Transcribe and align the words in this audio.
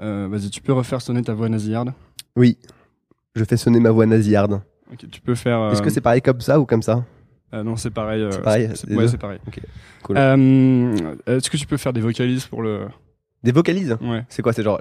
Euh, 0.00 0.28
Vas-y, 0.30 0.50
tu 0.50 0.60
peux 0.60 0.72
refaire 0.72 1.00
sonner 1.02 1.22
ta 1.22 1.34
voix 1.34 1.48
nasillarde 1.48 1.92
Oui. 2.36 2.56
Je 3.34 3.44
fais 3.44 3.56
sonner 3.56 3.80
ma 3.80 3.90
voix 3.90 4.06
nasillarde. 4.06 4.60
Ok, 4.92 5.06
tu 5.10 5.20
peux 5.20 5.34
faire. 5.34 5.60
euh, 5.60 5.70
Est-ce 5.72 5.82
que 5.82 5.90
c'est 5.90 6.00
pareil 6.00 6.22
comme 6.22 6.40
ça 6.40 6.58
ou 6.58 6.64
comme 6.66 6.82
ça? 6.82 7.04
Euh, 7.52 7.62
non, 7.62 7.76
c'est 7.76 7.90
pareil. 7.90 8.22
euh, 8.22 8.30
C'est 8.30 8.42
pareil, 8.42 8.70
c'est- 8.74 8.90
Ouais, 8.92 9.06
pareil. 9.18 9.38
Cool. 10.02 10.16
Euh, 10.18 11.12
Est-ce 11.26 11.50
que 11.50 11.56
tu 11.56 11.66
peux 11.66 11.76
faire 11.76 11.92
des 11.92 12.00
vocalises 12.00 12.46
pour 12.46 12.62
le. 12.62 12.86
Des 13.42 13.52
vocalises? 13.52 13.96
Ouais, 14.00 14.24
C'est 14.28 14.42
quoi 14.42 14.52
C'est 14.52 14.62
genre 14.62 14.80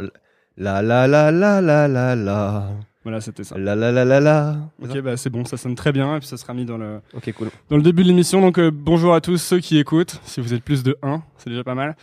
la 0.58 0.82
la 0.82 1.08
la 1.08 1.32
la 1.32 1.62
la 1.62 1.88
la 1.88 2.16
la 2.16 2.70
voilà, 3.04 3.22
c'était 3.22 3.44
ça. 3.46 3.58
la 3.58 3.76
la 3.76 3.92
la 3.92 4.04
la 4.06 4.20
la. 4.20 4.58
Ok, 4.84 5.00
bah 5.02 5.16
c'est 5.16 5.30
bon, 5.30 5.46
ça 5.46 5.56
sonne 5.58 5.74
très 5.76 5.92
bien 5.92 6.16
et 6.16 6.20
puis 6.20 6.28
ça 6.28 6.36
sera 6.38 6.54
mis 6.54 6.66
dans 6.66 6.78
le, 6.78 7.00
Ok, 7.16 7.32
cool. 7.34 7.48
dans 7.70 7.78
le 7.78 7.82
début 7.84 8.04
de 8.04 8.10
l'émission. 8.10 8.42
Donc 8.42 8.60
euh, 8.60 8.70
bonjour 8.74 9.14
à 9.16 9.22
tous 9.22 9.38
ceux 9.38 9.60
qui 9.60 9.78
écoutent. 9.80 10.20
Si 10.26 10.42
vous 10.42 10.54
êtes 10.54 10.64
plus 10.64 10.84
de 10.84 10.98
1, 11.02 11.22
c'est 11.38 11.50
déjà 11.50 11.64
pas 11.64 11.76
mal. 11.76 11.96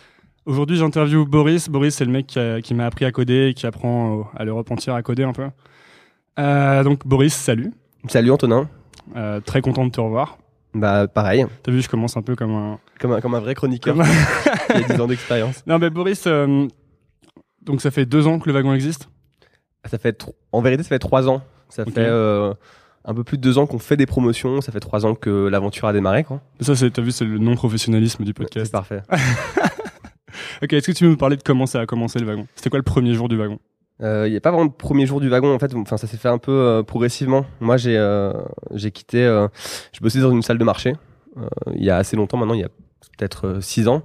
Aujourd'hui, 0.46 0.76
j'interviewe 0.76 1.24
Boris. 1.26 1.68
Boris, 1.68 1.96
c'est 1.96 2.04
le 2.04 2.12
mec 2.12 2.38
qui, 2.62 2.74
m'a 2.74 2.86
appris 2.86 3.04
à 3.04 3.10
coder 3.10 3.48
et 3.48 3.54
qui 3.54 3.66
apprend 3.66 4.20
euh, 4.20 4.22
à 4.36 4.44
l'Europe 4.44 4.70
entière 4.70 4.94
à 4.94 5.02
coder 5.02 5.24
un 5.24 5.32
peu. 5.32 5.48
Euh, 6.38 6.84
donc 6.84 7.04
Boris, 7.04 7.34
salut. 7.34 7.72
Salut 8.08 8.30
Antonin. 8.30 8.68
Euh, 9.16 9.40
très 9.40 9.60
content 9.60 9.84
de 9.84 9.90
te 9.90 10.00
revoir. 10.00 10.38
Bah 10.72 11.08
pareil, 11.08 11.46
T'as 11.64 11.72
vu, 11.72 11.82
je 11.82 11.88
commence 11.88 12.16
un 12.16 12.22
peu 12.22 12.36
comme 12.36 12.54
un. 12.54 12.78
comme 13.00 13.12
un, 13.12 13.20
comme 13.20 13.34
un 13.34 13.40
vrai 13.40 13.54
chroniqueur 13.56 13.96
comme 13.96 14.04
qui 14.04 14.72
a 14.72 14.94
10 14.94 15.00
ans 15.00 15.06
d'expérience. 15.08 15.64
non, 15.66 15.80
mais 15.80 15.90
Boris, 15.90 16.24
euh, 16.28 16.68
donc 17.62 17.80
ça 17.80 17.90
fait 17.90 18.06
deux 18.06 18.28
ans 18.28 18.38
que 18.38 18.48
le 18.48 18.54
wagon 18.54 18.72
existe? 18.72 19.08
Ça 19.84 19.98
fait 19.98 20.26
en 20.52 20.60
vérité 20.60 20.84
ça 20.84 20.90
fait 20.90 21.00
3 21.00 21.28
ans. 21.28 21.42
Ça 21.70 21.84
fait 21.84 22.08
un 23.08 23.14
peu 23.14 23.24
plus 23.24 23.38
de 23.38 23.42
2 23.42 23.58
ans 23.58 23.66
qu'on 23.66 23.78
fait 23.78 23.96
des 23.96 24.06
promotions. 24.06 24.60
Ça 24.60 24.70
fait 24.70 24.80
3 24.80 25.06
ans 25.06 25.14
que 25.16 25.48
l'aventure 25.48 25.88
a 25.88 25.92
démarré 25.92 26.22
quoi. 26.22 26.40
Ça, 26.60 26.76
c'est, 26.76 26.90
t'as 26.90 27.02
vu, 27.02 27.10
c'est 27.10 27.24
le 27.24 27.38
non-professionnalisme 27.38 28.22
du 28.22 28.30
C'est 28.30 28.34
podcast. 28.34 28.70
parfait. 28.70 29.02
Ok, 30.62 30.72
est-ce 30.72 30.86
que 30.86 30.92
tu 30.92 31.04
veux 31.04 31.10
nous 31.10 31.16
parler 31.16 31.36
de 31.36 31.42
comment 31.42 31.66
ça 31.66 31.80
a 31.80 31.86
commencé 31.86 32.18
le 32.18 32.26
wagon? 32.26 32.46
C'était 32.54 32.70
quoi 32.70 32.78
le 32.78 32.82
premier 32.84 33.14
jour 33.14 33.28
du 33.28 33.36
wagon? 33.36 33.58
Il 34.00 34.30
n'y 34.30 34.36
a 34.36 34.40
pas 34.40 34.50
vraiment 34.50 34.66
de 34.66 34.72
premier 34.72 35.06
jour 35.06 35.20
du 35.20 35.28
wagon 35.28 35.54
en 35.54 35.58
fait. 35.58 35.74
Enfin, 35.74 35.96
ça 35.96 36.06
s'est 36.06 36.18
fait 36.18 36.28
un 36.28 36.36
peu 36.38 36.52
euh, 36.52 36.82
progressivement. 36.82 37.46
Moi, 37.60 37.78
j'ai 37.78 37.96
euh, 37.96 38.32
j'ai 38.74 38.90
quitté. 38.90 39.24
euh, 39.24 39.48
je 39.92 40.00
bossais 40.00 40.20
dans 40.20 40.30
une 40.30 40.42
salle 40.42 40.58
de 40.58 40.64
marché 40.64 40.92
euh, 41.38 41.46
il 41.74 41.82
y 41.84 41.88
a 41.90 41.96
assez 41.96 42.14
longtemps 42.16 42.36
maintenant. 42.36 42.54
Il 42.54 42.60
y 42.60 42.64
a 42.64 42.68
peut-être 43.16 43.58
6 43.62 43.88
ans. 43.88 44.02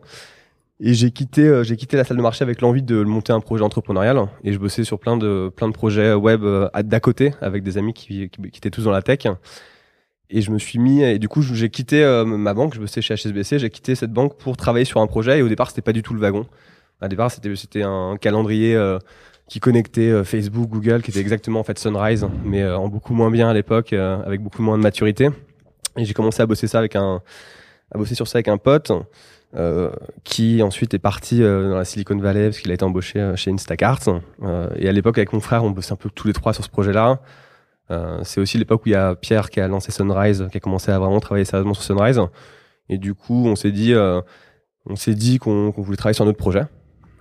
Et 0.79 0.93
j'ai 0.93 1.11
quitté, 1.11 1.45
euh, 1.45 1.63
j'ai 1.63 1.75
quitté 1.75 1.95
la 1.97 2.03
salle 2.05 2.17
de 2.17 2.21
marché 2.21 2.43
avec 2.43 2.61
l'envie 2.61 2.81
de 2.81 3.03
monter 3.03 3.33
un 3.33 3.39
projet 3.41 3.63
entrepreneurial. 3.63 4.27
Et 4.45 4.53
je 4.53 4.57
bossais 4.59 4.83
sur 4.85 4.97
plein 4.97 5.17
de 5.17 5.51
plein 5.53 5.67
de 5.67 5.73
projets 5.73 6.13
web 6.13 6.43
euh, 6.43 6.69
d'à 6.83 6.99
côté 7.01 7.33
avec 7.41 7.61
des 7.61 7.77
amis 7.77 7.93
qui, 7.93 8.29
qui 8.29 8.57
étaient 8.57 8.71
tous 8.71 8.85
dans 8.85 8.91
la 8.91 9.01
tech. 9.01 9.27
Et 10.31 10.41
je 10.41 10.49
me 10.51 10.57
suis 10.57 10.79
mis. 10.79 11.03
Et 11.03 11.19
du 11.19 11.27
coup, 11.27 11.41
j'ai 11.41 11.69
quitté 11.69 12.03
euh, 12.03 12.23
ma 12.25 12.53
banque. 12.53 12.73
Je 12.73 12.79
bossais 12.79 13.01
chez 13.01 13.15
HSBC. 13.15 13.59
J'ai 13.59 13.69
quitté 13.69 13.95
cette 13.95 14.13
banque 14.13 14.37
pour 14.37 14.55
travailler 14.55 14.85
sur 14.85 15.01
un 15.01 15.07
projet. 15.07 15.39
Et 15.39 15.41
au 15.41 15.49
départ, 15.49 15.69
c'était 15.69 15.81
pas 15.81 15.91
du 15.91 16.01
tout 16.01 16.13
le 16.13 16.21
wagon. 16.21 16.47
Au 17.01 17.07
départ, 17.07 17.29
c'était 17.29 17.83
un 17.83 18.17
calendrier. 18.19 18.75
euh, 18.75 18.97
qui 19.47 19.59
connectait 19.59 20.09
euh, 20.09 20.23
Facebook, 20.23 20.69
Google, 20.69 21.01
qui 21.01 21.11
était 21.11 21.19
exactement 21.19 21.59
en 21.59 21.65
fait 21.65 21.77
Sunrise, 21.77 22.25
mais 22.45 22.65
en 22.65 22.87
beaucoup 22.87 23.13
moins 23.13 23.29
bien 23.29 23.49
à 23.49 23.53
l'époque, 23.53 23.91
avec 23.91 24.39
beaucoup 24.39 24.61
moins 24.61 24.77
de 24.77 24.83
maturité. 24.83 25.27
Et 25.97 26.05
j'ai 26.05 26.13
commencé 26.13 26.41
à 26.41 26.45
bosser 26.45 26.67
ça 26.67 26.79
avec 26.79 26.95
un, 26.95 27.21
à 27.93 27.97
bosser 27.97 28.15
sur 28.15 28.29
ça 28.29 28.37
avec 28.37 28.47
un 28.47 28.57
pote, 28.57 28.93
qui 30.23 30.63
ensuite 30.63 30.93
est 30.93 30.99
parti 30.99 31.41
dans 31.41 31.75
la 31.75 31.83
Silicon 31.83 32.17
Valley 32.17 32.45
parce 32.45 32.59
qu'il 32.59 32.71
a 32.71 32.75
été 32.75 32.85
embauché 32.85 33.33
chez 33.35 33.51
Instacart. 33.51 33.99
Et 34.77 34.87
à 34.87 34.91
l'époque, 34.93 35.17
avec 35.17 35.33
mon 35.33 35.41
frère, 35.41 35.65
on 35.65 35.71
bossait 35.71 35.91
un 35.91 35.97
peu 35.97 36.09
tous 36.09 36.27
les 36.27 36.33
trois 36.33 36.53
sur 36.53 36.63
ce 36.63 36.69
projet-là. 36.69 37.09
Euh, 37.09 37.15
c'est 38.23 38.39
aussi 38.39 38.57
l'époque 38.57 38.85
où 38.85 38.89
il 38.89 38.93
y 38.93 38.95
a 38.95 39.15
Pierre 39.15 39.49
qui 39.49 39.59
a 39.59 39.67
lancé 39.67 39.91
Sunrise, 39.91 40.47
qui 40.51 40.57
a 40.57 40.59
commencé 40.59 40.91
à 40.91 40.99
vraiment 40.99 41.19
travailler 41.19 41.45
sérieusement 41.45 41.73
sur 41.73 41.83
Sunrise. 41.83 42.21
Et 42.91 42.97
du 42.97 43.13
coup, 43.13 43.45
on 43.47 43.55
s'est 43.55 43.71
dit, 43.71 43.93
euh, 43.93 44.21
on 44.85 44.95
s'est 44.95 45.15
dit 45.15 45.39
qu'on 45.39 45.71
voulait 45.71 45.97
travailler 45.97 46.13
sur 46.13 46.25
un 46.25 46.27
autre 46.27 46.37
projet. 46.37 46.63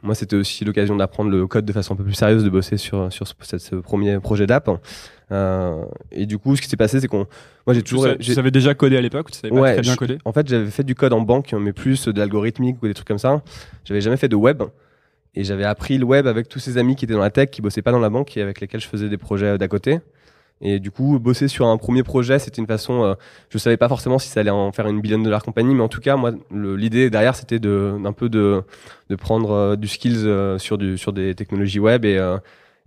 Moi, 0.03 0.15
c'était 0.15 0.37
aussi 0.37 0.65
l'occasion 0.65 0.97
d'apprendre 0.97 1.31
le 1.31 1.47
code 1.47 1.65
de 1.65 1.73
façon 1.73 1.95
un 1.95 1.97
peu 1.97 2.05
plus 2.05 2.15
sérieuse, 2.15 2.43
de 2.43 2.51
bosser 2.51 2.77
sur 2.77 3.13
sur 3.13 3.27
ce, 3.29 3.77
premier 3.77 4.19
projet 4.19 4.47
d'app. 4.47 4.69
Euh, 5.31 5.85
et 6.11 6.27
du 6.27 6.39
coup, 6.39 6.57
ce 6.57 6.63
qui 6.63 6.69
s'est 6.69 6.77
passé, 6.77 7.01
c'est 7.01 7.07
qu'on, 7.07 7.27
moi, 7.67 7.75
j'ai 7.75 7.83
toujours, 7.83 8.07
tu 8.19 8.35
savais 8.35 8.51
déjà 8.51 8.75
coder 8.75 8.97
à 8.97 9.01
l'époque 9.01 9.31
tu 9.31 9.39
savais 9.39 9.51
pas 9.51 9.61
Ouais, 9.61 9.73
très 9.75 9.83
bien 9.83 9.95
coder? 9.95 10.19
en 10.25 10.33
fait, 10.33 10.49
j'avais 10.49 10.71
fait 10.71 10.83
du 10.83 10.97
code 10.97 11.13
en 11.13 11.21
banque, 11.21 11.53
mais 11.53 11.73
plus 11.73 12.09
de 12.09 12.19
l'algorithmique 12.19 12.83
ou 12.83 12.89
des 12.89 12.95
trucs 12.95 13.07
comme 13.07 13.19
ça. 13.19 13.43
J'avais 13.85 14.01
jamais 14.01 14.17
fait 14.17 14.29
de 14.29 14.37
web. 14.37 14.63
Et 15.37 15.45
j'avais 15.45 15.65
appris 15.65 15.97
le 15.99 16.05
web 16.05 16.27
avec 16.27 16.49
tous 16.49 16.59
ces 16.59 16.77
amis 16.77 16.97
qui 16.97 17.05
étaient 17.05 17.15
dans 17.15 17.21
la 17.21 17.31
tech, 17.31 17.51
qui 17.51 17.63
bossaient 17.63 17.83
pas 17.83 17.93
dans 17.93 18.01
la 18.01 18.11
banque 18.11 18.37
et 18.37 18.43
avec 18.43 18.61
lesquels 18.61 18.81
je 18.81 18.89
faisais 18.89 19.09
des 19.09 19.19
projets 19.19 19.47
euh, 19.47 19.59
d'à 19.59 19.69
côté. 19.69 20.01
Et 20.63 20.79
du 20.79 20.91
coup, 20.91 21.19
bosser 21.19 21.49
sur 21.49 21.67
un 21.67 21.79
premier 21.79 22.03
projet, 22.03 22.39
c'était 22.39 22.61
une 22.61 22.67
façon. 22.67 23.03
euh, 23.03 23.15
je 23.49 23.57
savais 23.57 23.79
pas 23.79 23.89
forcément 23.89 24.19
si 24.19 24.29
ça 24.29 24.41
allait 24.41 24.51
en 24.51 24.73
faire 24.73 24.87
une 24.89 25.01
billion 25.01 25.19
de 25.19 25.25
dollars 25.25 25.43
compagnie, 25.43 25.75
mais 25.75 25.83
en 25.83 25.89
tout 25.89 26.01
cas, 26.01 26.17
moi, 26.17 26.33
l'idée 26.53 27.09
derrière, 27.09 27.35
c'était 27.35 27.59
d'un 27.59 28.13
peu 28.13 28.29
de 28.29 28.63
de 29.09 29.17
prendre 29.17 29.51
euh, 29.53 29.77
du 29.77 29.89
skills 29.89 30.27
euh, 30.27 30.59
sur 30.59 30.77
du 30.77 30.99
sur 30.99 31.13
des 31.13 31.35
technologies 31.35 31.81
web 31.81 32.05
et 32.05 32.19
euh, 32.19 32.37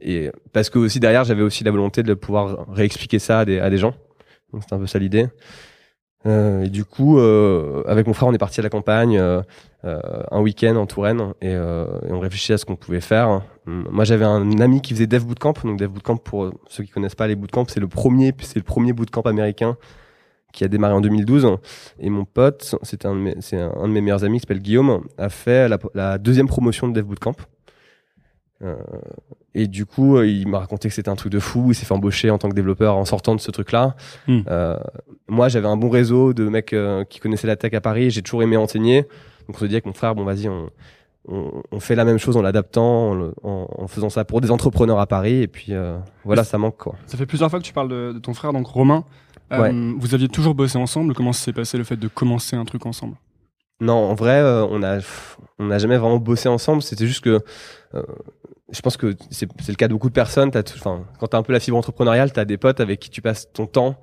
et 0.02 0.32
parce 0.52 0.70
que 0.70 0.78
aussi 0.80 1.00
derrière, 1.00 1.24
j'avais 1.24 1.42
aussi 1.42 1.64
la 1.64 1.72
volonté 1.72 2.04
de 2.04 2.14
pouvoir 2.14 2.68
réexpliquer 2.72 3.20
ça 3.20 3.40
à 3.40 3.46
des 3.46 3.60
à 3.60 3.70
des 3.70 3.78
gens. 3.78 3.96
Donc 4.52 4.64
c'était 4.64 4.76
un 4.76 4.80
peu 4.80 4.88
ça 4.88 5.00
l'idée. 5.00 5.28
Euh, 6.26 6.64
et 6.64 6.70
du 6.70 6.86
coup, 6.86 7.20
euh, 7.20 7.84
avec 7.86 8.08
mon 8.08 8.14
frère, 8.14 8.30
on 8.30 8.34
est 8.34 8.38
parti 8.38 8.60
à 8.62 8.64
la 8.64 8.70
campagne 8.70 9.18
euh, 9.18 9.42
euh, 9.84 10.00
un 10.32 10.40
week-end 10.42 10.76
en 10.78 10.86
Touraine 10.86 11.34
et, 11.42 11.50
euh, 11.54 11.86
et 12.08 12.12
on 12.14 12.20
réfléchissait 12.20 12.54
à 12.54 12.58
ce 12.58 12.66
qu'on 12.66 12.78
pouvait 12.78 13.02
faire. 13.02 13.42
Moi, 13.66 14.06
j'avais 14.06 14.24
un 14.26 14.60
ami 14.62 14.82
qui 14.82 14.94
faisait 14.94 15.08
Dev 15.08 15.26
Bootcamp. 15.26 15.54
Donc, 15.66 15.78
Dev 15.80 15.90
Bootcamp, 15.90 16.18
pour 16.18 16.52
ceux 16.70 16.84
qui 16.84 16.92
connaissent 16.92 17.16
pas 17.16 17.28
les 17.28 17.36
bootcamps, 17.36 17.66
c'est 17.68 17.80
le 17.82 17.88
premier, 17.90 18.34
c'est 18.42 18.56
le 18.60 18.64
premier 18.64 18.94
bootcamp 18.94 19.22
américain 19.24 19.76
qui 20.54 20.64
a 20.64 20.68
démarré 20.70 20.94
en 20.94 21.02
2012. 21.02 21.58
Et 22.00 22.10
mon 22.10 22.26
pote, 22.26 22.76
c'est 22.84 23.06
un, 23.06 23.16
de 23.16 23.20
mes- 23.20 23.36
un 23.54 23.88
de 23.88 23.92
mes 23.94 24.02
meilleurs 24.02 24.24
amis 24.24 24.38
qui 24.38 24.42
s'appelle 24.42 24.60
Guillaume, 24.62 25.04
a 25.18 25.30
fait 25.30 25.68
la, 25.68 25.78
la 25.94 26.18
deuxième 26.18 26.48
promotion 26.48 26.88
de 26.88 26.94
Dev 26.94 27.06
Bootcamp. 27.06 27.34
Euh, 28.63 28.75
et 29.53 29.68
du 29.68 29.85
coup, 29.85 30.18
euh, 30.18 30.25
il 30.25 30.47
m'a 30.47 30.59
raconté 30.59 30.88
que 30.88 30.96
c'était 30.96 31.09
un 31.09 31.16
truc 31.16 31.31
de 31.31 31.40
fou. 31.40 31.66
Il 31.72 31.75
s'est 31.75 31.85
fait 31.85 31.94
embaucher 31.94 32.29
en 32.29 32.38
tant 32.38 32.47
que 32.50 32.56
développeur 32.56 32.96
en 32.96 33.06
sortant 33.06 33.35
de 33.35 33.41
ce 33.41 33.51
truc-là. 33.51 33.96
Hmm. 34.28 34.41
Euh, 34.47 34.79
moi, 35.28 35.50
j'avais 35.50 35.68
un 35.68 35.75
bon 35.75 35.90
réseau 35.90 36.34
de 36.34 36.47
mecs 36.47 36.72
euh, 36.74 37.03
qui 37.03 37.19
connaissaient 37.19 37.47
la 37.47 37.57
tech 37.57 37.74
à 37.74 37.81
Paris. 37.81 38.09
J'ai 38.09 38.22
toujours 38.22 38.41
aimé 38.41 38.56
enseigner. 38.56 39.01
Donc, 39.47 39.57
on 39.57 39.59
se 39.59 39.66
dit 39.66 39.75
avec 39.75 39.85
mon 39.85 39.94
frère, 39.94 40.16
bon, 40.16 40.24
vas-y, 40.24 40.47
on, 40.47 40.69
on, 41.28 41.62
on 41.72 41.79
fait 41.81 41.96
la 41.96 42.06
même 42.06 42.18
chose 42.19 42.38
en 42.38 42.41
l'adaptant, 42.41 43.09
en, 43.09 43.13
le- 43.16 43.34
en, 43.44 43.68
en 43.78 43.88
faisant 43.88 44.09
ça 44.09 44.24
pour 44.24 44.40
des 44.40 44.50
entrepreneurs 44.50 45.00
à 45.00 45.07
Paris. 45.07 45.41
Et 45.41 45.47
puis, 45.47 45.74
euh, 45.74 45.97
voilà, 46.24 46.45
ça 46.45 46.57
manque, 46.57 46.78
quoi. 46.78 46.95
Ça 47.06 47.18
fait 47.18 47.25
plusieurs 47.25 47.50
fois 47.50 47.59
que 47.59 47.66
tu 47.66 47.74
parles 47.74 47.90
de, 47.90 48.13
de 48.13 48.19
ton 48.19 48.34
frère, 48.34 48.53
donc 48.53 48.68
Romain. 48.68 49.03
Ouais. 49.51 49.72
Vous 50.00 50.16
aviez 50.16 50.30
toujours 50.30 50.56
bossé 50.56 50.78
ensemble. 50.80 51.13
Comment 51.13 51.34
s'est 51.34 51.53
passé 51.53 51.78
le 51.78 51.84
fait 51.84 51.97
de 51.97 52.07
commencer 52.07 52.56
un 52.56 52.66
truc 52.66 52.85
ensemble? 52.85 53.18
Non, 53.81 53.94
en 53.94 54.16
vrai, 54.16 54.41
on 54.41 54.81
a, 54.81 55.00
on 55.59 55.66
n'a 55.66 55.78
jamais 55.78 55.97
vraiment 55.97 56.18
bossé 56.18 56.47
ensemble. 56.50 56.81
C'était 56.81 57.06
juste 57.06 57.24
que, 57.24 57.41
je 58.74 58.82
pense 58.82 58.98
que 58.98 59.16
c'est 59.30 59.48
le 59.68 59.76
cas 59.76 59.88
de 59.88 59.94
beaucoup 59.94 60.10
de 60.10 60.14
personnes. 60.14 60.52
Enfin, 60.56 61.04
quand 61.20 61.28
t'as 61.28 61.38
un 61.38 61.44
peu 61.44 61.54
la 61.54 61.60
fibre 61.60 61.78
entrepreneuriale, 61.78 62.32
t'as 62.32 62.46
des 62.46 62.58
potes 62.58 62.80
avec 62.80 63.00
qui 63.00 63.10
tu 63.10 63.22
passes 63.22 63.52
ton 63.54 63.66
temps. 63.68 63.96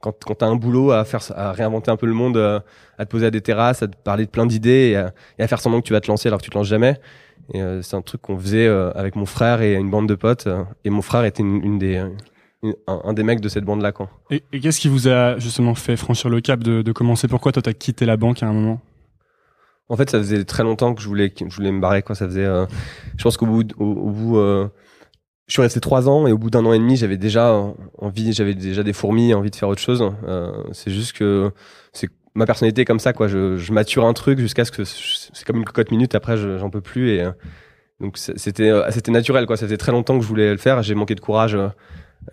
Quand, 0.00 0.12
quand 0.24 0.34
t'as 0.34 0.46
un 0.46 0.56
boulot 0.56 0.90
à 0.90 1.04
faire, 1.04 1.20
à 1.34 1.52
réinventer 1.52 1.90
un 1.90 1.96
peu 1.96 2.06
le 2.06 2.12
monde, 2.12 2.36
euh, 2.36 2.60
à 2.98 3.06
te 3.06 3.10
poser 3.10 3.26
à 3.26 3.30
des 3.30 3.40
terrasses, 3.40 3.82
à 3.82 3.88
te 3.88 3.96
parler 3.96 4.26
de 4.26 4.30
plein 4.30 4.44
d'idées 4.44 4.94
et, 5.38 5.42
à- 5.42 5.48
faire 5.48 5.60
semblant 5.60 5.80
que 5.80 5.86
tu 5.86 5.92
vas 5.94 6.00
te 6.00 6.08
lancer 6.08 6.28
alors 6.28 6.40
que 6.40 6.44
tu 6.44 6.50
te 6.50 6.58
lances 6.58 6.66
jamais. 6.66 7.00
Euh, 7.54 7.80
c'est 7.80 7.96
un 7.96 8.02
truc 8.02 8.20
qu'on 8.20 8.38
faisait 8.38 8.66
euh, 8.66 8.90
avec 8.94 9.16
mon 9.16 9.26
frère 9.26 9.62
et 9.62 9.74
une 9.74 9.90
bande 9.90 10.08
de 10.08 10.14
potes. 10.14 10.48
et 10.84 10.90
mon 10.90 11.02
frère 11.02 11.24
était 11.24 11.42
une, 11.42 11.78
des, 11.78 12.02
un, 12.86 13.12
des 13.12 13.22
mecs 13.22 13.40
de 13.40 13.48
cette 13.48 13.64
bande-là. 13.64 13.92
Et, 14.30 14.42
et 14.52 14.60
qu'est-ce 14.60 14.80
qui 14.80 14.88
vous 14.88 15.08
a 15.08 15.38
justement 15.38 15.74
fait 15.74 15.96
franchir 15.96 16.28
le 16.30 16.40
cap 16.40 16.62
de, 16.62 16.82
de 16.82 16.92
commencer? 16.92 17.28
Pourquoi 17.28 17.52
toi 17.52 17.62
t'as 17.62 17.72
quitté 17.72 18.04
la 18.06 18.16
banque 18.16 18.42
à 18.42 18.46
un 18.46 18.52
moment? 18.52 18.80
En 19.88 19.96
fait, 19.96 20.10
ça 20.10 20.18
faisait 20.18 20.44
très 20.44 20.62
longtemps 20.64 20.94
que 20.94 21.00
je 21.02 21.06
voulais, 21.08 21.30
que 21.30 21.48
je 21.48 21.54
voulais 21.56 21.70
me 21.72 21.80
barrer. 21.80 22.02
Quoi. 22.02 22.14
Ça 22.14 22.26
faisait, 22.26 22.44
euh, 22.44 22.66
je 23.16 23.22
pense 23.22 23.36
qu'au 23.36 23.46
bout, 23.46 23.72
au, 23.78 24.10
bout, 24.10 24.38
euh, 24.38 24.68
je 25.46 25.52
suis 25.52 25.62
resté 25.62 25.78
trois 25.80 26.08
ans 26.08 26.26
et 26.26 26.32
au 26.32 26.38
bout 26.38 26.50
d'un 26.50 26.64
an 26.66 26.72
et 26.72 26.78
demi, 26.78 26.96
j'avais 26.96 27.16
déjà 27.16 27.54
envie, 27.98 28.32
j'avais 28.32 28.54
déjà 28.54 28.82
des 28.82 28.92
fourmis, 28.92 29.32
envie 29.34 29.50
de 29.50 29.56
faire 29.56 29.68
autre 29.68 29.80
chose. 29.80 30.02
Euh, 30.26 30.52
c'est 30.72 30.90
juste 30.90 31.12
que 31.12 31.52
c'est 31.92 32.08
ma 32.34 32.46
personnalité 32.46 32.84
comme 32.84 32.98
ça, 32.98 33.12
quoi. 33.12 33.28
Je, 33.28 33.56
je 33.56 33.72
mature 33.72 34.04
un 34.06 34.12
truc 34.12 34.38
jusqu'à 34.40 34.64
ce 34.64 34.72
que 34.72 34.82
c'est 34.84 35.44
comme 35.46 35.56
une 35.56 35.64
cocotte 35.64 35.90
minute. 35.92 36.14
Après, 36.16 36.36
je- 36.36 36.58
j'en 36.58 36.68
peux 36.68 36.80
plus 36.80 37.10
et 37.12 37.22
euh, 37.22 37.30
donc 38.00 38.18
c'était, 38.18 38.68
euh, 38.68 38.90
c'était 38.90 39.12
naturel, 39.12 39.46
quoi. 39.46 39.56
Ça 39.56 39.66
faisait 39.66 39.76
très 39.78 39.92
longtemps 39.92 40.16
que 40.18 40.22
je 40.24 40.28
voulais 40.28 40.50
le 40.50 40.58
faire. 40.58 40.82
J'ai 40.82 40.94
manqué 40.96 41.14
de 41.14 41.20
courage. 41.20 41.54
euh, 41.54 41.68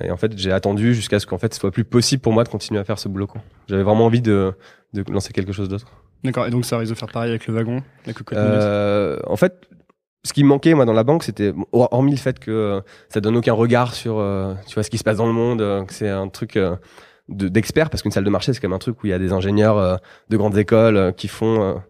et 0.02 0.10
en 0.10 0.18
fait, 0.18 0.36
j'ai 0.38 0.52
attendu 0.52 0.96
jusqu'à 0.96 1.20
ce 1.20 1.28
qu'en 1.28 1.38
fait, 1.38 1.54
ce 1.54 1.60
soit 1.60 1.70
plus 1.72 1.84
possible 1.84 2.20
pour 2.22 2.34
moi 2.34 2.44
de 2.44 2.50
continuer 2.50 2.80
à 2.80 2.84
faire 2.84 2.98
ce 2.98 3.08
boulot. 3.08 3.28
J'avais 3.70 3.84
vraiment 3.84 4.08
envie 4.08 4.22
de, 4.24 4.54
de 4.94 5.04
lancer 5.12 5.34
quelque 5.34 5.52
chose 5.54 5.70
d'autre. 5.70 5.86
D'accord. 6.24 6.48
Et 6.48 6.50
donc 6.52 6.66
ça 6.66 6.78
risque 6.78 6.94
de 6.94 6.98
faire 6.98 7.10
pareil 7.10 7.30
avec 7.32 7.48
le 7.48 7.54
wagon, 7.54 7.82
Euh, 8.38 9.20
en 9.28 9.36
fait, 9.36 9.68
ce 10.26 10.32
qui 10.34 10.44
me 10.44 10.50
manquait 10.50 10.74
moi 10.74 10.86
dans 10.86 10.94
la 10.94 11.04
banque, 11.04 11.24
c'était 11.24 11.54
hormis 11.74 12.12
le 12.12 12.18
fait 12.18 12.40
que 12.40 12.82
ça 13.10 13.20
donne 13.20 13.36
aucun 13.36 13.54
regard 13.54 13.94
sur 13.94 14.20
euh, 14.20 14.54
tu 14.68 14.74
vois 14.76 14.84
ce 14.84 14.90
qui 14.90 14.98
se 14.98 15.04
passe 15.04 15.18
dans 15.18 15.28
le 15.28 15.34
monde, 15.34 15.62
euh, 15.62 15.84
que 15.84 15.94
c'est 15.94 16.10
un 16.10 16.30
truc 16.30 16.56
euh, 16.56 16.76
de- 17.30 17.50
d'expert 17.50 17.90
parce 17.90 18.02
qu'une 18.04 18.12
salle 18.12 18.24
de 18.24 18.30
marché 18.30 18.54
c'est 18.54 18.60
quand 18.62 18.70
même 18.70 18.76
un 18.76 18.80
truc 18.80 19.04
où 19.04 19.08
il 19.08 19.10
y 19.10 19.14
a 19.14 19.20
des 19.20 19.34
ingénieurs 19.34 19.78
euh, 19.78 19.96
de 20.30 20.38
grandes 20.38 20.58
écoles 20.58 21.14
qui 21.18 21.28
font 21.28 21.82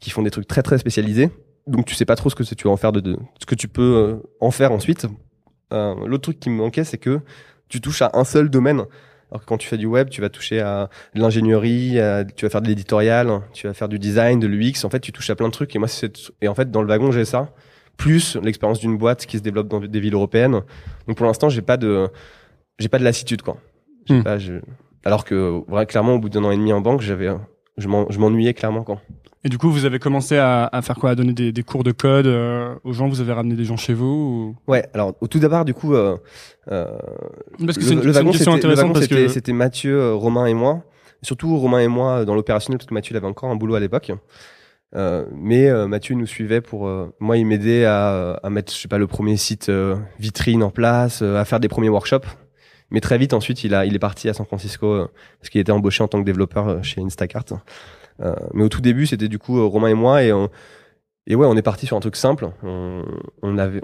qui 0.00 0.10
font 0.10 0.22
des 0.22 0.30
trucs 0.30 0.46
très 0.48 0.62
très 0.62 0.78
spécialisés. 0.78 1.30
Donc 1.66 1.84
tu 1.86 1.94
sais 1.94 2.04
pas 2.06 2.16
trop 2.16 2.28
ce 2.30 2.34
que 2.34 2.42
tu 2.42 2.64
vas 2.64 2.70
en 2.70 2.76
faire 2.78 2.92
de, 2.92 3.00
de 3.00 3.16
ce 3.40 3.46
que 3.46 3.54
tu 3.54 3.68
peux 3.68 4.20
en 4.40 4.50
faire 4.50 4.72
ensuite. 4.72 5.06
L'autre 5.70 6.22
truc 6.22 6.40
qui 6.40 6.50
me 6.50 6.56
manquait, 6.56 6.84
c'est 6.84 6.98
que 6.98 7.20
tu 7.68 7.80
touches 7.80 8.02
à 8.02 8.10
un 8.14 8.24
seul 8.24 8.50
domaine. 8.50 8.82
Alors 9.32 9.40
que 9.40 9.46
quand 9.46 9.56
tu 9.58 9.66
fais 9.66 9.78
du 9.78 9.86
web, 9.86 10.10
tu 10.10 10.20
vas 10.20 10.28
toucher 10.28 10.60
à 10.60 10.90
de 11.14 11.20
l'ingénierie, 11.20 11.98
tu 12.36 12.44
vas 12.44 12.50
faire 12.50 12.60
de 12.62 12.68
l'éditorial, 12.68 13.40
tu 13.54 13.66
vas 13.66 13.72
faire 13.72 13.88
du 13.88 13.98
design, 13.98 14.38
de 14.38 14.46
l'UX. 14.46 14.84
En 14.84 14.90
fait, 14.90 15.00
tu 15.00 15.10
touches 15.10 15.30
à 15.30 15.34
plein 15.34 15.46
de 15.48 15.52
trucs. 15.52 15.74
Et 15.74 15.78
moi, 15.78 15.88
c'est 15.88 16.12
et 16.42 16.48
en 16.48 16.54
fait 16.54 16.70
dans 16.70 16.82
le 16.82 16.88
wagon, 16.88 17.10
j'ai 17.12 17.24
ça. 17.24 17.48
plus 17.96 18.36
l'expérience 18.42 18.78
d'une 18.80 18.96
boîte 18.98 19.24
qui 19.26 19.38
se 19.38 19.42
développe 19.42 19.68
dans 19.68 19.80
des 19.80 20.00
villes 20.00 20.14
européennes. 20.14 20.60
Donc 21.08 21.16
pour 21.16 21.24
l'instant, 21.26 21.48
j'ai 21.48 21.62
pas 21.62 21.76
de, 21.78 22.08
j'ai 22.78 22.88
pas 22.88 22.98
de 22.98 23.04
lassitude 23.04 23.42
quoi. 23.42 23.56
Hmm. 24.08 24.22
pas- 24.22 24.38
je- 24.38 24.60
Alors 25.04 25.24
que 25.24 25.62
ouais, 25.68 25.86
clairement, 25.86 26.14
au 26.14 26.18
bout 26.18 26.28
d'un 26.28 26.44
an 26.44 26.50
et 26.50 26.56
demi 26.56 26.72
en 26.72 26.80
banque, 26.80 27.00
j'avais, 27.00 27.28
je 27.78 27.88
m'en- 27.88 28.10
je 28.10 28.18
m'ennuyais 28.18 28.54
clairement 28.54 28.82
quoi. 28.84 29.00
Et 29.44 29.48
du 29.48 29.58
coup, 29.58 29.70
vous 29.70 29.84
avez 29.84 29.98
commencé 29.98 30.36
à, 30.36 30.68
à 30.72 30.82
faire 30.82 30.96
quoi? 30.96 31.10
À 31.10 31.14
donner 31.14 31.32
des, 31.32 31.50
des 31.50 31.62
cours 31.64 31.82
de 31.82 31.90
code 31.90 32.26
euh, 32.26 32.74
aux 32.84 32.92
gens? 32.92 33.08
Vous 33.08 33.20
avez 33.20 33.32
ramené 33.32 33.56
des 33.56 33.64
gens 33.64 33.76
chez 33.76 33.92
vous 33.92 34.54
Ouais. 34.68 34.86
Alors 34.94 35.16
au 35.20 35.26
tout 35.26 35.40
d'abord, 35.40 35.64
du 35.64 35.74
coup, 35.74 35.94
euh, 35.94 36.16
euh, 36.70 36.86
ou... 37.58 37.66
Parce 37.66 37.76
que 37.76 37.82
le, 37.82 37.88
c'est 37.88 37.94
une, 37.94 38.02
le 38.02 38.12
wagon, 38.12 38.30
question 38.30 38.52
c'était, 39.00 39.08
que 39.08 39.28
c'était 39.28 39.52
Mathieu, 39.52 39.98
euh, 40.00 40.14
Romain 40.14 40.46
et 40.46 40.54
moi. 40.54 40.84
Surtout 41.22 41.56
Romain 41.56 41.80
et 41.80 41.88
moi 41.88 42.18
euh, 42.20 42.24
dans 42.24 42.34
l'opérationnel 42.36 42.78
parce 42.78 42.86
que 42.88 42.94
Mathieu 42.94 43.14
il 43.14 43.16
avait 43.16 43.26
encore 43.26 43.50
un 43.50 43.56
boulot 43.56 43.74
à 43.74 43.80
l'époque. 43.80 44.12
Euh, 44.94 45.24
mais 45.34 45.68
euh, 45.68 45.88
Mathieu 45.88 46.14
nous 46.14 46.26
suivait 46.26 46.60
pour 46.60 46.86
euh, 46.86 47.12
moi 47.18 47.36
il 47.36 47.46
m'aidait 47.46 47.84
à, 47.84 48.34
à 48.42 48.50
mettre 48.50 48.72
je 48.72 48.78
sais 48.78 48.88
pas 48.88 48.98
le 48.98 49.06
premier 49.06 49.36
site 49.38 49.70
euh, 49.70 49.96
vitrine 50.20 50.62
en 50.62 50.70
place, 50.70 51.20
euh, 51.22 51.36
à 51.40 51.44
faire 51.44 51.60
des 51.60 51.68
premiers 51.68 51.88
workshops. 51.88 52.26
Mais 52.90 53.00
très 53.00 53.18
vite 53.18 53.32
ensuite 53.32 53.64
il 53.64 53.74
a 53.74 53.86
il 53.86 53.94
est 53.94 53.98
parti 53.98 54.28
à 54.28 54.34
San 54.34 54.46
Francisco 54.46 54.86
euh, 54.86 55.08
parce 55.40 55.48
qu'il 55.48 55.60
était 55.60 55.72
embauché 55.72 56.04
en 56.04 56.08
tant 56.08 56.20
que 56.20 56.26
développeur 56.26 56.84
chez 56.84 57.00
Instacart. 57.00 57.44
Euh, 58.20 58.34
mais 58.54 58.62
au 58.62 58.68
tout 58.68 58.80
début 58.80 59.06
c'était 59.06 59.28
du 59.28 59.38
coup 59.38 59.58
euh, 59.58 59.64
Romain 59.64 59.88
et 59.88 59.94
moi 59.94 60.22
et 60.22 60.32
on, 60.32 60.50
ouais 61.28 61.46
on 61.46 61.56
est 61.56 61.62
parti 61.62 61.86
sur 61.86 61.96
un 61.96 62.00
truc 62.00 62.16
simple. 62.16 62.50
On, 62.62 63.04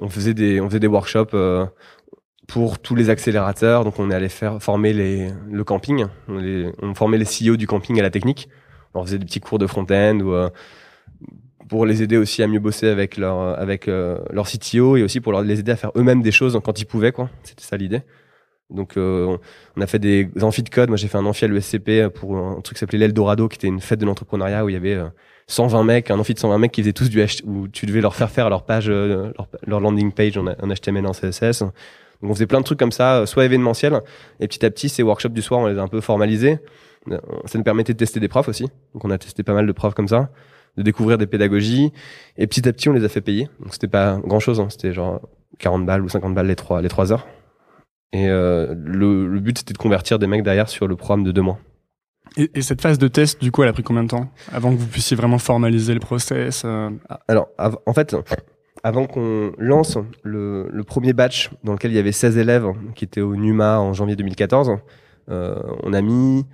faisait 0.09 0.35
des 0.35 0.61
on 0.61 0.69
faisait 0.69 0.81
des 0.81 0.87
workshops 0.87 1.35
euh, 1.35 1.67
pour 2.47 2.79
tous 2.79 2.95
les 2.95 3.11
accélérateurs. 3.11 3.85
Donc, 3.85 3.99
on 3.99 4.11
est 4.11 4.15
allé 4.15 4.31
faire 4.31 4.63
former 4.63 4.95
le 4.95 5.63
camping. 5.65 6.07
On, 6.29 6.95
formait 6.95 7.19
les 7.19 7.27
CEO 7.27 7.57
du 7.57 7.67
camping 7.67 7.99
à 8.01 8.03
la 8.03 8.09
technique. 8.09 8.49
On 8.95 9.05
faisait 9.05 9.19
des 9.19 9.27
petits 9.27 9.41
cours 9.41 9.59
de 9.59 9.67
front-end 9.67 10.19
ou 10.21 10.35
pour 11.69 11.87
les 11.87 12.03
aider 12.03 12.17
aussi 12.17 12.43
à 12.43 12.49
mieux 12.49 12.59
bosser 12.59 12.89
avec 12.89 13.17
leur 13.17 13.59
avec 13.59 13.89
euh, 13.89 14.19
CTO 14.45 14.97
et 14.97 15.03
aussi 15.03 15.21
pour 15.21 15.41
les 15.43 15.61
aider 15.61 15.73
à 15.73 15.77
faire 15.77 15.93
eux-mêmes 15.97 16.23
des 16.23 16.33
choses 16.33 16.59
quand 16.65 16.81
ils 16.81 16.87
pouvaient. 16.87 17.13
C'était 17.45 17.63
ça 17.63 17.77
l'idée. 17.77 18.03
Donc 18.71 18.97
euh, 18.97 19.37
on- 19.77 19.81
a 19.81 19.87
fait 19.87 19.99
des 19.99 20.29
amphis 20.43 20.63
de 20.63 20.69
code. 20.69 20.89
Moi 20.89 20.97
j'ai 20.97 21.09
fait 21.09 21.19
un 21.19 21.25
amphi 21.27 21.45
à 21.45 21.49
l'ESCP 21.49 22.09
pour 22.15 22.37
un 22.37 22.61
truc 22.61 22.77
qui 22.77 22.81
s'appelait 22.81 22.99
l'Eldorado 22.99 23.49
qui 23.49 23.57
était 23.57 23.67
une 23.69 23.81
fête 23.81 23.99
de 24.01 24.05
l'entrepreneuriat 24.07 24.65
où 24.65 24.69
il 24.69 24.73
y 24.75 24.77
avait 24.77 24.95
euh, 24.95 25.09
120 25.47 25.85
mecs, 25.85 26.11
un 26.11 26.19
amphi 26.19 26.35
de 26.35 26.39
120 26.39 26.59
mecs 26.59 26.73
qui 26.73 26.83
faisaient 26.83 26.93
tous 26.93 27.09
du 27.09 27.21
H 27.21 27.43
où 27.47 27.69
tu 27.69 27.87
devais 27.87 28.03
leur 28.03 28.15
faire 28.15 28.31
faire 28.31 28.51
leur 28.51 28.65
page 28.65 28.87
euh, 28.91 29.33
leur, 29.67 29.81
landing 29.81 30.13
page 30.13 30.37
en, 30.37 30.45
HTML 30.45 31.07
en 31.07 31.13
CSS. 31.13 31.61
Donc 32.21 32.31
on 32.31 32.35
faisait 32.35 32.47
plein 32.47 32.59
de 32.59 32.65
trucs 32.65 32.79
comme 32.79 32.93
ça, 32.93 33.21
euh, 33.21 33.27
soit 33.27 33.45
événementiels 33.47 34.03
et 34.41 34.49
petit 34.49 34.65
à 34.67 34.71
petit 34.71 34.89
ces 34.91 35.03
workshops 35.03 35.33
du 35.33 35.41
soir 35.41 35.61
on 35.61 35.67
les 35.67 35.79
a 35.79 35.83
un 35.83 35.89
peu 35.89 36.01
formalisés. 36.03 36.59
Euh, 37.11 37.19
Ça 37.47 37.57
nous 37.57 37.65
permettait 37.65 37.95
de 37.95 37.99
tester 37.99 38.21
des 38.21 38.29
profs 38.29 38.49
aussi. 38.49 38.65
Donc 38.93 39.05
on 39.05 39.11
a 39.11 39.17
testé 39.17 39.43
pas 39.43 39.55
mal 39.55 39.67
de 39.67 39.73
profs 39.73 39.95
comme 39.95 40.09
ça, 40.09 40.29
de 40.77 40.83
découvrir 40.83 41.17
des 41.17 41.27
pédagogies 41.27 41.91
et 42.37 42.47
petit 42.47 42.69
à 42.69 42.73
petit 42.75 42.91
on 42.91 42.93
les 42.93 43.05
a 43.05 43.09
fait 43.09 43.23
payer. 43.23 43.49
Donc 43.61 43.73
c'était 43.73 43.89
pas 43.89 44.21
grand 44.23 44.41
chose, 44.41 44.63
c'était 44.69 44.93
genre 44.93 45.23
40 45.59 45.87
balles 45.87 46.03
ou 46.03 46.09
50 46.11 46.35
balles 46.35 46.49
les 46.49 46.57
trois 46.57 46.83
les 46.83 46.89
trois 46.89 47.13
heures. 47.13 47.27
Et 48.13 48.29
euh, 48.29 48.75
le, 48.77 49.27
le 49.27 49.41
but 49.41 49.59
c'était 49.59 49.75
de 49.75 49.79
convertir 49.79 50.19
des 50.19 50.27
mecs 50.27 50.43
derrière 50.43 50.69
sur 50.69 50.89
le 50.89 50.97
programme 50.97 51.25
de 51.25 51.33
deux 51.33 51.43
mois. 51.43 51.59
et, 52.37 52.51
et 52.55 52.63
cette 52.63 52.81
phase 52.81 52.99
de 52.99 53.09
test, 53.09 53.41
du 53.41 53.53
coup, 53.53 53.63
elle 53.63 53.69
a 53.69 53.73
pris 53.73 53.83
combien 53.83 54.03
de 54.03 54.09
temps? 54.09 54.31
Avant 54.53 54.73
que 54.73 54.79
vous 54.79 54.87
puissiez 54.87 55.17
vraiment 55.17 55.39
formaliser 55.39 55.93
le 55.95 56.01
process 56.01 56.63
euh, 56.65 56.91
Alors, 57.29 57.49
en 57.59 57.93
fait, 57.93 58.17
avant 58.83 59.07
qu'on 59.07 59.53
lance 59.59 59.99
le, 60.23 60.69
le 60.71 60.85
premier 60.85 61.13
batch 61.13 61.51
dans 61.65 61.73
lequel 61.73 61.91
il 61.91 61.97
y 61.97 61.99
avait 61.99 62.13
16 62.13 62.39
élèves 62.39 62.67
qui 62.95 63.05
étaient 63.05 63.21
au 63.21 63.37
NUMA 63.37 63.79
en 63.81 63.93
janvier 63.93 64.17
2014, 64.17 64.77
euh, 65.31 65.61
on 65.83 65.93
a 65.93 66.01
mis, 66.01 66.47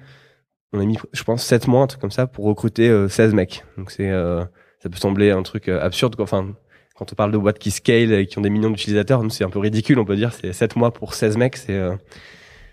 on 0.73 0.81
a 0.81 0.85
mis, 0.85 0.99
je 1.13 1.23
pense, 1.23 1.45
7 1.45 1.69
mois, 1.69 1.83
un 1.83 1.87
truc 1.87 2.01
comme 2.01 2.11
ça, 2.11 2.27
pour 2.27 2.47
recruter 2.47 2.89
euh, 2.89 3.09
16 3.09 3.35
mecs. 3.35 3.65
Donc 3.77 3.93
c'est, 3.93 4.11
ça 4.11 4.91
peut 4.91 4.99
sembler 4.99 5.31
un 5.31 5.43
truc 5.45 5.69
absurde, 5.69 6.17
quoi. 6.17 6.25
Enfin, 6.25 6.49
quand 6.95 7.13
on 7.13 7.15
parle 7.17 7.33
de 7.33 7.39
boîtes 7.39 7.59
qui 7.59 7.71
scale 7.71 8.13
et 8.13 8.27
qui 8.27 8.39
ont 8.39 8.43
des 8.43 8.51
millions 8.51 8.71
d'utilisateurs, 8.71 9.23
c'est 9.31 9.45
un 9.45 9.51
peu 9.51 9.59
ridicule, 9.59 9.99
on 9.99 10.05
peut 10.05 10.17
dire. 10.17 10.33
C'est 10.33 10.53
7 10.53 10.77
mois 10.77 10.93
pour 10.93 11.15
16 11.15 11.37
mecs, 11.37 11.57
c'est, 11.57 11.73
euh, 11.75 11.95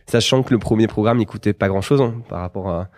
sachant 0.07 0.43
que 0.43 0.53
le 0.53 0.59
premier 0.59 0.87
programme 0.87 1.19
il 1.19 1.25
coûtait 1.25 1.53
pas 1.53 1.67
grand 1.67 1.81
chose 1.81 2.01
par 2.29 2.39
rapport 2.41 2.69
à, 2.69 2.89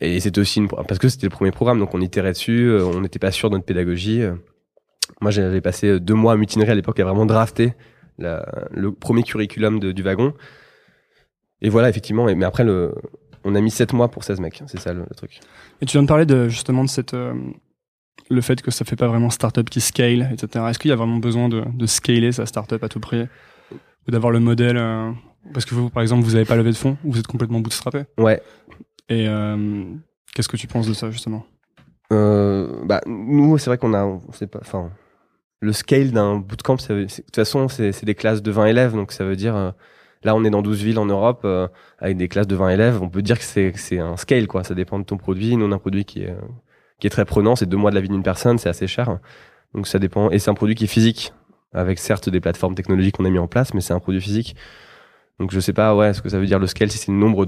et 0.00 0.20
c'était 0.20 0.40
aussi 0.40 0.60
une, 0.60 0.68
parce 0.68 0.98
que 0.98 1.08
c'était 1.08 1.26
le 1.26 1.30
premier 1.30 1.50
programme, 1.50 1.78
donc 1.80 1.92
on 1.94 2.00
itérait 2.00 2.32
dessus, 2.32 2.68
euh, 2.68 2.84
on 2.84 3.00
n'était 3.00 3.18
pas 3.18 3.32
sûr 3.32 3.50
de 3.50 3.56
notre 3.56 3.66
pédagogie. 3.66 4.22
euh. 4.22 4.34
Moi, 5.20 5.30
j'avais 5.32 5.60
passé 5.60 5.88
euh, 5.88 6.00
deux 6.00 6.14
mois 6.14 6.34
à 6.34 6.36
mutinerie 6.36 6.70
à 6.70 6.74
l'époque 6.76 7.00
à 7.00 7.04
vraiment 7.04 7.26
drafter 7.26 7.72
la- 8.18 8.46
le 8.70 8.92
premier 8.92 9.22
curriculum 9.24 9.80
du 9.80 10.02
wagon. 10.02 10.34
Et 11.62 11.68
voilà, 11.70 11.88
effectivement. 11.88 12.26
Mais 12.32 12.44
après, 12.44 12.62
le, 12.62 12.94
on 13.42 13.54
a 13.56 13.60
mis 13.60 13.70
sept 13.70 13.92
mois 13.92 14.08
pour 14.08 14.22
16 14.22 14.38
mecs. 14.38 14.62
C'est 14.66 14.78
ça 14.78 14.92
le, 14.92 15.00
le 15.00 15.14
truc. 15.16 15.40
Et 15.80 15.86
tu 15.86 15.92
viens 15.92 16.02
de 16.02 16.08
parler 16.08 16.26
de, 16.26 16.48
justement 16.48 16.84
de 16.84 16.88
cette, 16.88 17.14
euh, 17.14 17.34
le 18.30 18.40
fait 18.40 18.60
que 18.62 18.70
ça 18.70 18.84
fait 18.84 18.96
pas 18.96 19.08
vraiment 19.08 19.30
startup 19.30 19.68
qui 19.70 19.80
scale, 19.80 20.30
etc. 20.32 20.64
Est-ce 20.68 20.78
qu'il 20.78 20.90
y 20.90 20.92
a 20.92 20.96
vraiment 20.96 21.16
besoin 21.18 21.48
de, 21.48 21.62
de 21.72 21.86
scaler 21.86 22.32
sa 22.32 22.46
startup 22.46 22.82
à 22.82 22.88
tout 22.88 23.00
prix 23.00 23.26
ou 23.72 24.10
d'avoir 24.10 24.32
le 24.32 24.40
modèle 24.40 24.76
euh, 24.76 25.10
Parce 25.52 25.64
que 25.64 25.74
vous, 25.74 25.90
par 25.90 26.02
exemple, 26.02 26.24
vous 26.24 26.32
n'avez 26.32 26.44
pas 26.44 26.56
levé 26.56 26.70
de 26.70 26.76
fonds, 26.76 26.96
vous 27.04 27.18
êtes 27.18 27.26
complètement 27.26 27.60
bootstrappé. 27.60 28.02
Ouais. 28.18 28.42
Et 29.08 29.26
euh, 29.28 29.84
qu'est-ce 30.34 30.48
que 30.48 30.56
tu 30.56 30.66
penses 30.66 30.86
de 30.86 30.94
ça 30.94 31.10
justement? 31.10 31.46
Euh, 32.12 32.84
bah, 32.84 33.00
nous, 33.06 33.56
c'est 33.58 33.70
vrai 33.70 33.78
qu'on 33.78 33.94
a, 33.94 34.04
on 34.04 34.20
sait 34.32 34.46
pas, 34.46 34.60
enfin, 34.62 34.90
le 35.60 35.72
scale 35.72 36.10
d'un 36.12 36.36
bootcamp, 36.36 36.78
ça 36.78 36.94
veut- 36.94 37.06
de 37.06 37.10
toute 37.12 37.34
façon, 37.34 37.68
c'est 37.68 38.04
des 38.04 38.14
classes 38.14 38.42
de 38.42 38.50
20 38.50 38.66
élèves, 38.66 38.92
donc 38.94 39.12
ça 39.12 39.24
veut 39.24 39.36
dire, 39.36 39.74
là, 40.22 40.34
on 40.34 40.44
est 40.44 40.50
dans 40.50 40.62
12 40.62 40.82
villes 40.82 40.98
en 40.98 41.06
Europe, 41.06 41.42
euh, 41.44 41.68
avec 41.98 42.16
des 42.16 42.28
classes 42.28 42.46
de 42.46 42.56
20 42.56 42.70
élèves, 42.70 43.02
on 43.02 43.08
peut 43.08 43.22
dire 43.22 43.38
que 43.38 43.44
c'est 43.44 43.98
un 43.98 44.16
scale, 44.16 44.46
quoi. 44.46 44.64
Ça 44.64 44.74
dépend 44.74 44.98
de 44.98 45.04
ton 45.04 45.16
produit. 45.16 45.56
Nous, 45.56 45.66
on 45.66 45.72
a 45.72 45.74
un 45.74 45.78
produit 45.78 46.04
qui 46.04 46.22
est, 46.22 46.34
qui 47.00 47.06
est 47.06 47.10
très 47.10 47.24
prenant, 47.24 47.56
c'est 47.56 47.66
deux 47.66 47.76
mois 47.76 47.90
de 47.90 47.94
la 47.94 48.00
vie 48.00 48.08
d'une 48.08 48.22
personne, 48.22 48.58
c'est 48.58 48.68
assez 48.68 48.86
cher. 48.86 49.18
Donc 49.74 49.86
ça 49.86 49.98
dépend, 49.98 50.30
et 50.30 50.38
c'est 50.38 50.50
un 50.50 50.54
produit 50.54 50.74
qui 50.74 50.84
est 50.84 50.88
physique, 50.88 51.32
avec 51.72 51.98
certes 51.98 52.28
des 52.28 52.40
plateformes 52.40 52.74
technologiques 52.74 53.16
qu'on 53.16 53.24
a 53.24 53.30
mis 53.30 53.38
en 53.38 53.46
place, 53.46 53.74
mais 53.74 53.80
c'est 53.80 53.92
un 53.92 54.00
produit 54.00 54.20
physique. 54.20 54.56
Donc 55.38 55.52
je 55.52 55.60
sais 55.60 55.72
pas, 55.72 55.94
ouais, 55.94 56.14
ce 56.14 56.22
que 56.22 56.28
ça 56.28 56.38
veut 56.38 56.46
dire 56.46 56.58
le 56.58 56.66
scale, 56.66 56.90
si 56.90 56.98
c'est 56.98 57.12
le 57.12 57.18
nombre 57.18 57.44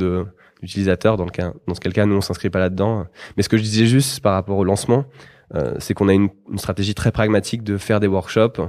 d'utilisateurs, 0.61 1.17
dans 1.17 1.25
le 1.25 1.31
cas, 1.31 1.53
dans 1.67 1.75
ce 1.75 1.81
cas, 1.81 2.07
nous, 2.07 2.17
on 2.17 2.21
s'inscrit 2.21 2.51
pas 2.51 2.61
là-dedans. 2.61 3.07
Mais 3.37 3.43
ce 3.43 3.49
que 3.49 3.57
je 3.57 3.63
disais 3.63 3.87
juste 3.87 4.21
par 4.21 4.35
rapport 4.35 4.59
au 4.59 4.65
lancement, 4.65 5.05
euh, 5.55 5.75
c'est 5.79 5.95
qu'on 5.95 6.09
a 6.09 6.13
une, 6.13 6.31
stratégie 6.57 6.95
très 6.95 7.11
pragmatique 7.11 7.65
de 7.65 7.77
faire 7.77 7.99
des 7.99 8.07
workshops, 8.07 8.61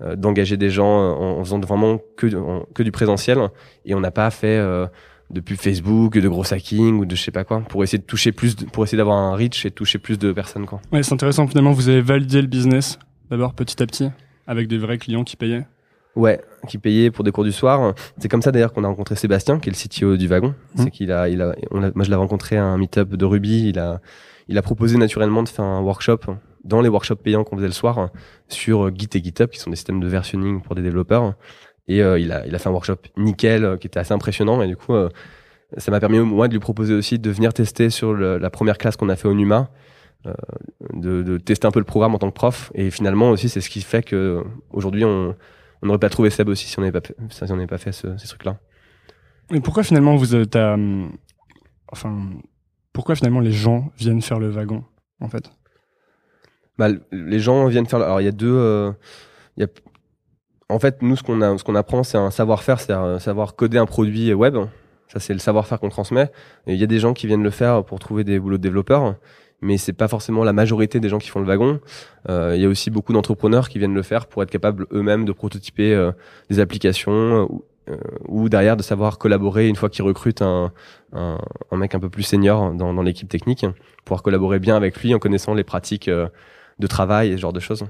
euh, 0.00 0.14
d'engager 0.14 0.56
des 0.56 0.70
gens 0.70 0.86
en, 0.86 1.38
en 1.38 1.44
faisant 1.44 1.58
vraiment 1.58 1.98
que, 2.16 2.28
que 2.72 2.82
du 2.84 2.92
présentiel, 2.92 3.38
et 3.84 3.94
on 3.94 4.00
n'a 4.00 4.12
pas 4.12 4.30
fait 4.30 4.58
euh, 4.58 4.86
de 5.32 5.40
pub 5.40 5.56
Facebook, 5.56 6.18
de 6.18 6.28
gros 6.28 6.52
hacking 6.52 6.98
ou 6.98 7.04
de 7.06 7.16
je 7.16 7.22
sais 7.22 7.30
pas 7.30 7.44
quoi, 7.44 7.60
pour 7.60 7.82
essayer 7.82 7.98
de 7.98 8.04
toucher 8.04 8.32
plus, 8.32 8.54
de- 8.56 8.64
pour 8.66 8.84
essayer 8.84 8.98
d'avoir 8.98 9.16
un 9.16 9.34
reach 9.34 9.64
et 9.64 9.70
de 9.70 9.74
toucher 9.74 9.98
plus 9.98 10.18
de 10.18 10.32
personnes 10.32 10.66
quoi. 10.66 10.80
Ouais, 10.92 11.02
c'est 11.02 11.12
intéressant. 11.14 11.46
Finalement, 11.46 11.72
vous 11.72 11.88
avez 11.88 12.02
validé 12.02 12.40
le 12.42 12.48
business 12.48 12.98
d'abord 13.30 13.54
petit 13.54 13.82
à 13.82 13.86
petit 13.86 14.10
avec 14.46 14.68
des 14.68 14.78
vrais 14.78 14.98
clients 14.98 15.24
qui 15.24 15.36
payaient. 15.36 15.66
Ouais, 16.14 16.42
qui 16.68 16.76
payait 16.76 17.10
pour 17.10 17.24
des 17.24 17.32
cours 17.32 17.44
du 17.44 17.52
soir. 17.52 17.94
C'est 18.18 18.28
comme 18.28 18.42
ça 18.42 18.52
d'ailleurs 18.52 18.74
qu'on 18.74 18.84
a 18.84 18.88
rencontré 18.88 19.14
Sébastien, 19.16 19.58
qui 19.58 19.70
est 19.70 19.72
le 19.72 19.76
CTO 19.78 20.18
du 20.18 20.26
wagon. 20.26 20.54
Mhm. 20.76 20.84
C'est 20.84 20.90
qu'il 20.90 21.10
a, 21.10 21.28
il 21.30 21.40
a, 21.40 21.54
on 21.70 21.82
a- 21.82 21.90
moi 21.94 22.04
je 22.04 22.10
l'ai 22.10 22.16
rencontré 22.16 22.58
à 22.58 22.64
un 22.64 22.76
meet-up 22.76 23.08
de 23.14 23.24
Ruby. 23.24 23.68
Il 23.70 23.78
a, 23.78 24.00
il 24.48 24.58
a 24.58 24.62
proposé 24.62 24.98
naturellement 24.98 25.42
de 25.42 25.48
faire 25.48 25.64
un 25.64 25.80
workshop 25.80 26.18
dans 26.64 26.82
les 26.82 26.90
workshops 26.90 27.22
payants 27.22 27.44
qu'on 27.44 27.56
faisait 27.56 27.66
le 27.68 27.72
soir 27.72 28.10
sur 28.48 28.94
Git 28.94 29.08
et 29.14 29.22
GitHub, 29.24 29.48
qui 29.48 29.58
sont 29.58 29.70
des 29.70 29.76
systèmes 29.76 30.00
de 30.00 30.06
versionning 30.08 30.60
pour 30.60 30.74
des 30.74 30.82
développeurs. 30.82 31.34
Et 31.88 32.02
euh, 32.02 32.18
il 32.18 32.30
a, 32.32 32.46
il 32.46 32.54
a 32.54 32.58
fait 32.58 32.68
un 32.68 32.72
workshop 32.72 32.98
nickel, 33.16 33.64
euh, 33.64 33.76
qui 33.76 33.86
était 33.86 33.98
assez 34.00 34.12
impressionnant. 34.14 34.62
Et 34.62 34.68
du 34.68 34.76
coup, 34.76 34.94
euh, 34.94 35.08
ça 35.78 35.90
m'a 35.90 36.00
permis 36.00 36.18
moi 36.20 36.48
de 36.48 36.52
lui 36.52 36.60
proposer 36.60 36.94
aussi 36.94 37.18
de 37.18 37.30
venir 37.30 37.52
tester 37.52 37.90
sur 37.90 38.12
le- 38.14 38.38
la 38.38 38.50
première 38.50 38.78
classe 38.78 38.96
qu'on 38.96 39.08
a 39.08 39.16
fait 39.16 39.28
au 39.28 39.34
Numa. 39.34 39.70
euh, 40.26 40.32
de, 40.92 41.22
de 41.24 41.36
tester 41.38 41.66
un 41.66 41.72
peu 41.72 41.80
le 41.80 41.84
programme 41.84 42.14
en 42.14 42.18
tant 42.18 42.28
que 42.30 42.34
prof 42.34 42.70
et 42.76 42.92
finalement 42.92 43.30
aussi 43.30 43.48
c'est 43.48 43.60
ce 43.60 43.68
qui 43.68 43.80
fait 43.80 44.04
que 44.04 44.44
aujourd'hui 44.70 45.04
on, 45.04 45.34
n'aurait 45.82 45.98
pas 45.98 46.10
trouvé 46.10 46.30
Seb 46.30 46.48
aussi 46.48 46.68
si 46.68 46.78
on 46.78 46.82
n'avait 46.82 46.92
pas 46.92 47.00
fait, 47.04 47.16
si 47.28 47.52
on 47.52 47.66
pas 47.66 47.78
fait 47.78 47.90
ce- 47.90 48.16
ces 48.18 48.28
trucs-là. 48.28 48.60
Et 49.52 49.60
pourquoi 49.60 49.82
finalement 49.82 50.14
vous 50.14 50.36
êtes 50.36 50.54
à, 50.54 50.76
enfin, 51.90 52.30
pourquoi 52.92 53.16
finalement 53.16 53.40
les 53.40 53.50
gens 53.50 53.90
viennent 53.98 54.22
faire 54.22 54.38
le 54.38 54.48
wagon 54.48 54.84
en 55.20 55.28
fait? 55.28 55.50
Bah, 56.78 56.88
les 57.10 57.40
gens 57.40 57.66
viennent 57.66 57.86
faire. 57.86 58.00
Alors 58.00 58.20
il 58.20 58.24
y 58.24 58.28
a 58.28 58.32
deux. 58.32 58.54
euh, 58.54 58.92
il 59.56 59.62
y 59.62 59.64
a... 59.64 59.68
En 60.72 60.78
fait, 60.78 61.02
nous 61.02 61.16
ce 61.16 61.22
qu'on 61.22 61.74
apprend, 61.74 62.02
c'est 62.02 62.16
un 62.16 62.30
savoir-faire, 62.30 62.80
c'est-à-dire 62.80 63.04
euh, 63.04 63.18
savoir 63.18 63.56
coder 63.56 63.76
un 63.76 63.84
produit 63.84 64.32
web. 64.32 64.56
Ça 65.08 65.20
c'est 65.20 65.34
le 65.34 65.38
savoir-faire 65.38 65.78
qu'on 65.78 65.90
transmet. 65.90 66.32
Et 66.66 66.72
il 66.72 66.80
y 66.80 66.82
a 66.82 66.86
des 66.86 66.98
gens 66.98 67.12
qui 67.12 67.26
viennent 67.26 67.42
le 67.42 67.50
faire 67.50 67.84
pour 67.84 67.98
trouver 67.98 68.24
des 68.24 68.38
boulots 68.38 68.56
de 68.56 68.62
développeurs. 68.62 69.16
Mais 69.60 69.76
c'est 69.76 69.92
pas 69.92 70.08
forcément 70.08 70.44
la 70.44 70.54
majorité 70.54 70.98
des 70.98 71.10
gens 71.10 71.18
qui 71.18 71.28
font 71.28 71.40
le 71.40 71.46
wagon. 71.46 71.78
Euh, 72.30 72.54
il 72.56 72.62
y 72.62 72.64
a 72.64 72.68
aussi 72.68 72.90
beaucoup 72.90 73.12
d'entrepreneurs 73.12 73.68
qui 73.68 73.78
viennent 73.78 73.94
le 73.94 74.02
faire 74.02 74.26
pour 74.26 74.42
être 74.42 74.50
capables 74.50 74.86
eux-mêmes 74.92 75.26
de 75.26 75.32
prototyper 75.32 75.94
euh, 75.94 76.10
des 76.48 76.58
applications 76.58 77.48
ou, 78.28 78.48
derrière 78.48 78.76
de 78.76 78.82
savoir 78.82 79.18
collaborer 79.18 79.68
une 79.68 79.76
fois 79.76 79.90
qu'ils 79.90 80.04
recrutent 80.04 80.40
un, 80.40 80.72
mec 81.72 81.94
un 81.94 82.00
peu 82.00 82.08
plus 82.08 82.22
senior 82.22 82.72
dans, 82.72 82.94
dans 82.94 83.02
l'équipe 83.02 83.28
technique, 83.28 83.66
pouvoir 84.04 84.22
collaborer 84.22 84.60
bien 84.60 84.76
avec 84.76 84.96
lui 85.02 85.14
en 85.14 85.18
connaissant 85.18 85.52
les 85.52 85.64
pratiques 85.64 86.08
de 86.08 86.86
travail 86.86 87.32
et 87.32 87.36
ce 87.36 87.40
genre 87.40 87.52
de 87.52 87.60
choses. 87.60 87.84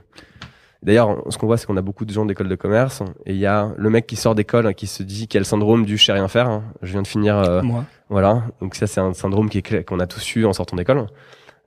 D'ailleurs, 0.82 1.22
ce 1.30 1.38
qu'on 1.38 1.46
voit, 1.46 1.56
c'est 1.58 1.66
qu'on 1.66 1.76
a 1.76 1.82
beaucoup 1.82 2.04
de 2.04 2.12
gens 2.12 2.24
d'école 2.26 2.48
de 2.48 2.54
commerce 2.56 3.02
et 3.24 3.32
il 3.32 3.38
y 3.38 3.46
a 3.46 3.72
le 3.76 3.88
mec 3.88 4.06
qui 4.06 4.16
sort 4.16 4.34
d'école 4.34 4.66
hein, 4.66 4.72
qui 4.72 4.86
se 4.88 5.02
dit 5.04 5.28
qu'il 5.28 5.38
a 5.38 5.40
le 5.40 5.44
syndrome 5.44 5.84
du 5.86 5.96
je 5.96 6.04
sais 6.04 6.12
rien 6.12 6.26
faire. 6.26 6.48
hein. 6.48 6.64
Je 6.82 6.90
viens 6.92 7.02
de 7.02 7.06
finir, 7.06 7.36
euh, 7.38 7.62
Moi. 7.62 7.84
voilà. 8.08 8.42
Donc 8.60 8.74
ça, 8.74 8.86
c'est 8.88 9.00
un 9.00 9.12
syndrome 9.14 9.48
qui 9.48 9.58
est 9.58 9.84
qu'on 9.84 10.00
a 10.00 10.06
tous 10.08 10.34
eu 10.34 10.44
en 10.44 10.52
sortant 10.52 10.76
d'école. 10.76 11.06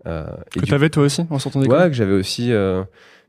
Euh, 0.06 0.26
et 0.56 0.60
Que 0.60 0.66
du 0.66 0.72
t'avais 0.72 0.90
toi 0.90 1.04
aussi 1.04 1.26
en 1.30 1.40
sortant 1.40 1.62
d'école? 1.62 1.80
Ouais, 1.80 1.88
que 1.88 1.94
j'avais 1.94 2.14
aussi 2.14 2.52
euh, 2.52 2.84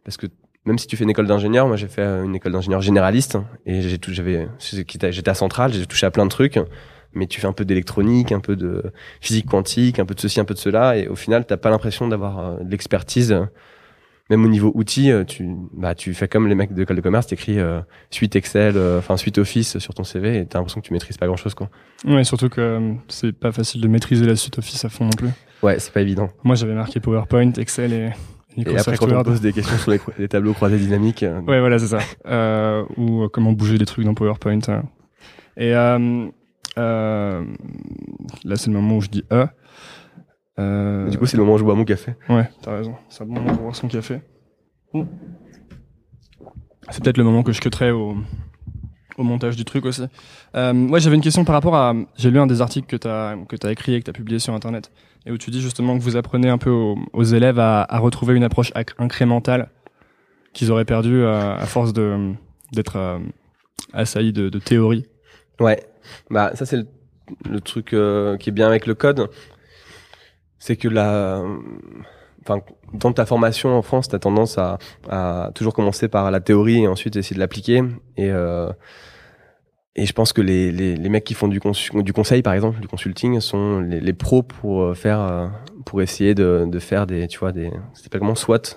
parce 0.05 0.17
que 0.17 0.27
même 0.65 0.79
si 0.79 0.89
tu 0.89 0.97
fais 0.97 1.05
une 1.05 1.11
école 1.11 1.29
d'ingénieur, 1.29 1.69
moi 1.69 1.77
j'ai 1.77 1.87
fait 1.87 2.03
une 2.03 2.35
école 2.35 2.51
d'ingénieur 2.53 2.81
généraliste 2.81 3.39
et 3.65 3.81
j'ai 3.83 3.99
tout, 3.99 4.13
j'avais, 4.13 4.49
j'étais 4.59 5.29
à 5.31 5.35
Centrale, 5.35 5.73
j'ai 5.73 5.87
touché 5.87 6.05
à 6.07 6.11
plein 6.11 6.25
de 6.25 6.31
trucs, 6.31 6.59
mais 7.13 7.29
tu 7.29 7.41
fais 7.41 7.47
un 7.47 7.53
peu 7.53 7.65
d'électronique, 7.65 8.33
un 8.33 8.41
peu 8.41 8.57
de 8.57 8.83
physique 9.21 9.47
quantique, 9.47 10.01
un 10.01 10.05
peu 10.05 10.15
de 10.17 10.21
ceci, 10.21 10.41
un 10.41 10.45
peu 10.45 10.55
de 10.55 10.59
cela, 10.59 10.97
et 10.97 11.07
au 11.07 11.15
final, 11.15 11.47
t'as 11.47 11.57
pas 11.57 11.71
l'impression 11.71 12.09
d'avoir 12.09 12.39
euh, 12.41 12.57
de 12.65 12.71
l'expertise. 12.73 13.37
Même 14.29 14.45
au 14.45 14.49
niveau 14.49 14.73
outils, 14.75 15.13
euh, 15.13 15.25
tu, 15.25 15.49
bah, 15.73 15.95
tu 15.95 16.13
fais 16.13 16.27
comme 16.27 16.49
les 16.49 16.55
mecs 16.55 16.73
de 16.73 16.81
l'école 16.81 16.97
de 16.97 17.01
commerce, 17.01 17.29
t'écris 17.29 17.61
euh, 17.61 17.81
suite 18.11 18.35
Excel, 18.35 18.77
enfin 18.99 19.17
suite 19.17 19.39
Office 19.39 19.79
sur 19.79 19.95
ton 19.95 20.05
CV, 20.05 20.39
et 20.39 20.47
t'as 20.47 20.59
l'impression 20.59 20.81
que 20.81 20.87
tu 20.87 20.93
maîtrises 20.93 21.17
pas 21.17 21.27
grand 21.27 21.37
chose, 21.37 21.55
quoi. 21.55 21.71
Ouais, 22.05 22.25
surtout 22.25 22.49
que 22.49 22.95
c'est 23.09 23.33
pas 23.33 23.53
facile 23.53 23.81
de 23.81 23.89
maîtriser 23.89 24.27
la 24.27 24.37
suite 24.37 24.59
Office 24.59 24.85
à 24.85 24.89
fond 24.89 25.05
non 25.05 25.11
plus. 25.11 25.31
Ouais, 25.63 25.79
c'est 25.79 25.93
pas 25.93 26.01
évident. 26.01 26.29
Moi, 26.45 26.57
j'avais 26.57 26.75
marqué 26.75 27.01
PowerPoint, 27.01 27.53
Excel 27.53 27.93
et 27.93 28.11
et 28.57 28.79
après, 28.79 28.97
quand 28.97 29.13
on 29.13 29.23
pose 29.23 29.41
des 29.41 29.53
questions 29.53 29.77
sur 29.77 29.91
les, 30.19 30.29
tableaux 30.29 30.55
croisés 30.55 30.79
dynamiques. 30.79 31.23
Euh, 31.23 31.41
ouais, 31.43 31.61
voilà, 31.61 31.79
c'est 31.79 31.89
ça. 31.89 31.99
Euh, 32.27 32.85
ou 32.97 33.25
euh, 33.25 33.29
comment 33.29 33.53
bouger 33.53 33.77
des 33.77 33.85
trucs 33.85 34.05
dans 34.05 34.15
PowerPoint. 34.15 34.61
Hein. 34.69 34.85
Et 35.57 35.75
euh, 35.75 36.27
euh, 36.79 37.45
là, 38.45 38.57
c'est 38.57 38.69
le 38.69 38.75
moment 38.75 38.97
où 38.97 39.01
je 39.01 39.09
dis 39.09 39.25
E. 39.33 39.47
Euh, 40.59 41.09
du 41.09 41.19
coup, 41.19 41.27
c'est 41.27 41.37
le 41.37 41.43
moment 41.43 41.55
où 41.55 41.59
je 41.59 41.65
bois 41.65 41.75
mon 41.75 41.85
café. 41.85 42.15
Ouais, 42.29 42.49
t'as 42.63 42.77
raison. 42.77 42.95
C'est 43.09 43.25
le 43.25 43.31
moment 43.31 43.53
pour 43.53 43.63
boire 43.63 43.77
son 43.77 43.89
café. 43.89 44.21
C'est 46.91 47.03
peut-être 47.03 47.19
le 47.19 47.25
moment 47.25 47.43
que 47.43 47.53
je 47.53 47.61
cutterai 47.61 47.91
au, 47.91 48.17
au 49.19 49.23
montage 49.23 49.57
du 49.57 49.65
truc 49.65 49.85
aussi. 49.85 50.03
Euh, 50.55 50.89
ouais, 50.89 51.01
j'avais 51.01 51.17
une 51.17 51.23
question 51.23 51.45
par 51.45 51.55
rapport 51.55 51.75
à. 51.75 51.95
J'ai 52.17 52.31
lu 52.31 52.39
un 52.39 52.47
des 52.47 52.61
articles 52.61 52.87
que 52.87 52.97
tu 52.97 53.09
as, 53.09 53.37
que 53.49 53.67
as 53.67 53.73
écrit 53.73 53.95
et 53.95 54.01
que 54.01 54.05
tu 54.05 54.11
as 54.11 54.15
publié 54.15 54.39
sur 54.39 54.55
Internet, 54.55 54.91
et 55.27 55.33
où 55.33 55.39
tu 55.39 55.51
dis 55.51 55.61
justement 55.61 55.99
que 55.99 56.03
vous 56.03 56.17
apprenez 56.17 56.49
un 56.49 56.59
peu 56.59 56.71
aux, 56.71 57.25
élèves 57.25 57.59
à, 57.59 57.83
à, 57.83 57.99
retrouver 57.99 58.35
une 58.35 58.45
approche 58.45 58.73
incrémentale 58.99 59.71
qu'ils 60.53 60.71
auraient 60.71 60.85
perdu 60.85 61.25
à, 61.25 61.55
à 61.55 61.67
force 61.67 61.93
de 61.93 62.33
d'être 62.73 62.97
euh, 62.97 63.19
assaillis 63.93 64.33
de, 64.33 64.49
de 64.49 64.59
théorie. 64.59 65.07
Ouais, 65.61 65.83
bah 66.31 66.53
ça 66.55 66.67
c'est 66.67 66.77
le, 66.77 66.87
le, 67.49 67.61
truc 67.61 67.93
euh, 67.93 68.37
qui 68.37 68.51
est 68.51 68.53
bien 68.53 68.67
avec 68.67 68.87
le 68.87 68.95
code, 68.95 69.29
c'est 70.67 70.77
que 70.77 70.89
la 70.89 71.45
enfin, 72.43 72.61
dans 72.93 73.13
ta 73.13 73.25
formation 73.25 73.77
en 73.77 73.83
France, 73.83 74.09
tu 74.09 74.17
as 74.17 74.19
tendance 74.19 74.59
à, 74.59 74.79
à, 75.09 75.51
toujours 75.55 75.75
commencer 75.75 76.09
par 76.09 76.31
la 76.33 76.41
théorie 76.41 76.83
et 76.83 76.89
ensuite 76.89 77.15
essayer 77.15 77.35
de 77.35 77.41
l'appliquer. 77.41 77.83
Et, 78.17 78.31
euh, 78.31 78.73
et 79.95 80.07
je 80.07 80.13
pense 80.13 80.33
que 80.33 80.43
les, 80.43 80.73
les, 80.73 80.97
les 80.97 81.09
mecs 81.09 81.23
qui 81.23 81.35
font 81.35 81.47
du, 81.47 81.61
du 81.95 82.13
conseil, 82.13 82.43
par 82.43 82.53
exemple, 82.53 82.81
du 82.81 82.89
consulting, 82.89 83.39
sont 83.41 83.79
les, 83.81 84.13
pros 84.13 84.43
pour 84.43 84.83
euh, 84.83 84.95
faire, 84.95 85.21
euh, 85.21 85.47
pour 85.85 86.03
essayer 86.03 86.35
de, 86.35 86.67
de 86.69 86.79
faire 86.81 87.07
des, 87.07 87.29
tu 87.29 87.39
vois, 87.39 87.53
des, 87.53 87.71
c'est 87.95 88.11
pas 88.11 88.19
comment 88.19 88.35
SWOT. 88.35 88.77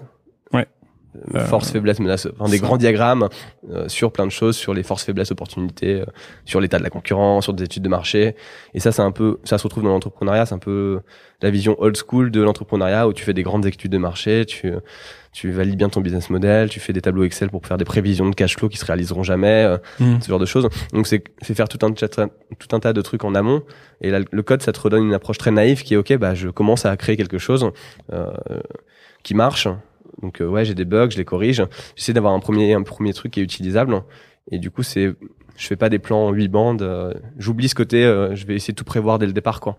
Euh, 1.34 1.46
force, 1.46 1.72
faiblesse, 1.72 2.00
menace, 2.00 2.28
enfin, 2.40 2.50
des 2.50 2.60
grands 2.60 2.78
diagrammes 2.78 3.30
sur 3.88 4.12
plein 4.12 4.26
de 4.26 4.32
choses, 4.32 4.56
sur 4.56 4.74
les 4.74 4.84
forces, 4.84 5.04
faiblesses, 5.04 5.32
opportunités, 5.32 6.04
sur 6.46 6.62
l'état 6.62 6.78
de 6.78 6.84
la 6.84 6.90
concurrence, 6.90 7.46
sur 7.46 7.54
des 7.54 7.64
études 7.64 7.84
de 7.84 7.90
marché. 7.90 8.36
Et 8.74 8.80
ça, 8.80 8.92
c'est 8.92 9.02
un 9.02 9.12
peu, 9.12 9.40
ça 9.44 9.58
se 9.58 9.64
retrouve 9.64 9.84
dans 9.84 9.90
l'entrepreneuriat, 9.90 10.46
c'est 10.46 10.56
un 10.56 10.60
peu 10.60 11.00
la 11.42 11.50
vision 11.50 11.76
old 11.80 11.98
school 11.98 12.32
de 12.32 12.42
l'entrepreneuriat 12.42 13.08
où 13.08 13.14
tu 13.14 13.24
fais 13.24 13.34
des 13.34 13.44
grandes 13.44 13.66
études 13.66 13.92
de 13.92 13.98
marché, 13.98 14.46
tu, 14.46 14.72
tu 15.32 15.52
valides 15.52 15.78
bien 15.78 15.90
ton 15.90 16.02
business 16.02 16.30
model, 16.30 16.70
tu 16.70 16.80
fais 16.80 16.94
des 16.94 17.02
tableaux 17.02 17.24
Excel 17.24 17.50
pour 17.50 17.66
faire 17.66 17.78
des 17.78 17.86
prévisions 17.86 18.30
de 18.30 18.36
cash 18.36 18.58
flow 18.58 18.68
qui 18.68 18.78
se 18.78 18.86
réaliseront 18.86 19.24
jamais, 19.24 19.64
euh, 19.64 19.78
hmm. 20.00 20.22
ce 20.22 20.28
genre 20.28 20.40
de 20.40 20.46
choses. 20.46 20.68
Donc 20.94 21.08
c'est 21.08 21.24
faire 21.42 21.70
tout 21.70 21.84
un, 21.86 21.92
tout 21.92 22.76
un 22.76 22.80
tas 22.80 22.94
de 22.94 23.02
trucs 23.02 23.24
en 23.24 23.36
amont. 23.36 23.64
Et 24.02 24.12
là, 24.12 24.20
le 24.30 24.44
code, 24.44 24.62
ça 24.62 24.72
te 24.72 24.80
redonne 24.80 25.04
une 25.04 25.14
approche 25.14 25.38
très 25.38 25.52
naïve 25.52 25.84
qui 25.84 25.94
est 25.94 25.98
ok, 25.98 26.18
bah 26.18 26.34
je 26.36 26.50
commence 26.50 26.86
à 26.86 26.96
créer 26.98 27.18
quelque 27.18 27.38
chose 27.38 27.72
euh, 28.12 28.32
qui 29.24 29.34
marche. 29.34 29.68
Donc 30.22 30.42
euh, 30.42 30.48
ouais, 30.48 30.66
j'ai 30.66 30.76
des 30.76 30.86
bugs, 30.86 31.10
je 31.10 31.18
les 31.18 31.26
corrige. 31.26 31.64
J'essaie 31.96 32.14
d'avoir 32.14 32.34
un 32.34 32.40
premier 32.40 32.74
un 32.74 32.84
premier 32.84 33.14
truc 33.14 33.34
qui 33.34 33.40
est 33.40 33.44
utilisable. 33.44 34.04
Et 34.52 34.60
du 34.60 34.72
coup, 34.72 34.84
c'est 34.84 35.14
je 35.56 35.68
fais 35.68 35.76
pas 35.76 35.90
des 35.90 36.00
plans 36.00 36.28
en 36.28 36.32
8 36.32 36.48
bandes. 36.48 36.82
Euh, 36.82 37.14
j'oublie 37.38 37.70
ce 37.70 37.76
côté. 37.76 38.02
je 38.02 38.46
vais 38.46 38.56
essayer 38.56 38.74
de 38.74 38.78
tout 38.78 38.86
prévoir 38.86 39.20
dès 39.20 39.26
le 39.26 39.34
départ, 39.34 39.60
quoi. 39.60 39.78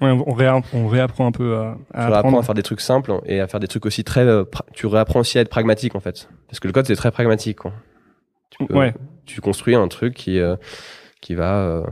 Ouais, 0.00 0.10
on, 0.10 0.30
on, 0.72 0.88
réapprend 0.88 1.26
un 1.26 1.32
peu 1.32 1.56
à, 1.56 1.76
à 1.92 2.06
tu 2.06 2.14
apprendre 2.14 2.38
à 2.38 2.42
faire 2.42 2.54
des 2.54 2.62
trucs 2.62 2.80
simples 2.80 3.20
et 3.26 3.38
à 3.40 3.46
faire 3.46 3.60
des 3.60 3.68
trucs 3.68 3.84
aussi 3.84 4.02
très. 4.02 4.24
Euh, 4.24 4.44
tu 4.72 4.86
réapprends 4.86 5.20
aussi 5.20 5.36
à 5.36 5.42
être 5.42 5.50
pragmatique 5.50 5.94
en 5.94 6.00
fait, 6.00 6.30
parce 6.48 6.58
que 6.58 6.66
le 6.68 6.72
code 6.72 6.86
c'est 6.86 6.96
très 6.96 7.10
pragmatique. 7.10 7.58
Quoi. 7.58 7.72
Tu, 8.48 8.64
ouais. 8.72 8.94
tu 9.26 9.42
construis 9.42 9.74
un 9.74 9.88
truc 9.88 10.14
qui 10.14 10.38
euh, 10.38 10.56
qui 11.20 11.34
va. 11.34 11.58
Euh, 11.58 11.84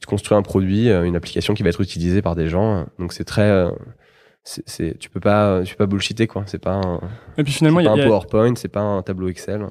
tu 0.00 0.06
construis 0.06 0.36
un 0.36 0.42
produit, 0.42 0.90
une 0.90 1.14
application 1.14 1.54
qui 1.54 1.62
va 1.62 1.68
être 1.68 1.80
utilisée 1.80 2.22
par 2.22 2.34
des 2.34 2.48
gens. 2.48 2.86
Donc 2.98 3.12
c'est 3.12 3.24
très. 3.24 3.68
C'est 4.66 4.98
tu 4.98 5.10
peux 5.10 5.20
pas 5.20 5.62
tu 5.64 5.74
peux 5.74 5.84
pas 5.84 5.90
bullshiter 5.90 6.26
quoi. 6.26 6.44
C'est 6.46 6.58
pas 6.58 6.74
un. 6.74 7.00
Et 7.36 7.44
puis 7.44 7.52
finalement 7.52 7.80
il 7.80 7.84
y 7.84 7.88
a 7.88 7.92
un 7.92 7.96
PowerPoint, 7.96 8.54
c'est 8.56 8.68
pas 8.68 8.80
un 8.80 9.02
tableau 9.02 9.28
Excel. 9.28 9.66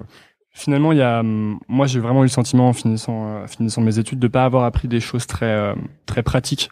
Finalement, 0.51 0.91
il 0.91 0.97
y 0.97 1.03
a, 1.03 1.19
hum, 1.19 1.59
moi, 1.67 1.85
j'ai 1.85 1.99
vraiment 1.99 2.21
eu 2.21 2.25
le 2.25 2.31
sentiment 2.31 2.69
en 2.69 2.73
finissant, 2.73 3.45
finissant 3.45 3.79
mes 3.81 3.99
études 3.99 4.17
de 4.17 4.27
pas 4.27 4.43
avoir 4.43 4.63
appris 4.63 4.87
des 4.87 4.99
choses 4.99 5.27
très, 5.27 5.75
très 6.07 6.23
pratiques 6.23 6.71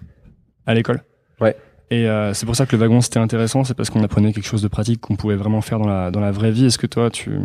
à 0.66 0.74
l'école. 0.74 1.04
Ouais. 1.40 1.56
Et 1.92 2.10
euh, 2.10 2.34
c'est 2.34 2.46
pour 2.46 2.56
ça 2.56 2.66
que 2.66 2.76
le 2.76 2.82
wagon 2.82 3.02
c'était 3.02 3.20
intéressant, 3.20 3.64
c'est 3.64 3.76
parce 3.76 3.90
qu'on 3.90 4.04
apprenait 4.04 4.34
quelque 4.34 4.48
chose 4.48 4.62
de 4.62 4.68
pratique 4.68 5.02
qu'on 5.02 5.16
pouvait 5.16 5.36
vraiment 5.36 5.62
faire 5.62 5.80
dans 5.80 5.88
la 5.88 6.10
dans 6.10 6.20
la 6.20 6.32
vraie 6.32 6.52
vie. 6.52 6.66
Est-ce 6.66 6.80
que 6.80 6.88
toi 6.88 7.10
tu 7.10 7.40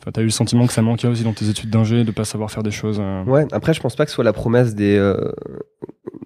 Enfin, 0.00 0.12
t'as 0.12 0.22
eu 0.22 0.24
le 0.24 0.30
sentiment 0.30 0.66
que 0.66 0.72
ça 0.72 0.82
manquait 0.82 1.08
aussi 1.08 1.24
dans 1.24 1.34
tes 1.34 1.48
études 1.48 1.70
d'ingé 1.70 2.04
de 2.04 2.10
pas 2.10 2.24
savoir 2.24 2.50
faire 2.50 2.62
des 2.62 2.70
choses. 2.70 2.98
Euh... 3.00 3.22
Ouais. 3.24 3.46
Après, 3.52 3.74
je 3.74 3.80
pense 3.80 3.96
pas 3.96 4.04
que 4.04 4.10
ce 4.10 4.14
soit 4.14 4.24
la 4.24 4.32
promesse 4.32 4.74
des 4.74 4.96
euh, 4.96 5.32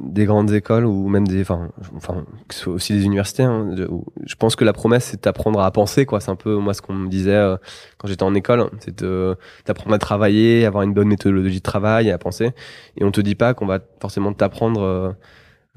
des 0.00 0.24
grandes 0.26 0.52
écoles 0.52 0.86
ou 0.86 1.08
même 1.08 1.26
des, 1.26 1.40
enfin, 1.40 1.70
enfin, 1.96 2.24
que 2.48 2.54
ce 2.54 2.60
soit 2.62 2.72
aussi 2.72 2.92
des 2.92 3.04
universités. 3.04 3.42
Hein, 3.42 3.74
je 3.74 4.34
pense 4.36 4.56
que 4.56 4.64
la 4.64 4.72
promesse 4.72 5.04
c'est 5.04 5.24
d'apprendre 5.24 5.60
à 5.60 5.70
penser, 5.70 6.06
quoi. 6.06 6.20
C'est 6.20 6.30
un 6.30 6.36
peu 6.36 6.56
moi 6.56 6.74
ce 6.74 6.82
qu'on 6.82 6.94
me 6.94 7.08
disait 7.08 7.34
euh, 7.34 7.56
quand 7.98 8.08
j'étais 8.08 8.22
en 8.22 8.34
école, 8.34 8.70
c'est 8.78 9.04
d'apprendre 9.66 9.94
à 9.94 9.98
travailler, 9.98 10.66
avoir 10.66 10.82
une 10.82 10.94
bonne 10.94 11.08
méthodologie 11.08 11.58
de 11.58 11.62
travail 11.62 12.10
à 12.10 12.18
penser. 12.18 12.52
Et 12.96 13.04
on 13.04 13.10
te 13.10 13.20
dit 13.20 13.34
pas 13.34 13.54
qu'on 13.54 13.66
va 13.66 13.80
forcément 14.00 14.32
t'apprendre 14.32 14.82
euh, 14.82 15.12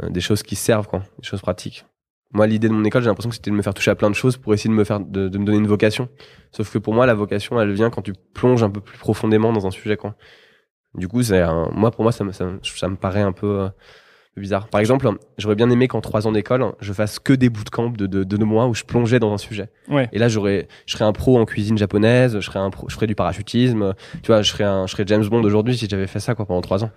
euh, 0.04 0.10
des 0.10 0.22
choses 0.22 0.44
qui 0.44 0.56
servent, 0.56 0.88
quoi, 0.88 1.04
des 1.20 1.28
choses 1.28 1.42
pratiques. 1.42 1.86
Moi, 2.34 2.46
l'idée 2.48 2.68
de 2.68 2.74
mon 2.74 2.84
école, 2.84 3.02
j'ai 3.02 3.08
l'impression 3.08 3.30
que 3.30 3.36
c'était 3.36 3.52
de 3.52 3.56
me 3.56 3.62
faire 3.62 3.74
toucher 3.74 3.92
à 3.92 3.96
plein 3.96 4.10
de 4.10 4.16
choses 4.16 4.38
pour 4.38 4.54
essayer 4.54 4.70
de 4.70 4.76
me 4.76 4.84
faire, 4.84 5.00
de, 5.00 5.30
de, 5.30 5.38
me 5.38 5.46
donner 5.46 5.58
une 5.58 5.68
vocation. 5.68 6.10
Sauf 6.52 6.72
que 6.72 6.78
pour 6.78 6.94
moi, 6.94 7.06
la 7.06 7.14
vocation, 7.14 7.60
elle 7.60 7.72
vient 7.72 7.90
quand 7.90 8.02
tu 8.02 8.14
plonges 8.34 8.64
un 8.64 8.70
peu 8.70 8.82
plus 8.82 8.98
profondément 8.98 9.54
dans 9.54 9.66
un 9.66 9.72
sujet, 9.72 9.98
quoi. 9.98 10.16
Du 10.96 11.08
coup, 11.08 11.24
c'est 11.24 11.44
moi, 11.74 11.92
pour 11.92 12.04
moi, 12.04 12.12
ça 12.12 12.24
me, 12.24 12.32
ça, 12.32 12.46
ça 12.64 12.88
me 12.90 12.96
paraît 12.96 13.22
un 13.22 13.32
peu, 13.32 13.62
euh, 13.62 13.70
bizarre. 14.40 14.68
Par 14.68 14.80
exemple, 14.80 15.10
j'aurais 15.38 15.56
bien 15.56 15.70
aimé 15.70 15.88
qu'en 15.88 16.02
trois 16.02 16.28
ans 16.28 16.32
d'école, 16.32 16.74
je 16.80 16.94
fasse 16.94 17.20
que 17.20 17.34
des 17.34 17.50
bootcamps 17.50 17.90
de, 17.90 18.08
de, 18.08 18.24
de 18.24 18.38
deux 18.38 18.46
mois 18.46 18.68
où 18.68 18.74
je 18.74 18.84
plongeais 18.84 19.20
dans 19.20 19.34
un 19.34 19.38
sujet. 19.38 19.70
Ouais. 19.90 20.10
Et 20.12 20.20
là, 20.20 20.28
j'aurais, 20.28 20.68
je 20.86 20.94
serais 20.94 21.06
un 21.06 21.14
pro 21.14 21.40
en 21.40 21.46
cuisine 21.46 21.78
japonaise, 21.78 22.36
je 22.36 22.46
serais 22.46 22.60
un 22.60 22.70
pro, 22.70 22.88
je 22.90 22.96
ferais 22.96 23.08
du 23.08 23.16
parachutisme. 23.16 23.94
Tu 24.22 24.28
vois, 24.28 24.42
je 24.42 24.52
serais 24.52 24.64
un, 24.64 24.88
je 24.88 24.92
serais 24.92 25.04
James 25.08 25.26
Bond 25.26 25.44
aujourd'hui 25.44 25.78
si 25.78 25.88
j'avais 25.90 26.08
fait 26.08 26.20
ça, 26.20 26.36
quoi, 26.36 26.46
pendant 26.46 26.62
trois 26.62 26.84
ans. 26.84 26.92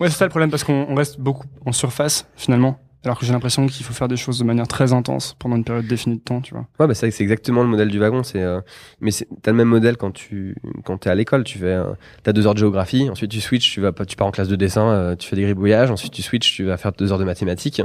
Ouais, 0.00 0.08
c'est 0.10 0.16
ça 0.16 0.24
le 0.24 0.30
problème 0.30 0.50
parce 0.50 0.64
qu'on 0.64 0.94
reste 0.94 1.20
beaucoup 1.20 1.46
en 1.64 1.72
surface 1.72 2.28
finalement. 2.34 2.78
Alors 3.04 3.18
que 3.18 3.26
j'ai 3.26 3.32
l'impression 3.32 3.66
qu'il 3.66 3.84
faut 3.84 3.92
faire 3.92 4.08
des 4.08 4.16
choses 4.16 4.38
de 4.38 4.44
manière 4.44 4.66
très 4.66 4.94
intense 4.94 5.36
pendant 5.38 5.56
une 5.56 5.64
période 5.64 5.86
définie 5.86 6.16
de 6.16 6.22
temps, 6.22 6.40
tu 6.40 6.54
vois. 6.54 6.66
Ouais, 6.80 6.86
bah 6.86 6.94
c'est 6.94 7.08
exactement 7.20 7.62
le 7.62 7.68
modèle 7.68 7.88
du 7.88 7.98
wagon. 7.98 8.22
C'est, 8.22 8.42
euh, 8.42 8.60
mais 9.00 9.10
t'as 9.42 9.50
le 9.50 9.56
même 9.58 9.68
modèle 9.68 9.98
quand 9.98 10.10
tu 10.10 10.56
quand 10.84 10.96
t'es 10.98 11.10
à 11.10 11.14
l'école. 11.14 11.44
Tu 11.44 11.58
fais, 11.58 11.66
euh, 11.66 11.92
t'as 12.22 12.32
deux 12.32 12.46
heures 12.46 12.54
de 12.54 12.58
géographie, 12.58 13.10
ensuite 13.10 13.30
tu 13.30 13.42
switches, 13.42 13.72
tu 13.72 13.82
vas 13.82 13.92
tu 13.92 14.16
pars 14.16 14.26
en 14.26 14.30
classe 14.30 14.48
de 14.48 14.56
dessin, 14.56 14.88
euh, 14.88 15.16
tu 15.16 15.28
fais 15.28 15.36
des 15.36 15.42
gribouillages, 15.42 15.90
ensuite 15.90 16.12
tu 16.12 16.22
switches, 16.22 16.54
tu 16.54 16.64
vas 16.64 16.78
faire 16.78 16.92
deux 16.92 17.12
heures 17.12 17.18
de 17.18 17.24
mathématiques. 17.24 17.82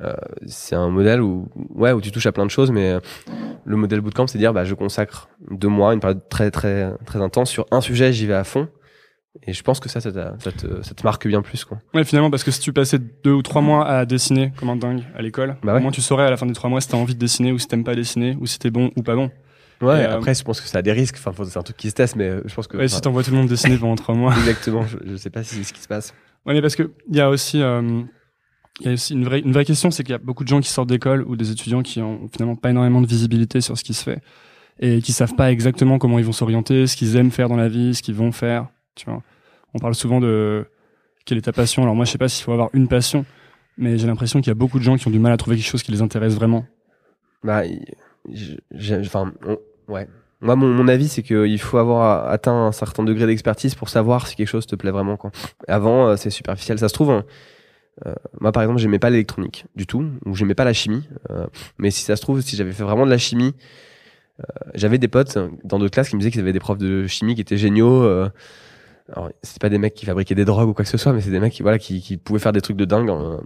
Euh, 0.00 0.14
c'est 0.46 0.74
un 0.74 0.88
modèle 0.88 1.20
où 1.20 1.48
ouais 1.74 1.92
où 1.92 2.00
tu 2.00 2.10
touches 2.10 2.26
à 2.26 2.32
plein 2.32 2.46
de 2.46 2.50
choses, 2.50 2.72
mais 2.72 2.94
le 3.64 3.76
modèle 3.76 4.00
bootcamp, 4.00 4.26
c'est 4.26 4.38
dire 4.38 4.52
bah 4.52 4.64
je 4.64 4.74
consacre 4.74 5.28
deux 5.50 5.68
mois, 5.68 5.94
une 5.94 6.00
période 6.00 6.28
très 6.28 6.50
très 6.50 6.90
très 7.06 7.20
intense 7.20 7.50
sur 7.50 7.66
un 7.70 7.80
sujet, 7.80 8.12
j'y 8.12 8.26
vais 8.26 8.34
à 8.34 8.44
fond 8.44 8.68
et 9.46 9.52
je 9.52 9.62
pense 9.62 9.78
que 9.78 9.88
ça, 9.88 10.00
ça, 10.00 10.10
ça, 10.12 10.52
te, 10.52 10.82
ça 10.82 10.94
te 10.94 11.04
marque 11.04 11.26
bien 11.28 11.40
plus, 11.40 11.64
quoi. 11.64 11.78
Ouais, 11.94 12.04
finalement, 12.04 12.30
parce 12.30 12.42
que 12.42 12.50
si 12.50 12.60
tu 12.60 12.72
passais 12.72 12.98
deux 12.98 13.32
ou 13.32 13.42
trois 13.42 13.62
mois 13.62 13.86
à 13.86 14.04
dessiner 14.04 14.52
comme 14.56 14.70
un 14.70 14.76
dingue 14.76 15.04
à 15.14 15.22
l'école, 15.22 15.56
bah 15.62 15.76
au 15.76 15.80
moins 15.80 15.92
tu 15.92 16.00
saurais 16.00 16.24
à 16.24 16.30
la 16.30 16.36
fin 16.36 16.46
des 16.46 16.52
trois 16.52 16.68
mois 16.68 16.80
si 16.80 16.88
t'as 16.88 16.96
envie 16.96 17.14
de 17.14 17.20
dessiner 17.20 17.52
ou 17.52 17.58
si 17.58 17.68
t'aimes 17.68 17.84
pas 17.84 17.94
dessiner 17.94 18.36
ou 18.40 18.46
si 18.46 18.58
t'es 18.58 18.70
bon 18.70 18.90
ou 18.96 19.02
pas 19.02 19.14
bon. 19.14 19.30
Ouais, 19.80 20.04
euh, 20.04 20.16
après, 20.16 20.34
je 20.34 20.42
pense 20.42 20.60
que 20.60 20.66
ça 20.66 20.78
a 20.78 20.82
des 20.82 20.92
risques. 20.92 21.16
Enfin, 21.24 21.32
c'est 21.44 21.56
un 21.56 21.62
truc 21.62 21.76
qui 21.76 21.88
se 21.88 21.94
teste, 21.94 22.16
mais 22.16 22.38
je 22.44 22.54
pense 22.54 22.66
que. 22.66 22.76
Ouais, 22.76 22.88
si 22.88 23.00
t'envoies 23.00 23.22
tout 23.22 23.30
le 23.30 23.36
monde 23.36 23.48
dessiner 23.48 23.78
pendant 23.78 23.94
trois 23.94 24.14
mois. 24.14 24.34
Exactement. 24.38 24.84
Je, 24.86 24.98
je, 25.06 25.16
sais 25.16 25.30
pas 25.30 25.42
si 25.42 25.54
c'est 25.54 25.64
ce 25.64 25.72
qui 25.72 25.80
se 25.80 25.88
passe. 25.88 26.12
Ouais, 26.44 26.52
mais 26.52 26.60
parce 26.60 26.76
que 26.76 26.90
il 27.08 27.16
y 27.16 27.20
a 27.20 27.30
aussi, 27.30 27.62
euh, 27.62 28.02
y 28.80 28.88
a 28.88 28.92
aussi 28.92 29.14
une 29.14 29.24
vraie, 29.24 29.40
une 29.40 29.52
vraie 29.52 29.64
question, 29.64 29.90
c'est 29.90 30.02
qu'il 30.02 30.12
y 30.12 30.16
a 30.16 30.18
beaucoup 30.18 30.42
de 30.42 30.48
gens 30.48 30.60
qui 30.60 30.68
sortent 30.68 30.88
d'école 30.88 31.22
ou 31.22 31.36
des 31.36 31.50
étudiants 31.50 31.82
qui 31.82 32.02
ont 32.02 32.28
finalement 32.32 32.56
pas 32.56 32.70
énormément 32.70 33.00
de 33.00 33.06
visibilité 33.06 33.60
sur 33.60 33.78
ce 33.78 33.84
qui 33.84 33.94
se 33.94 34.02
fait 34.02 34.20
et 34.80 35.00
qui 35.00 35.12
savent 35.12 35.34
pas 35.34 35.52
exactement 35.52 35.98
comment 35.98 36.18
ils 36.18 36.24
vont 36.24 36.32
s'orienter, 36.32 36.86
ce 36.86 36.96
qu'ils 36.96 37.16
aiment 37.16 37.30
faire 37.30 37.48
dans 37.48 37.56
la 37.56 37.68
vie, 37.68 37.94
ce 37.94 38.02
qu'ils 38.02 38.14
vont 38.14 38.32
faire. 38.32 38.68
Tu 38.94 39.06
vois 39.06 39.22
on 39.74 39.78
parle 39.78 39.94
souvent 39.94 40.20
de 40.20 40.66
quelle 41.24 41.38
est 41.38 41.42
ta 41.42 41.52
passion. 41.52 41.82
Alors 41.82 41.94
moi, 41.94 42.04
je 42.04 42.10
sais 42.10 42.18
pas 42.18 42.28
s'il 42.28 42.44
faut 42.44 42.52
avoir 42.52 42.70
une 42.72 42.88
passion, 42.88 43.24
mais 43.76 43.98
j'ai 43.98 44.06
l'impression 44.06 44.40
qu'il 44.40 44.48
y 44.48 44.50
a 44.50 44.54
beaucoup 44.54 44.78
de 44.78 44.84
gens 44.84 44.96
qui 44.96 45.06
ont 45.08 45.10
du 45.10 45.18
mal 45.18 45.32
à 45.32 45.36
trouver 45.36 45.56
quelque 45.56 45.68
chose 45.68 45.82
qui 45.82 45.92
les 45.92 46.02
intéresse 46.02 46.34
vraiment. 46.34 46.66
Bah, 47.42 47.62
enfin, 48.74 49.32
ouais. 49.88 50.08
Moi, 50.42 50.56
mon, 50.56 50.88
avis, 50.88 51.08
c'est 51.08 51.22
qu'il 51.22 51.60
faut 51.60 51.76
avoir 51.76 52.30
atteint 52.30 52.66
un 52.66 52.72
certain 52.72 53.02
degré 53.04 53.26
d'expertise 53.26 53.74
pour 53.74 53.90
savoir 53.90 54.26
si 54.26 54.36
quelque 54.36 54.48
chose 54.48 54.66
te 54.66 54.74
plaît 54.74 54.90
vraiment. 54.90 55.18
Avant, 55.68 56.08
euh, 56.08 56.16
c'est 56.16 56.30
superficiel. 56.30 56.78
Ça 56.78 56.88
se 56.88 56.94
trouve, 56.94 57.10
hein, 57.10 57.24
euh, 58.06 58.14
moi, 58.40 58.50
par 58.50 58.62
exemple, 58.62 58.80
j'aimais 58.80 58.98
pas 58.98 59.10
l'électronique 59.10 59.66
du 59.76 59.86
tout, 59.86 60.06
ou 60.24 60.34
j'aimais 60.34 60.54
pas 60.54 60.64
la 60.64 60.72
chimie. 60.72 61.06
Euh, 61.30 61.46
mais 61.76 61.90
si 61.90 62.02
ça 62.02 62.16
se 62.16 62.22
trouve, 62.22 62.40
si 62.40 62.56
j'avais 62.56 62.72
fait 62.72 62.84
vraiment 62.84 63.04
de 63.04 63.10
la 63.10 63.18
chimie, 63.18 63.54
j'avais 64.74 64.96
des 64.96 65.08
potes 65.08 65.36
dans 65.64 65.78
d'autres 65.78 65.92
classes 65.92 66.08
qui 66.08 66.16
me 66.16 66.20
disaient 66.20 66.30
qu'ils 66.30 66.40
avaient 66.40 66.54
des 66.54 66.60
profs 66.60 66.78
de 66.78 67.06
chimie 67.06 67.34
qui 67.34 67.42
étaient 67.42 67.58
géniaux. 67.58 68.08
Alors, 69.12 69.30
c'est 69.42 69.60
pas 69.60 69.68
des 69.68 69.78
mecs 69.78 69.94
qui 69.94 70.06
fabriquaient 70.06 70.34
des 70.34 70.44
drogues 70.44 70.68
ou 70.68 70.74
quoi 70.74 70.84
que 70.84 70.90
ce 70.90 70.96
soit, 70.96 71.12
mais 71.12 71.20
c'est 71.20 71.30
des 71.30 71.40
mecs 71.40 71.52
qui, 71.52 71.62
voilà, 71.62 71.78
qui, 71.78 72.00
qui 72.00 72.16
pouvaient 72.16 72.38
faire 72.38 72.52
des 72.52 72.60
trucs 72.60 72.76
de 72.76 72.84
dingue 72.84 73.10
euh, 73.10 73.38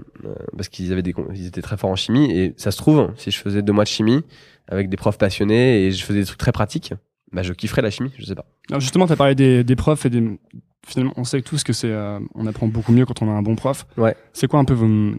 parce 0.56 0.68
qu'ils 0.68 0.92
avaient 0.92 1.02
des, 1.02 1.14
ils 1.34 1.46
étaient 1.46 1.62
très 1.62 1.76
forts 1.76 1.90
en 1.90 1.96
chimie. 1.96 2.30
Et 2.30 2.54
ça 2.56 2.70
se 2.70 2.76
trouve, 2.76 3.12
si 3.16 3.30
je 3.30 3.38
faisais 3.38 3.62
deux 3.62 3.72
mois 3.72 3.84
de 3.84 3.88
chimie 3.88 4.22
avec 4.68 4.88
des 4.88 4.96
profs 4.96 5.18
passionnés 5.18 5.84
et 5.84 5.92
je 5.92 6.04
faisais 6.04 6.20
des 6.20 6.26
trucs 6.26 6.38
très 6.38 6.52
pratiques, 6.52 6.92
bah, 7.32 7.42
je 7.42 7.52
kifferais 7.52 7.82
la 7.82 7.90
chimie, 7.90 8.12
je 8.18 8.24
sais 8.24 8.34
pas. 8.34 8.46
Alors 8.68 8.80
justement, 8.80 9.06
tu 9.06 9.12
as 9.12 9.16
parlé 9.16 9.34
des, 9.34 9.64
des 9.64 9.76
profs 9.76 10.04
et 10.06 10.10
des, 10.10 10.38
finalement, 10.86 11.14
on 11.16 11.24
sait 11.24 11.40
tous 11.42 11.64
que 11.64 11.72
c'est, 11.72 11.90
euh, 11.90 12.20
on 12.34 12.46
apprend 12.46 12.68
beaucoup 12.68 12.92
mieux 12.92 13.06
quand 13.06 13.22
on 13.22 13.28
a 13.28 13.32
un 13.32 13.42
bon 13.42 13.56
prof. 13.56 13.86
Ouais. 13.96 14.16
C'est 14.32 14.46
quoi 14.46 14.60
un 14.60 14.64
peu 14.64 14.74
vos, 14.74 15.14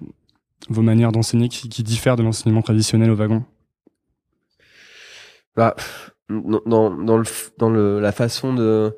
vos 0.70 0.82
manières 0.82 1.12
d'enseigner 1.12 1.50
qui, 1.50 1.70
qui 1.70 1.84
diffèrent 1.84 2.16
de 2.16 2.24
l'enseignement 2.24 2.62
traditionnel 2.62 3.10
au 3.10 3.16
wagon? 3.16 3.44
Bah, 5.56 5.76
dans, 6.30 6.62
dans, 6.66 6.92
dans, 6.92 7.18
le, 7.18 7.26
dans 7.58 7.70
le, 7.70 8.00
la 8.00 8.12
façon 8.12 8.54
de, 8.54 8.96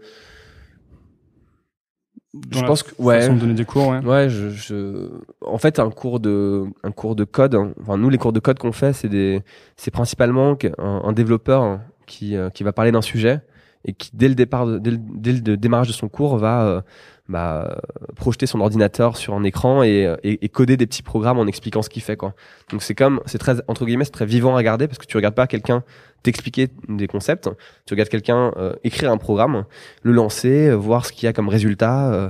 je 2.51 2.62
pense 2.62 2.84
que 2.84 2.91
ouais. 3.00 3.22
façon 3.22 3.36
de 3.36 3.39
donner 3.39 3.53
des 3.53 3.65
cours 3.65 3.88
ouais. 3.89 4.00
Ouais 4.06 4.29
je, 4.29 4.50
je... 4.50 5.10
en 5.46 5.58
fait 5.58 5.79
un 5.79 5.89
cours 5.89 6.20
de 6.20 6.65
un 6.84 6.91
cours 6.91 7.15
de 7.15 7.24
code 7.24 7.56
enfin 7.82 7.98
nous 7.98 8.10
les 8.10 8.17
cours 8.17 8.34
de 8.34 8.39
code 8.39 8.60
qu'on 8.60 8.72
fait 8.72 8.94
c'est 8.94 9.10
des 9.10 9.41
c'est 9.75 9.91
principalement 9.91 10.58
un, 10.77 11.01
un 11.03 11.13
développeur 11.13 11.79
qui 12.06 12.36
euh, 12.36 12.50
qui 12.50 12.63
va 12.63 12.74
parler 12.74 12.91
d'un 12.91 13.01
sujet 13.01 13.41
et 13.86 13.94
qui 13.94 14.12
dès 14.13 14.27
le 14.27 14.36
départ 14.36 14.67
dès, 14.79 14.91
le, 14.91 14.98
dès 14.98 15.34
le 15.34 15.58
démarrage 15.58 15.88
de 15.88 15.94
son 15.94 16.10
cours 16.10 16.38
va 16.38 16.63
euh, 16.63 16.82
bah, 17.29 17.81
projeter 18.15 18.46
son 18.46 18.62
ordinateur 18.62 19.17
sur 19.17 19.34
un 19.34 19.43
écran 19.43 19.84
et, 19.84 20.15
et, 20.24 20.46
et, 20.46 20.50
coder 20.50 20.77
des 20.77 20.88
petits 20.88 21.03
programmes 21.03 21.39
en 21.39 21.46
expliquant 21.46 21.81
ce 21.81 21.89
qu'il 21.89 22.01
fait 22.01 22.15
quoi. 22.15 22.34
Donc 22.72 22.81
c'est 22.81 22.96
comme 22.96 23.22
c'est 23.25 23.38
très 23.38 23.55
entre 23.67 23.86
guillemets 23.86 24.05
très 24.05 24.25
vivant 24.25 24.53
à 24.53 24.57
regarder 24.57 24.88
parce 24.88 24.98
que 24.98 25.05
tu 25.05 25.17
regardes 25.17 25.36
pas 25.36 25.48
quelqu'un 25.48 25.84
t'expliquer 26.24 26.67
des 26.89 27.07
concepts, 27.07 27.50
tu 27.86 27.93
regardes 27.93 28.10
quelqu'un 28.10 28.51
euh, 28.57 28.74
écrire 28.84 29.12
un 29.12 29.17
programme, 29.17 29.65
le 30.03 30.12
lancer, 30.12 30.67
euh, 30.67 30.75
voir 30.75 31.05
ce 31.05 31.12
qu'il 31.12 31.25
y 31.25 31.27
a 31.27 31.34
comme 31.34 31.50
résultat, 31.50 32.12
euh, 32.12 32.29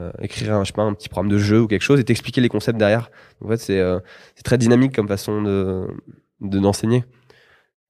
euh, 0.00 0.10
écrire 0.20 0.54
un 0.54 0.64
je 0.64 0.68
sais 0.68 0.72
pas 0.74 0.82
un 0.82 0.94
petit 0.94 1.08
programme 1.08 1.30
de 1.30 1.38
jeu 1.38 1.60
ou 1.60 1.66
quelque 1.66 1.82
chose 1.82 2.00
et 2.00 2.04
t'expliquer 2.04 2.40
les 2.40 2.48
concepts 2.48 2.78
derrière. 2.78 3.10
En 3.44 3.48
fait 3.48 3.58
c'est 3.58 3.82
c'est 4.36 4.42
très 4.42 4.58
dynamique 4.58 4.94
comme 4.94 5.08
façon 5.08 5.42
de 5.42 5.86
de 6.40 6.58
d'enseigner 6.58 7.04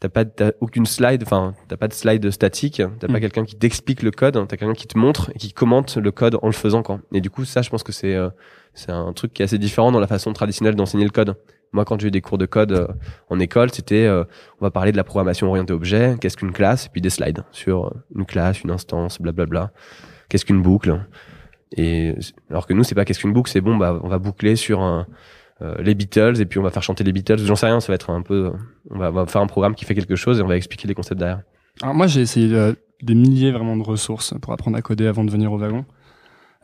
t'as 0.03 0.09
pas 0.09 0.25
t'as 0.25 0.51
aucune 0.61 0.85
slide 0.85 1.23
enfin 1.23 1.55
t'as 1.69 1.77
pas 1.77 1.87
de 1.87 1.93
slide 1.93 2.29
statique 2.33 2.83
t'as 2.99 3.07
pas 3.07 3.19
mm. 3.19 3.21
quelqu'un 3.21 3.45
qui 3.45 3.55
t'explique 3.55 4.03
le 4.03 4.11
code 4.11 4.35
t'as 4.49 4.57
quelqu'un 4.57 4.75
qui 4.75 4.89
te 4.89 4.99
montre 4.99 5.31
et 5.33 5.39
qui 5.39 5.53
commente 5.53 5.97
le 5.97 6.11
code 6.11 6.39
en 6.43 6.47
le 6.47 6.53
faisant 6.53 6.83
quoi. 6.83 6.99
Et 7.13 7.21
du 7.21 7.31
coup 7.31 7.45
ça 7.45 7.63
je 7.63 7.71
pense 7.71 7.85
que 7.85 7.93
c'est 7.93 8.17
euh, 8.17 8.29
c'est 8.75 8.91
un 8.91 9.13
truc 9.13 9.33
qui 9.33 9.43
est 9.43 9.45
assez 9.45 9.59
différent 9.59 9.93
dans 9.93 10.01
la 10.01 10.09
façon 10.09 10.33
traditionnelle 10.33 10.75
d'enseigner 10.75 11.05
le 11.05 11.11
code. 11.11 11.37
Moi 11.73 11.85
quand 11.85 12.01
j'ai 12.01 12.09
eu 12.09 12.11
des 12.11 12.21
cours 12.21 12.37
de 12.37 12.47
code 12.47 12.73
euh, 12.73 12.89
en 13.31 13.39
école 13.39 13.71
c'était 13.73 14.05
euh, 14.07 14.25
on 14.61 14.65
va 14.65 14.73
parler 14.73 14.91
de 14.91 14.97
la 14.97 15.05
programmation 15.05 15.49
orientée 15.49 15.73
objet 15.73 16.17
qu'est-ce 16.21 16.37
qu'une 16.37 16.53
classe 16.53 16.87
et 16.87 16.89
puis 16.89 17.01
des 17.01 17.11
slides 17.11 17.45
sur 17.53 17.95
une 18.17 18.27
classe 18.27 18.63
une 18.63 18.73
instance 18.73 19.21
blablabla. 19.21 19.71
Qu'est-ce 20.29 20.45
qu'une 20.45 20.63
boucle? 20.63 21.01
Et 21.77 22.17
alors 22.51 22.67
que 22.67 22.73
nous 22.73 22.83
c'est 22.83 22.97
pas 22.97 23.05
qu'est-ce 23.05 23.21
qu'une 23.21 23.33
boucle 23.33 23.53
c'est 23.53 23.61
bon 23.61 23.77
bah 23.77 24.01
on 24.03 24.09
va 24.09 24.19
boucler 24.19 24.57
sur 24.57 24.81
un 24.81 25.01
euh, 25.01 25.15
les 25.79 25.95
Beatles 25.95 26.41
et 26.41 26.47
puis 26.47 26.59
on 26.59 26.63
va 26.63 26.71
faire 26.71 26.83
chanter 26.83 27.05
les 27.05 27.13
Beatles. 27.13 27.39
J'en 27.39 27.57
sais 27.57 27.67
rien, 27.67 27.81
ça 27.81 27.89
va 27.89 27.95
être 27.95 28.11
un 28.11 28.23
peu. 28.23 28.53
On 28.91 28.99
va, 28.99 29.27
faire 29.27 29.41
un 29.41 29.47
programme 29.47 29.75
qui 29.75 29.85
fait 29.85 29.95
quelque 29.95 30.17
chose 30.17 30.39
et 30.39 30.43
on 30.43 30.47
va 30.47 30.57
expliquer 30.57 30.89
les 30.89 30.95
concepts 30.95 31.19
derrière. 31.19 31.43
Alors 31.81 31.95
moi 31.95 32.07
j'ai 32.07 32.21
essayé 32.21 32.55
euh, 32.55 32.75
des 33.03 33.15
milliers 33.15 33.53
vraiment 33.53 33.77
de 33.77 33.83
ressources 33.83 34.35
pour 34.41 34.53
apprendre 34.53 34.77
à 34.77 34.83
coder 34.83 35.07
avant 35.07 35.25
de 35.25 35.31
venir 35.31 35.53
au 35.53 35.59
wagon. 35.59 35.85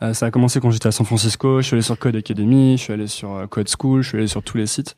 Euh, 0.02 0.12
ça 0.12 0.26
a 0.26 0.30
commencé 0.30 0.60
quand 0.60 0.70
j'étais 0.70 0.88
à 0.88 0.92
San 0.92 1.06
Francisco. 1.06 1.60
Je 1.60 1.66
suis 1.66 1.74
allé 1.74 1.82
sur 1.82 1.98
Code 1.98 2.16
Academy, 2.16 2.76
je 2.76 2.82
suis 2.82 2.92
allé 2.92 3.06
sur 3.06 3.48
Code 3.48 3.68
School, 3.68 4.02
je 4.02 4.08
suis 4.08 4.18
allé 4.18 4.26
sur 4.26 4.42
tous 4.42 4.56
les 4.56 4.66
sites. 4.66 4.94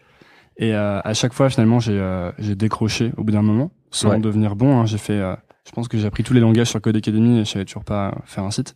Et 0.56 0.74
à 0.74 1.14
chaque 1.14 1.32
fois 1.32 1.48
finalement 1.48 1.80
j'ai 1.80 2.30
j'ai 2.38 2.54
décroché 2.54 3.12
au 3.16 3.24
bout 3.24 3.32
d'un 3.32 3.42
moment 3.42 3.70
sans 3.90 4.18
devenir 4.18 4.56
bon. 4.56 4.78
Hein. 4.78 4.86
j'ai 4.86 4.98
fait. 4.98 5.18
je 5.18 5.72
pense 5.72 5.88
que 5.88 5.96
j'ai 5.96 6.06
appris 6.06 6.22
tous 6.22 6.34
les 6.34 6.40
langages 6.40 6.68
sur 6.68 6.80
Code 6.82 6.96
Academy 6.96 7.38
et 7.38 7.44
je 7.44 7.50
savais 7.50 7.64
toujours 7.64 7.84
pas 7.84 8.14
faire 8.26 8.44
un 8.44 8.50
site. 8.50 8.74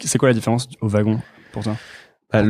c'est 0.00 0.18
quoi 0.18 0.28
la 0.28 0.34
différence 0.34 0.68
au 0.80 0.88
wagon 0.88 1.20
pour 1.52 1.62
toi? 1.62 1.76
Bah, 2.32 2.42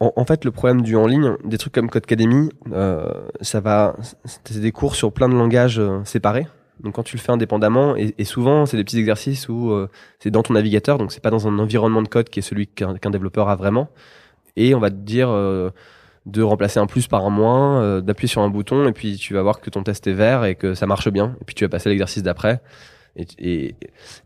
en, 0.00 0.24
fait, 0.24 0.44
le 0.44 0.50
problème 0.50 0.80
du 0.80 0.96
en 0.96 1.06
ligne, 1.06 1.36
des 1.44 1.58
trucs 1.58 1.74
comme 1.74 1.90
Codecademy, 1.90 2.48
euh, 2.72 3.06
ça 3.42 3.60
va, 3.60 3.96
c'est 4.24 4.60
des 4.60 4.72
cours 4.72 4.94
sur 4.94 5.12
plein 5.12 5.28
de 5.28 5.34
langages 5.34 5.78
euh, 5.78 6.02
séparés. 6.04 6.46
Donc 6.80 6.94
quand 6.94 7.02
tu 7.02 7.16
le 7.16 7.20
fais 7.20 7.32
indépendamment, 7.32 7.96
et, 7.96 8.24
souvent 8.24 8.66
c'est 8.66 8.76
des 8.76 8.84
petits 8.84 8.98
exercices 8.98 9.48
où 9.48 9.70
euh, 9.70 9.88
c'est 10.20 10.30
dans 10.30 10.42
ton 10.42 10.54
navigateur, 10.54 10.98
donc 10.98 11.12
c'est 11.12 11.22
pas 11.22 11.30
dans 11.30 11.48
un 11.48 11.58
environnement 11.58 12.02
de 12.02 12.08
code 12.08 12.28
qui 12.28 12.40
est 12.40 12.42
celui 12.42 12.66
qu'un 12.66 13.10
développeur 13.10 13.48
a 13.48 13.56
vraiment. 13.56 13.88
Et 14.56 14.74
on 14.74 14.80
va 14.80 14.90
te 14.90 14.96
dire 14.96 15.28
euh, 15.30 15.70
de 16.26 16.42
remplacer 16.42 16.78
un 16.78 16.86
plus 16.86 17.06
par 17.06 17.24
un 17.24 17.30
moins, 17.30 18.00
d'appuyer 18.00 18.28
sur 18.28 18.42
un 18.42 18.48
bouton, 18.48 18.88
et 18.88 18.92
puis 18.92 19.16
tu 19.16 19.34
vas 19.34 19.42
voir 19.42 19.60
que 19.60 19.70
ton 19.70 19.82
test 19.82 20.06
est 20.06 20.12
vert 20.12 20.44
et 20.44 20.54
que 20.54 20.74
ça 20.74 20.86
marche 20.86 21.08
bien. 21.10 21.36
Et 21.40 21.44
puis 21.44 21.54
tu 21.54 21.64
vas 21.64 21.68
passer 21.68 21.88
à 21.88 21.90
l'exercice 21.90 22.22
d'après. 22.22 22.60
Et, 23.38 23.74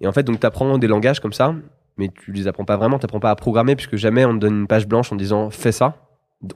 en 0.04 0.12
fait, 0.12 0.24
donc 0.24 0.40
tu 0.40 0.46
apprends 0.46 0.78
des 0.78 0.88
langages 0.88 1.20
comme 1.20 1.32
ça, 1.32 1.54
mais 2.00 2.08
tu 2.08 2.32
les 2.32 2.48
apprends 2.48 2.64
pas 2.64 2.76
vraiment, 2.76 2.98
tu 2.98 3.04
apprends 3.04 3.20
pas 3.20 3.30
à 3.30 3.36
programmer 3.36 3.76
puisque 3.76 3.96
jamais 3.96 4.24
on 4.24 4.32
te 4.34 4.38
donne 4.38 4.60
une 4.60 4.66
page 4.66 4.88
blanche 4.88 5.12
en 5.12 5.16
disant 5.16 5.50
fais 5.50 5.70
ça. 5.70 5.96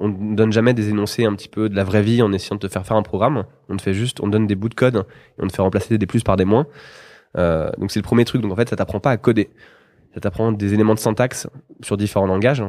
On 0.00 0.08
ne 0.08 0.34
donne 0.34 0.50
jamais 0.50 0.72
des 0.72 0.88
énoncés 0.88 1.26
un 1.26 1.34
petit 1.34 1.48
peu 1.48 1.68
de 1.68 1.76
la 1.76 1.84
vraie 1.84 2.00
vie 2.00 2.22
en 2.22 2.32
essayant 2.32 2.56
de 2.56 2.66
te 2.66 2.72
faire 2.72 2.86
faire 2.86 2.96
un 2.96 3.02
programme. 3.02 3.44
On 3.68 3.76
te 3.76 3.82
fait 3.82 3.92
juste, 3.92 4.20
on 4.22 4.26
te 4.26 4.30
donne 4.30 4.46
des 4.46 4.54
bouts 4.54 4.70
de 4.70 4.74
code 4.74 5.04
et 5.38 5.42
on 5.42 5.46
te 5.46 5.52
fait 5.52 5.60
remplacer 5.60 5.98
des 5.98 6.06
plus 6.06 6.22
par 6.22 6.36
des 6.36 6.46
moins. 6.46 6.66
Euh, 7.36 7.70
donc 7.76 7.90
c'est 7.90 7.98
le 7.98 8.04
premier 8.04 8.24
truc. 8.24 8.40
Donc 8.40 8.52
en 8.52 8.56
fait, 8.56 8.70
ça 8.70 8.76
t'apprend 8.76 9.00
pas 9.00 9.10
à 9.10 9.18
coder. 9.18 9.50
Ça 10.14 10.20
t'apprend 10.20 10.52
des 10.52 10.72
éléments 10.72 10.94
de 10.94 10.98
syntaxe 10.98 11.46
sur 11.82 11.98
différents 11.98 12.26
langages. 12.26 12.64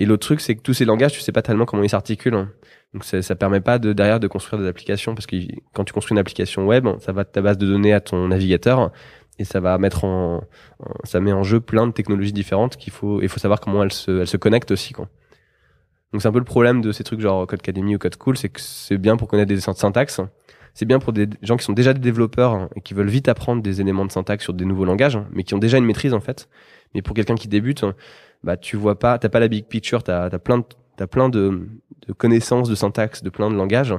Et 0.00 0.06
l'autre 0.06 0.26
truc, 0.26 0.40
c'est 0.40 0.56
que 0.56 0.62
tous 0.62 0.74
ces 0.74 0.84
langages, 0.84 1.12
tu 1.12 1.20
sais 1.20 1.30
pas 1.30 1.42
tellement 1.42 1.66
comment 1.66 1.84
ils 1.84 1.90
s'articulent. 1.90 2.48
Donc 2.94 3.04
ça, 3.04 3.22
ça 3.22 3.36
permet 3.36 3.60
pas 3.60 3.78
de 3.78 3.92
derrière 3.92 4.18
de 4.18 4.26
construire 4.26 4.60
des 4.60 4.68
applications 4.68 5.14
parce 5.14 5.26
que 5.26 5.36
quand 5.72 5.84
tu 5.84 5.92
construis 5.92 6.16
une 6.16 6.18
application 6.18 6.66
web, 6.66 6.88
ça 6.98 7.12
va 7.12 7.22
de 7.22 7.28
ta 7.28 7.42
base 7.42 7.58
de 7.58 7.66
données 7.66 7.92
à 7.92 8.00
ton 8.00 8.26
navigateur 8.26 8.90
et 9.40 9.44
ça 9.44 9.58
va 9.58 9.78
mettre 9.78 10.04
en, 10.04 10.44
ça 11.04 11.18
met 11.18 11.32
en 11.32 11.42
jeu 11.42 11.60
plein 11.60 11.86
de 11.86 11.92
technologies 11.92 12.32
différentes 12.32 12.76
qu'il 12.76 12.92
faut 12.92 13.22
il 13.22 13.28
faut 13.28 13.40
savoir 13.40 13.58
comment 13.58 13.82
elles 13.82 13.92
se 13.92 14.20
elles 14.20 14.26
se 14.26 14.36
connectent 14.36 14.70
aussi 14.70 14.92
quoi. 14.92 15.08
Donc 16.12 16.20
c'est 16.20 16.28
un 16.28 16.32
peu 16.32 16.38
le 16.38 16.44
problème 16.44 16.82
de 16.82 16.92
ces 16.92 17.04
trucs 17.04 17.20
genre 17.20 17.46
Code 17.46 17.60
Academy 17.60 17.96
ou 17.96 17.98
Code 17.98 18.16
Cool, 18.16 18.36
c'est 18.36 18.50
que 18.50 18.60
c'est 18.60 18.98
bien 18.98 19.16
pour 19.16 19.28
connaître 19.28 19.48
des 19.48 19.60
syntaxes, 19.60 20.20
c'est 20.74 20.84
bien 20.84 20.98
pour 20.98 21.12
des 21.12 21.28
gens 21.42 21.56
qui 21.56 21.64
sont 21.64 21.72
déjà 21.72 21.94
des 21.94 22.00
développeurs 22.00 22.68
et 22.76 22.80
qui 22.82 22.94
veulent 22.94 23.08
vite 23.08 23.28
apprendre 23.28 23.62
des 23.62 23.80
éléments 23.80 24.04
de 24.04 24.12
syntaxe 24.12 24.44
sur 24.44 24.52
des 24.52 24.64
nouveaux 24.64 24.84
langages, 24.84 25.18
mais 25.32 25.42
qui 25.42 25.54
ont 25.54 25.58
déjà 25.58 25.78
une 25.78 25.86
maîtrise 25.86 26.12
en 26.12 26.20
fait. 26.20 26.48
Mais 26.94 27.00
pour 27.00 27.14
quelqu'un 27.14 27.36
qui 27.36 27.48
débute, 27.48 27.84
bah 28.44 28.56
tu 28.56 28.76
vois 28.76 28.98
pas, 28.98 29.18
t'as 29.18 29.28
pas 29.30 29.40
la 29.40 29.48
big 29.48 29.64
picture, 29.66 30.02
t'as 30.02 30.24
as 30.24 30.38
plein 30.38 30.58
de, 30.58 30.64
t'as 30.96 31.06
plein 31.06 31.28
de, 31.28 31.68
de 32.06 32.12
connaissances 32.12 32.68
de 32.68 32.74
syntaxe, 32.74 33.22
de 33.22 33.30
plein 33.30 33.48
de 33.50 33.56
langages, 33.56 33.94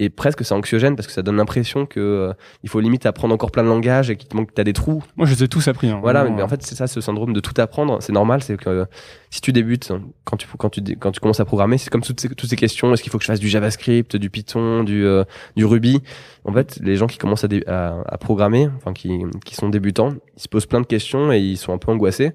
et 0.00 0.10
presque 0.10 0.44
c'est 0.44 0.54
anxiogène 0.54 0.94
parce 0.94 1.06
que 1.06 1.12
ça 1.12 1.22
donne 1.22 1.36
l'impression 1.36 1.84
que 1.84 1.98
euh, 1.98 2.32
il 2.62 2.68
faut 2.68 2.78
limite 2.78 3.04
apprendre 3.04 3.34
encore 3.34 3.50
plein 3.50 3.64
de 3.64 3.68
langages 3.68 4.10
et 4.10 4.16
qu'il 4.16 4.28
te 4.28 4.36
manque 4.36 4.54
t'as 4.54 4.64
des 4.64 4.72
trous. 4.72 5.02
Moi 5.16 5.26
je 5.26 5.34
les 5.34 5.42
ai 5.42 5.48
tous 5.48 5.66
appris 5.66 5.90
hein, 5.90 5.98
voilà 6.00 6.24
mais, 6.24 6.40
en 6.42 6.48
fait 6.48 6.62
c'est 6.62 6.76
ça 6.76 6.86
ce 6.86 7.00
syndrome 7.00 7.32
de 7.32 7.40
tout 7.40 7.58
apprendre. 7.60 7.98
C'est 8.00 8.12
normal 8.12 8.42
c'est 8.42 8.56
que 8.56 8.68
euh, 8.68 8.84
si 9.30 9.40
tu 9.40 9.52
débutes 9.52 9.92
quand 10.24 10.36
tu 10.36 10.46
quand 10.56 10.70
tu 10.70 10.82
quand 10.96 11.10
tu 11.10 11.20
commences 11.20 11.40
à 11.40 11.44
programmer 11.44 11.78
c'est 11.78 11.90
comme 11.90 12.02
toutes 12.02 12.20
ces, 12.20 12.28
toutes 12.28 12.48
ces 12.48 12.56
questions. 12.56 12.92
Est-ce 12.92 13.02
qu'il 13.02 13.10
faut 13.10 13.18
que 13.18 13.24
je 13.24 13.28
fasse 13.28 13.40
du 13.40 13.48
JavaScript 13.48 14.16
du 14.16 14.30
Python 14.30 14.84
du 14.84 15.04
euh, 15.04 15.24
du 15.56 15.64
Ruby? 15.64 16.00
En 16.44 16.52
fait 16.52 16.78
les 16.80 16.96
gens 16.96 17.08
qui 17.08 17.18
commencent 17.18 17.44
à, 17.44 17.48
à, 17.66 18.02
à 18.06 18.18
programmer 18.18 18.68
enfin 18.76 18.92
qui 18.92 19.22
qui 19.44 19.56
sont 19.56 19.68
débutants 19.68 20.10
ils 20.36 20.42
se 20.42 20.48
posent 20.48 20.66
plein 20.66 20.80
de 20.80 20.86
questions 20.86 21.32
et 21.32 21.40
ils 21.40 21.56
sont 21.56 21.72
un 21.72 21.78
peu 21.78 21.90
angoissés 21.90 22.34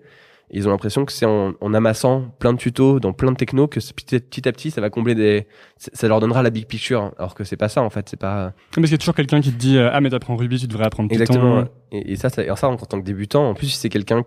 ils 0.54 0.68
ont 0.68 0.72
l'impression 0.72 1.04
que 1.04 1.12
c'est 1.12 1.26
en, 1.26 1.54
en, 1.60 1.74
amassant 1.74 2.34
plein 2.40 2.54
de 2.54 2.58
tutos 2.58 3.00
dans 3.00 3.12
plein 3.12 3.32
de 3.32 3.38
technos 3.38 3.68
que 3.68 3.80
petit, 3.80 4.48
à 4.48 4.52
petit 4.52 4.72
ça 4.72 4.82
va 4.82 4.90
combler 4.90 5.16
des 5.16 5.48
ça 5.78 6.08
leur 6.08 6.20
donnera 6.20 6.44
la 6.44 6.50
big 6.50 6.68
picture 6.68 7.12
alors 7.18 7.34
que 7.34 7.44
c'est 7.44 7.58
pas 7.58 7.70
ça 7.70 7.82
en 7.82 7.90
fait 7.90 8.08
c'est 8.10 8.20
pas 8.20 8.54
mais 8.78 8.84
qu'il 8.84 8.92
y 8.92 8.96
a 8.96 8.98
toujours 8.98 9.16
quelqu'un 9.16 9.42
qui 9.42 9.52
te 9.52 9.58
dit 9.58 9.78
ah 9.80 10.00
mais 10.00 10.10
t'apprends 10.10 10.36
Ruby 10.36 10.60
tu 10.60 10.68
devrais 10.68 10.86
apprendre 10.86 11.10
Python. 11.10 11.24
Exactement 11.24 11.66
et, 11.92 12.14
et, 12.14 12.16
ça, 12.16 12.30
ça 12.30 12.56
ça 12.56 12.68
en 12.70 12.78
tant 12.78 13.00
que 13.00 13.06
débutant 13.06 13.50
en 13.50 13.54
plus 13.56 13.68
si 13.68 13.78
c'est 13.78 13.90
quelqu'un 13.90 14.24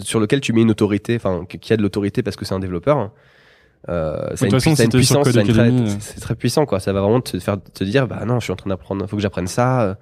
sur 0.00 0.20
lequel 0.20 0.40
tu 0.40 0.52
mets 0.52 0.62
une 0.62 0.70
autorité 0.70 1.16
enfin 1.16 1.44
qui 1.44 1.72
a 1.72 1.76
de 1.76 1.82
l'autorité 1.82 2.22
parce 2.22 2.36
que 2.36 2.44
c'est 2.44 2.54
un 2.54 2.60
développeur 2.60 3.12
euh, 3.88 4.30
c'est 4.34 4.48
une, 4.48 4.54
une, 4.54 4.90
puissance 4.90 5.28
c'est 5.30 6.20
très, 6.20 6.34
puissant 6.34 6.66
quoi. 6.66 6.80
Ça 6.80 6.92
va 6.92 7.00
vraiment 7.00 7.20
te 7.20 7.38
faire 7.38 7.58
te 7.62 7.84
dire 7.84 8.08
bah 8.08 8.24
non 8.26 8.40
je 8.40 8.44
suis 8.44 8.52
en 8.52 8.56
train 8.56 8.70
d'apprendre 8.70 9.06
faut 9.06 9.16
que 9.16 9.22
j'apprenne 9.22 9.46
ça 9.46 9.96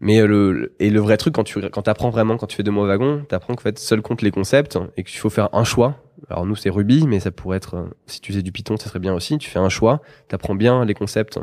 mais 0.00 0.20
euh, 0.20 0.26
le 0.26 0.74
et 0.78 0.90
le 0.90 1.00
vrai 1.00 1.16
truc 1.16 1.34
quand 1.34 1.44
tu 1.44 1.60
quand 1.70 1.88
apprends 1.88 2.10
vraiment 2.10 2.36
quand 2.36 2.46
tu 2.46 2.56
fais 2.56 2.62
deux 2.62 2.70
mois 2.70 2.86
wagon, 2.86 3.24
t'apprends 3.28 3.54
qu'en 3.54 3.62
fait 3.62 3.78
seul 3.78 4.00
compte 4.00 4.22
les 4.22 4.30
concepts 4.30 4.78
et 4.96 5.04
qu'il 5.04 5.18
faut 5.18 5.30
faire 5.30 5.48
un 5.52 5.64
choix. 5.64 6.02
Alors 6.28 6.46
nous 6.46 6.56
c'est 6.56 6.70
Ruby, 6.70 7.06
mais 7.06 7.20
ça 7.20 7.30
pourrait 7.30 7.56
être 7.56 7.74
euh, 7.76 7.86
si 8.06 8.20
tu 8.20 8.32
faisais 8.32 8.42
du 8.42 8.52
Python, 8.52 8.76
ça 8.76 8.88
serait 8.88 9.00
bien 9.00 9.14
aussi. 9.14 9.38
Tu 9.38 9.50
fais 9.50 9.58
un 9.58 9.68
choix, 9.68 10.00
t'apprends 10.28 10.54
bien 10.54 10.84
les 10.84 10.94
concepts 10.94 11.38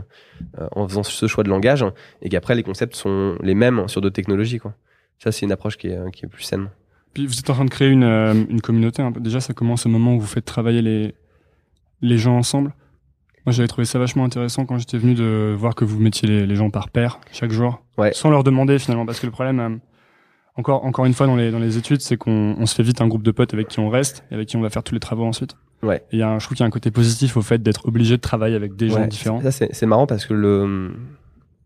euh, 0.59 0.67
en 0.71 0.87
faisant 0.87 1.03
ce 1.03 1.27
choix 1.27 1.43
de 1.43 1.49
langage 1.49 1.85
et 2.21 2.29
qu'après 2.29 2.55
les 2.55 2.63
concepts 2.63 2.95
sont 2.95 3.37
les 3.41 3.55
mêmes 3.55 3.87
sur 3.87 4.01
d'autres 4.01 4.15
technologies 4.15 4.59
quoi. 4.59 4.73
Ça 5.19 5.31
c'est 5.31 5.45
une 5.45 5.51
approche 5.51 5.77
qui 5.77 5.87
est 5.87 6.11
qui 6.11 6.25
est 6.25 6.29
plus 6.29 6.43
saine. 6.43 6.69
Vous 7.17 7.39
êtes 7.39 7.49
en 7.49 7.53
train 7.53 7.65
de 7.65 7.69
créer 7.69 7.89
une 7.89 8.03
une 8.03 8.61
communauté. 8.61 9.03
Déjà 9.19 9.41
ça 9.41 9.53
commence 9.53 9.85
au 9.85 9.89
moment 9.89 10.15
où 10.15 10.19
vous 10.19 10.27
faites 10.27 10.45
travailler 10.45 10.81
les 10.81 11.15
les 12.01 12.17
gens 12.17 12.37
ensemble. 12.37 12.73
Moi, 13.45 13.53
j'avais 13.53 13.67
trouvé 13.67 13.85
ça 13.85 13.99
vachement 13.99 14.25
intéressant 14.25 14.65
quand 14.65 14.77
j'étais 14.77 14.97
venu 14.97 15.13
de 15.13 15.55
voir 15.57 15.75
que 15.75 15.85
vous 15.85 15.99
mettiez 15.99 16.27
les, 16.27 16.45
les 16.47 16.55
gens 16.55 16.69
par 16.71 16.89
paire 16.89 17.19
chaque 17.31 17.51
jour, 17.51 17.83
ouais. 17.97 18.11
sans 18.13 18.29
leur 18.31 18.43
demander 18.43 18.79
finalement, 18.79 19.05
parce 19.05 19.19
que 19.19 19.27
le 19.27 19.31
problème, 19.31 19.59
euh, 19.59 19.69
encore 20.55 20.83
encore 20.85 21.05
une 21.05 21.13
fois 21.13 21.27
dans 21.27 21.35
les 21.35 21.51
dans 21.51 21.59
les 21.59 21.77
études, 21.77 22.01
c'est 22.01 22.17
qu'on 22.17 22.55
on 22.57 22.65
se 22.65 22.73
fait 22.73 22.83
vite 22.83 23.01
un 23.01 23.07
groupe 23.07 23.23
de 23.23 23.31
potes 23.31 23.53
avec 23.53 23.67
qui 23.67 23.79
on 23.79 23.89
reste 23.89 24.23
et 24.31 24.35
avec 24.35 24.47
qui 24.47 24.57
on 24.57 24.61
va 24.61 24.69
faire 24.69 24.83
tous 24.83 24.93
les 24.93 24.99
travaux 24.99 25.25
ensuite. 25.25 25.55
Ouais. 25.83 26.01
Et 26.11 26.17
y 26.17 26.21
a 26.23 26.29
un, 26.29 26.39
je 26.39 26.45
trouve 26.45 26.55
qu'il 26.55 26.63
y 26.63 26.65
a 26.65 26.67
un 26.67 26.71
côté 26.71 26.89
positif 26.89 27.37
au 27.37 27.41
fait 27.41 27.61
d'être 27.61 27.85
obligé 27.87 28.15
de 28.15 28.21
travailler 28.21 28.55
avec 28.55 28.75
des 28.75 28.89
gens 28.89 29.05
différents. 29.05 29.41
Ça 29.41 29.51
c'est 29.51 29.69
c'est 29.73 29.85
marrant 29.85 30.07
parce 30.07 30.25
que 30.25 30.33
le 30.33 30.95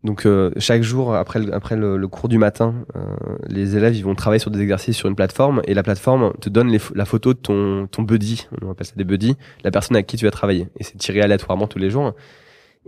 Donc 0.02 0.24
euh, 0.24 0.50
chaque 0.56 0.82
jour 0.82 1.14
après 1.14 1.40
le, 1.40 1.54
après 1.54 1.76
le, 1.76 1.98
le 1.98 2.08
cours 2.08 2.30
du 2.30 2.38
matin, 2.38 2.74
euh, 2.96 3.00
les 3.48 3.76
élèves 3.76 3.94
ils 3.94 4.04
vont 4.04 4.14
travailler 4.14 4.38
sur 4.38 4.50
des 4.50 4.62
exercices 4.62 4.96
sur 4.96 5.08
une 5.08 5.14
plateforme 5.14 5.60
et 5.66 5.74
la 5.74 5.82
plateforme 5.82 6.32
te 6.40 6.48
donne 6.48 6.68
les 6.68 6.80
la 6.94 7.04
photo 7.04 7.34
de 7.34 7.38
ton 7.38 7.86
ton 7.86 8.02
buddy, 8.02 8.48
on 8.62 8.70
appelle 8.70 8.86
ça 8.86 8.94
des 8.96 9.04
buddies, 9.04 9.36
la 9.62 9.70
personne 9.70 9.96
avec 9.96 10.06
qui 10.06 10.16
tu 10.16 10.24
vas 10.24 10.30
travailler 10.30 10.68
et 10.78 10.84
c'est 10.84 10.96
tiré 10.96 11.20
aléatoirement 11.20 11.66
tous 11.66 11.78
les 11.78 11.90
jours. 11.90 12.14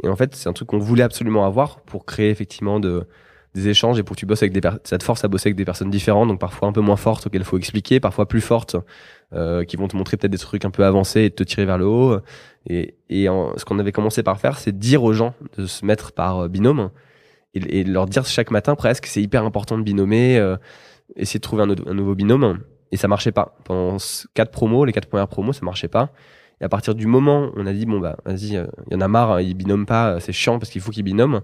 Et 0.03 0.09
en 0.09 0.17
fait 0.17 0.35
c'est 0.35 0.49
un 0.49 0.55
truc 0.55 0.69
qu'on 0.69 0.79
voulait 0.79 1.03
absolument 1.03 1.45
avoir 1.45 1.81
pour 1.81 2.07
créer 2.07 2.31
effectivement 2.31 2.81
de 2.81 3.07
des 3.55 3.69
échanges 3.69 3.99
et 3.99 4.03
pour 4.03 4.17
que 4.17 4.21
tu 4.21 4.25
bosses 4.25 4.43
avec 4.43 4.53
des 4.53 4.67
ça 4.85 4.97
te 4.97 5.05
force 5.05 5.23
à 5.25 5.29
bosser 5.29 5.49
avec 5.49 5.57
des 5.57 5.67
personnes 5.67 5.91
différentes 5.91 6.29
donc 6.29 6.41
parfois 6.41 6.69
un 6.69 6.73
peu 6.73 6.81
moins 6.81 6.97
fortes 6.97 7.27
auxquelles 7.27 7.43
il 7.43 7.47
faut 7.47 7.59
expliquer, 7.59 8.01
parfois 8.01 8.27
plus 8.27 8.41
fortes 8.41 8.77
euh, 9.35 9.65
qui 9.65 9.77
vont 9.77 9.89
te 9.89 9.97
montrer 9.97 10.17
peut-être 10.17 10.33
des 10.33 10.39
trucs 10.39 10.65
un 10.65 10.71
peu 10.71 10.87
avancés 10.87 11.25
et 11.25 11.31
te 11.31 11.43
tirer 11.43 11.67
vers 11.67 11.77
le 11.77 11.87
haut. 11.87 12.19
Et, 12.69 12.95
ce 13.11 13.65
qu'on 13.65 13.79
avait 13.79 13.93
commencé 13.93 14.23
par 14.23 14.39
faire, 14.39 14.59
c'est 14.59 14.77
dire 14.77 15.03
aux 15.03 15.13
gens 15.13 15.35
de 15.57 15.67
se 15.67 15.85
mettre 15.85 16.13
par 16.13 16.45
euh, 16.45 16.49
binôme 16.49 16.91
et, 17.55 17.85
leur 17.85 18.07
dire 18.07 18.27
chaque 18.27 18.51
matin 18.51 18.75
presque 18.75 19.07
c'est 19.07 19.23
hyper 19.23 19.45
important 19.45 19.79
de 19.79 19.83
binomer, 19.83 20.39
euh, 20.39 20.57
essayer 21.17 21.39
de 21.39 21.43
trouver 21.43 21.63
un, 21.63 21.95
nouveau 21.95 22.15
binôme. 22.15 22.61
Et 22.91 22.97
ça 22.97 23.09
marchait 23.09 23.33
pas. 23.33 23.57
Pendant 23.65 23.97
quatre 24.35 24.51
promos, 24.51 24.85
les 24.85 24.93
quatre 24.93 25.09
premières 25.09 25.29
promos, 25.29 25.53
ça 25.53 25.65
marchait 25.65 25.89
pas. 25.89 26.11
Et 26.61 26.65
à 26.65 26.69
partir 26.69 26.95
du 26.95 27.07
moment 27.07 27.47
où 27.47 27.53
on 27.57 27.67
a 27.67 27.73
dit 27.73 27.87
bon 27.87 28.01
bah 28.01 28.17
vas-y, 28.25 28.57
euh, 28.57 28.67
il 28.89 28.95
y 28.95 28.97
en 28.97 29.01
a 29.01 29.09
marre, 29.09 29.33
hein, 29.33 29.41
ils 29.41 29.55
binôment 29.55 29.87
pas, 29.87 30.13
euh, 30.13 30.21
c'est 30.21 30.33
chiant 30.33 30.59
parce 30.59 30.71
qu'il 30.71 30.81
faut 30.81 30.93
qu'ils 30.93 31.03
binôment. 31.03 31.41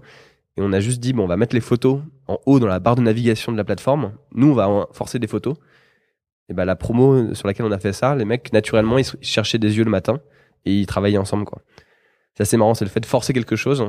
Et 0.57 0.61
on 0.61 0.71
a 0.73 0.79
juste 0.79 0.99
dit 0.99 1.13
bon 1.13 1.23
on 1.23 1.27
va 1.27 1.37
mettre 1.37 1.55
les 1.55 1.61
photos 1.61 2.01
en 2.27 2.37
haut 2.45 2.59
dans 2.59 2.67
la 2.67 2.79
barre 2.79 2.95
de 2.95 3.01
navigation 3.01 3.51
de 3.51 3.57
la 3.57 3.63
plateforme. 3.63 4.13
Nous 4.33 4.51
on 4.51 4.53
va 4.53 4.87
forcer 4.93 5.19
des 5.19 5.27
photos. 5.27 5.55
Et 6.49 6.53
ben 6.53 6.65
la 6.65 6.75
promo 6.75 7.35
sur 7.35 7.47
laquelle 7.47 7.65
on 7.65 7.71
a 7.71 7.79
fait 7.79 7.93
ça, 7.93 8.15
les 8.15 8.25
mecs 8.25 8.51
naturellement 8.53 8.97
ils 8.97 9.05
cherchaient 9.21 9.59
des 9.59 9.77
yeux 9.77 9.83
le 9.83 9.91
matin 9.91 10.19
et 10.65 10.73
ils 10.79 10.85
travaillaient 10.85 11.17
ensemble 11.17 11.45
quoi. 11.45 11.61
C'est 12.35 12.43
assez 12.43 12.57
marrant, 12.57 12.73
c'est 12.73 12.85
le 12.85 12.91
fait 12.91 12.99
de 13.01 13.05
forcer 13.05 13.33
quelque 13.33 13.55
chose. 13.55 13.81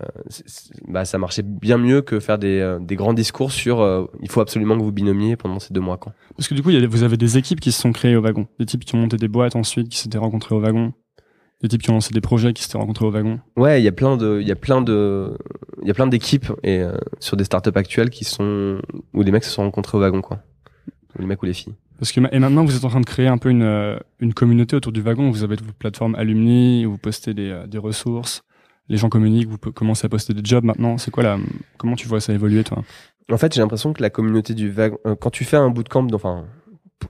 Euh, 0.00 0.06
c'est- 0.28 0.48
c'est- 0.48 0.72
bah, 0.86 1.04
ça 1.04 1.18
marchait 1.18 1.42
bien 1.42 1.76
mieux 1.76 2.00
que 2.00 2.20
faire 2.20 2.38
des, 2.38 2.60
euh, 2.60 2.78
des 2.78 2.94
grands 2.94 3.12
discours 3.12 3.50
sur 3.50 3.80
euh, 3.80 4.04
il 4.22 4.30
faut 4.30 4.40
absolument 4.40 4.78
que 4.78 4.82
vous 4.82 4.92
binomiez 4.92 5.34
pendant 5.36 5.58
ces 5.58 5.74
deux 5.74 5.80
mois 5.80 5.96
quoi. 5.98 6.14
Parce 6.36 6.46
que 6.48 6.54
du 6.54 6.62
coup, 6.62 6.70
il 6.70 6.80
y 6.80 6.84
a- 6.84 6.86
vous 6.86 7.02
avez 7.02 7.16
des 7.16 7.38
équipes 7.38 7.58
qui 7.60 7.72
se 7.72 7.80
sont 7.80 7.90
créées 7.92 8.14
au 8.14 8.22
wagon. 8.22 8.46
Des 8.60 8.66
types 8.66 8.84
qui 8.84 8.94
ont 8.94 8.98
monté 8.98 9.16
des 9.16 9.26
boîtes 9.28 9.56
ensuite, 9.56 9.88
qui 9.88 9.98
s'étaient 9.98 10.18
rencontrés 10.18 10.54
au 10.54 10.60
wagon. 10.60 10.92
Des 11.60 11.68
types 11.68 11.82
qui 11.82 11.90
ont 11.90 11.94
lancé 11.94 12.14
des 12.14 12.20
projets, 12.22 12.52
qui 12.54 12.62
s'étaient 12.62 12.78
rencontrés 12.78 13.04
au 13.04 13.10
wagon. 13.10 13.40
Ouais, 13.56 13.82
il 13.82 13.84
y 13.84 13.88
a 13.88 13.92
plein 13.92 14.16
de, 14.16 14.38
il 14.40 14.46
y 14.48 14.52
a 14.52 14.56
plein 14.56 14.80
de, 14.80 15.36
il 15.82 15.88
y 15.88 15.90
a 15.90 15.94
plein 15.94 16.06
d'équipes 16.06 16.50
et 16.62 16.78
euh, 16.78 16.92
sur 17.18 17.36
des 17.36 17.44
startups 17.44 17.70
actuelles 17.74 18.10
qui 18.10 18.24
sont 18.24 18.80
où 19.12 19.22
les 19.22 19.32
mecs 19.32 19.44
se 19.44 19.50
sont 19.50 19.62
rencontrés 19.64 19.98
au 19.98 20.00
wagon 20.00 20.22
quoi. 20.22 20.38
Les 21.18 21.26
mecs 21.26 21.42
ou 21.42 21.46
les 21.46 21.52
filles. 21.54 21.74
Parce 21.98 22.12
que 22.12 22.20
et 22.32 22.38
maintenant, 22.38 22.64
vous 22.64 22.76
êtes 22.76 22.84
en 22.84 22.88
train 22.88 23.00
de 23.00 23.06
créer 23.06 23.26
un 23.26 23.38
peu 23.38 23.50
une, 23.50 23.62
euh, 23.62 23.98
une 24.20 24.32
communauté 24.32 24.76
autour 24.76 24.92
du 24.92 25.02
wagon. 25.02 25.30
Vous 25.30 25.42
avez 25.44 25.56
votre 25.56 25.74
plateforme 25.74 26.14
alumni, 26.14 26.86
où 26.86 26.92
vous 26.92 26.98
postez 26.98 27.34
des, 27.34 27.50
euh, 27.50 27.66
des 27.66 27.78
ressources. 27.78 28.42
Les 28.88 28.96
gens 28.96 29.08
communiquent, 29.08 29.48
vous 29.48 29.58
commencez 29.58 30.06
à 30.06 30.08
poster 30.08 30.34
des 30.34 30.42
jobs 30.42 30.64
maintenant. 30.64 30.98
C'est 30.98 31.10
quoi 31.10 31.22
la, 31.22 31.38
comment 31.78 31.96
tu 31.96 32.08
vois 32.08 32.20
ça 32.20 32.32
évoluer, 32.32 32.64
toi? 32.64 32.82
En 33.30 33.36
fait, 33.38 33.54
j'ai 33.54 33.60
l'impression 33.60 33.92
que 33.92 34.02
la 34.02 34.10
communauté 34.10 34.54
du 34.54 34.70
wagon, 34.70 34.98
euh, 35.06 35.14
quand 35.14 35.30
tu 35.30 35.44
fais 35.44 35.56
un 35.56 35.70
bootcamp, 35.70 36.08
enfin, 36.14 36.46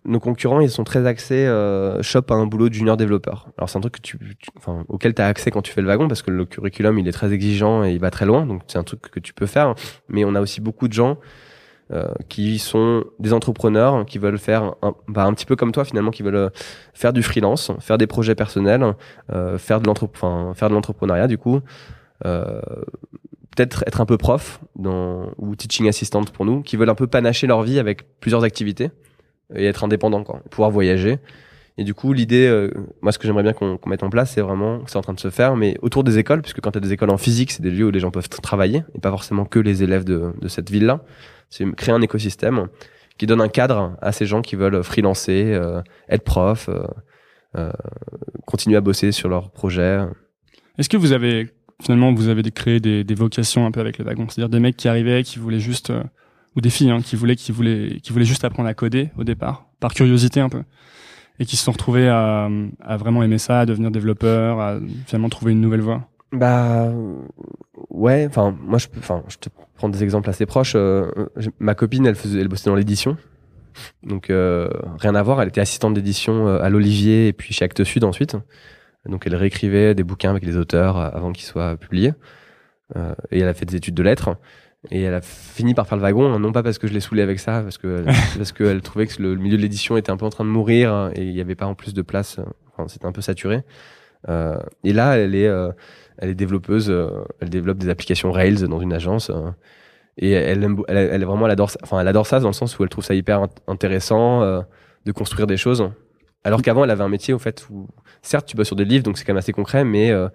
nos 0.04 0.20
concurrents, 0.20 0.60
ils 0.60 0.70
sont 0.70 0.84
très 0.84 1.06
axés 1.06 1.46
euh, 1.46 2.02
shop 2.02 2.24
à 2.30 2.34
un 2.34 2.46
boulot 2.46 2.70
junior 2.70 2.96
développeur. 2.96 3.48
Alors 3.56 3.70
c'est 3.70 3.78
un 3.78 3.80
truc 3.80 3.94
que 3.94 4.00
tu, 4.02 4.18
tu- 4.18 4.50
enfin, 4.56 4.84
auquel 4.88 5.14
tu 5.14 5.22
as 5.22 5.26
accès 5.26 5.50
quand 5.50 5.62
tu 5.62 5.72
fais 5.72 5.80
le 5.80 5.88
wagon 5.88 6.06
parce 6.06 6.22
que 6.22 6.30
le 6.30 6.44
curriculum 6.44 6.98
il 6.98 7.08
est 7.08 7.12
très 7.12 7.32
exigeant 7.32 7.82
et 7.84 7.92
il 7.92 7.98
va 7.98 8.10
très 8.10 8.26
loin, 8.26 8.46
donc 8.46 8.62
c'est 8.68 8.78
un 8.78 8.84
truc 8.84 9.00
que 9.00 9.18
tu 9.18 9.32
peux 9.34 9.46
faire. 9.46 9.74
Mais 10.08 10.24
on 10.24 10.34
a 10.34 10.40
aussi 10.40 10.60
beaucoup 10.60 10.86
de 10.86 10.92
gens 10.92 11.16
qui 12.28 12.58
sont 12.58 13.04
des 13.18 13.32
entrepreneurs 13.32 14.06
qui 14.06 14.18
veulent 14.18 14.38
faire 14.38 14.74
un, 14.82 14.94
bah, 15.08 15.24
un 15.24 15.34
petit 15.34 15.46
peu 15.46 15.56
comme 15.56 15.72
toi 15.72 15.84
finalement, 15.84 16.12
qui 16.12 16.22
veulent 16.22 16.36
euh, 16.36 16.50
faire 16.94 17.12
du 17.12 17.22
freelance, 17.22 17.72
faire 17.80 17.98
des 17.98 18.06
projets 18.06 18.36
personnels, 18.36 18.94
euh, 19.32 19.58
faire 19.58 19.80
de 19.80 19.90
faire 20.54 20.68
de 20.68 20.74
l'entrepreneuriat 20.74 21.26
du 21.26 21.38
coup. 21.38 21.60
Euh, 22.26 22.60
peut-être 23.56 23.82
être 23.86 24.00
un 24.00 24.06
peu 24.06 24.16
prof 24.16 24.60
dans, 24.76 25.32
ou 25.38 25.56
teaching 25.56 25.88
assistant 25.88 26.22
pour 26.22 26.44
nous, 26.44 26.62
qui 26.62 26.76
veulent 26.76 26.90
un 26.90 26.94
peu 26.94 27.08
panacher 27.08 27.48
leur 27.48 27.62
vie 27.62 27.80
avec 27.80 28.20
plusieurs 28.20 28.44
activités 28.44 28.90
et 29.56 29.66
être 29.66 29.82
indépendant, 29.82 30.22
quoi, 30.22 30.40
pouvoir 30.50 30.70
voyager. 30.70 31.18
Et 31.76 31.84
du 31.84 31.94
coup, 31.94 32.12
l'idée, 32.12 32.46
euh, 32.46 32.70
moi, 33.00 33.10
ce 33.10 33.18
que 33.18 33.26
j'aimerais 33.26 33.42
bien 33.42 33.52
qu'on 33.52 33.78
qu'on 33.78 33.90
mette 33.90 34.02
en 34.02 34.10
place, 34.10 34.32
c'est 34.32 34.42
vraiment, 34.42 34.80
c'est 34.86 34.98
en 34.98 35.00
train 35.00 35.14
de 35.14 35.20
se 35.20 35.30
faire, 35.30 35.56
mais 35.56 35.76
autour 35.82 36.04
des 36.04 36.18
écoles, 36.18 36.42
puisque 36.42 36.60
quand 36.60 36.72
tu 36.72 36.78
as 36.78 36.80
des 36.80 36.92
écoles 36.92 37.10
en 37.10 37.16
physique, 37.16 37.50
c'est 37.50 37.62
des 37.62 37.70
lieux 37.70 37.86
où 37.86 37.90
les 37.90 38.00
gens 38.00 38.10
peuvent 38.12 38.28
tra- 38.28 38.40
travailler, 38.40 38.84
et 38.94 39.00
pas 39.00 39.10
forcément 39.10 39.44
que 39.44 39.58
les 39.58 39.82
élèves 39.82 40.04
de, 40.04 40.32
de 40.38 40.48
cette 40.48 40.70
ville-là. 40.70 41.02
C'est 41.50 41.70
créer 41.74 41.94
un 41.94 42.00
écosystème 42.00 42.68
qui 43.18 43.26
donne 43.26 43.40
un 43.42 43.48
cadre 43.48 43.96
à 44.00 44.12
ces 44.12 44.24
gens 44.24 44.40
qui 44.40 44.56
veulent 44.56 44.82
freelancer, 44.82 45.52
euh, 45.52 45.82
être 46.08 46.24
prof, 46.24 46.68
euh, 46.68 46.86
euh, 47.56 47.72
continuer 48.46 48.76
à 48.76 48.80
bosser 48.80 49.12
sur 49.12 49.28
leurs 49.28 49.50
projets. 49.50 50.00
Est-ce 50.78 50.88
que 50.88 50.96
vous 50.96 51.12
avez, 51.12 51.50
finalement, 51.82 52.14
vous 52.14 52.28
avez 52.28 52.42
créé 52.50 52.80
des, 52.80 53.04
des 53.04 53.14
vocations 53.14 53.66
un 53.66 53.72
peu 53.72 53.80
avec 53.80 53.98
le 53.98 54.04
wagon? 54.04 54.26
C'est-à-dire 54.28 54.48
des 54.48 54.60
mecs 54.60 54.76
qui 54.76 54.88
arrivaient, 54.88 55.22
qui 55.22 55.38
voulaient 55.38 55.60
juste, 55.60 55.90
euh, 55.90 56.02
ou 56.56 56.60
des 56.60 56.70
filles, 56.70 56.90
hein, 56.90 57.02
qui 57.02 57.16
voulaient, 57.16 57.36
qui 57.36 57.52
voulaient, 57.52 57.98
qui 58.02 58.12
voulaient 58.12 58.24
juste 58.24 58.44
apprendre 58.44 58.68
à 58.68 58.74
coder 58.74 59.10
au 59.18 59.24
départ, 59.24 59.66
par 59.80 59.92
curiosité 59.92 60.40
un 60.40 60.48
peu. 60.48 60.62
Et 61.40 61.46
qui 61.46 61.56
se 61.56 61.64
sont 61.64 61.72
retrouvés 61.72 62.08
à, 62.08 62.48
à 62.80 62.96
vraiment 62.96 63.22
aimer 63.22 63.38
ça, 63.38 63.60
à 63.60 63.66
devenir 63.66 63.90
développeurs, 63.90 64.60
à 64.60 64.78
finalement 65.06 65.28
trouver 65.30 65.52
une 65.52 65.60
nouvelle 65.60 65.80
voie? 65.80 66.09
Bah 66.32 66.92
ouais, 67.88 68.26
enfin 68.28 68.56
moi 68.60 68.78
je 68.78 68.86
peux, 68.86 69.00
enfin 69.00 69.24
je 69.28 69.36
te 69.36 69.48
prends 69.74 69.88
des 69.88 70.04
exemples 70.04 70.30
assez 70.30 70.46
proches. 70.46 70.74
euh, 70.76 71.10
ma 71.58 71.74
copine, 71.74 72.06
elle 72.06 72.14
faisait, 72.14 72.40
elle 72.40 72.48
bossait 72.48 72.70
dans 72.70 72.76
l'édition, 72.76 73.16
donc 74.02 74.30
euh, 74.30 74.68
rien 74.98 75.14
à 75.14 75.22
voir. 75.22 75.42
Elle 75.42 75.48
était 75.48 75.60
assistante 75.60 75.94
d'édition 75.94 76.48
euh, 76.48 76.62
à 76.62 76.70
l'Olivier 76.70 77.28
et 77.28 77.32
puis 77.32 77.52
chez 77.52 77.64
Actes 77.64 77.84
Sud 77.84 78.04
ensuite. 78.04 78.36
Donc 79.06 79.26
elle 79.26 79.34
réécrivait 79.34 79.94
des 79.94 80.04
bouquins 80.04 80.30
avec 80.30 80.44
les 80.44 80.56
auteurs 80.56 80.96
avant 80.98 81.32
qu'ils 81.32 81.46
soient 81.46 81.76
publiés. 81.76 82.12
Euh, 82.96 83.14
et 83.30 83.40
elle 83.40 83.48
a 83.48 83.54
fait 83.54 83.66
des 83.66 83.76
études 83.76 83.94
de 83.94 84.02
lettres. 84.02 84.36
Et 84.90 85.02
elle 85.02 85.14
a 85.14 85.20
fini 85.20 85.74
par 85.74 85.86
faire 85.86 85.98
le 85.98 86.02
wagon, 86.02 86.32
hein, 86.32 86.38
non 86.38 86.52
pas 86.52 86.62
parce 86.62 86.78
que 86.78 86.86
je 86.86 86.94
l'ai 86.94 87.00
saoulée 87.00 87.20
avec 87.20 87.38
ça, 87.38 87.60
parce 87.60 87.76
que 87.76 88.02
parce 88.36 88.52
qu'elle 88.52 88.80
trouvait 88.80 89.06
que 89.06 89.22
le, 89.22 89.36
milieu 89.36 89.58
de 89.58 89.62
l'édition 89.62 89.96
était 89.98 90.10
un 90.10 90.16
peu 90.16 90.24
en 90.24 90.30
train 90.30 90.44
de 90.44 90.48
mourir 90.48 90.92
hein, 90.92 91.10
et 91.14 91.22
il 91.22 91.34
n'y 91.34 91.40
avait 91.40 91.54
pas 91.54 91.66
en 91.66 91.74
plus 91.74 91.92
de 91.92 92.02
place. 92.02 92.40
Enfin, 92.72 92.88
c'était 92.88 93.06
un 93.06 93.12
peu 93.12 93.20
saturé. 93.20 93.62
Euh, 94.28 94.58
et 94.84 94.92
là, 94.92 95.16
elle 95.16 95.34
est 95.34 95.50
elle 96.20 96.28
est 96.30 96.34
développeuse, 96.34 96.88
euh, 96.90 97.10
elle 97.40 97.50
développe 97.50 97.78
des 97.78 97.88
applications 97.88 98.30
Rails 98.30 98.62
dans 98.68 98.80
une 98.80 98.92
agence. 98.92 99.30
euh, 99.30 99.50
et 100.18 100.32
elle, 100.32 100.62
aime, 100.62 100.76
elle, 100.88 100.96
elle 100.98 101.24
vraiment, 101.24 101.46
elle 101.46 101.52
adore, 101.52 101.70
ça- 101.70 101.78
enfin, 101.82 101.98
elle 102.00 102.08
adore 102.08 102.26
ça 102.26 102.40
dans 102.40 102.48
le 102.48 102.52
sens 102.52 102.78
où 102.78 102.82
elle 102.82 102.88
trouve 102.90 103.04
ça 103.04 103.14
hyper 103.14 103.40
int- 103.42 103.48
intéressant 103.66 104.42
euh, 104.42 104.60
de 105.06 105.12
construire 105.12 105.46
des 105.46 105.56
choses. 105.56 105.90
Alors 106.44 106.62
qu'avant, 106.62 106.84
elle 106.84 106.90
avait 106.90 107.02
un 107.04 107.08
métier 107.08 107.32
au 107.34 107.38
fait 107.38 107.66
où, 107.70 107.88
certes, 108.22 108.46
tu 108.46 108.56
bosses 108.56 108.66
sur 108.68 108.76
des 108.76 108.84
livres, 108.84 109.02
donc 109.04 109.18
c'est 109.18 109.24
quand 109.24 109.32
même 109.32 109.38
assez 109.38 109.52
concret, 109.52 109.84
mais 109.84 110.10
euh, 110.10 110.28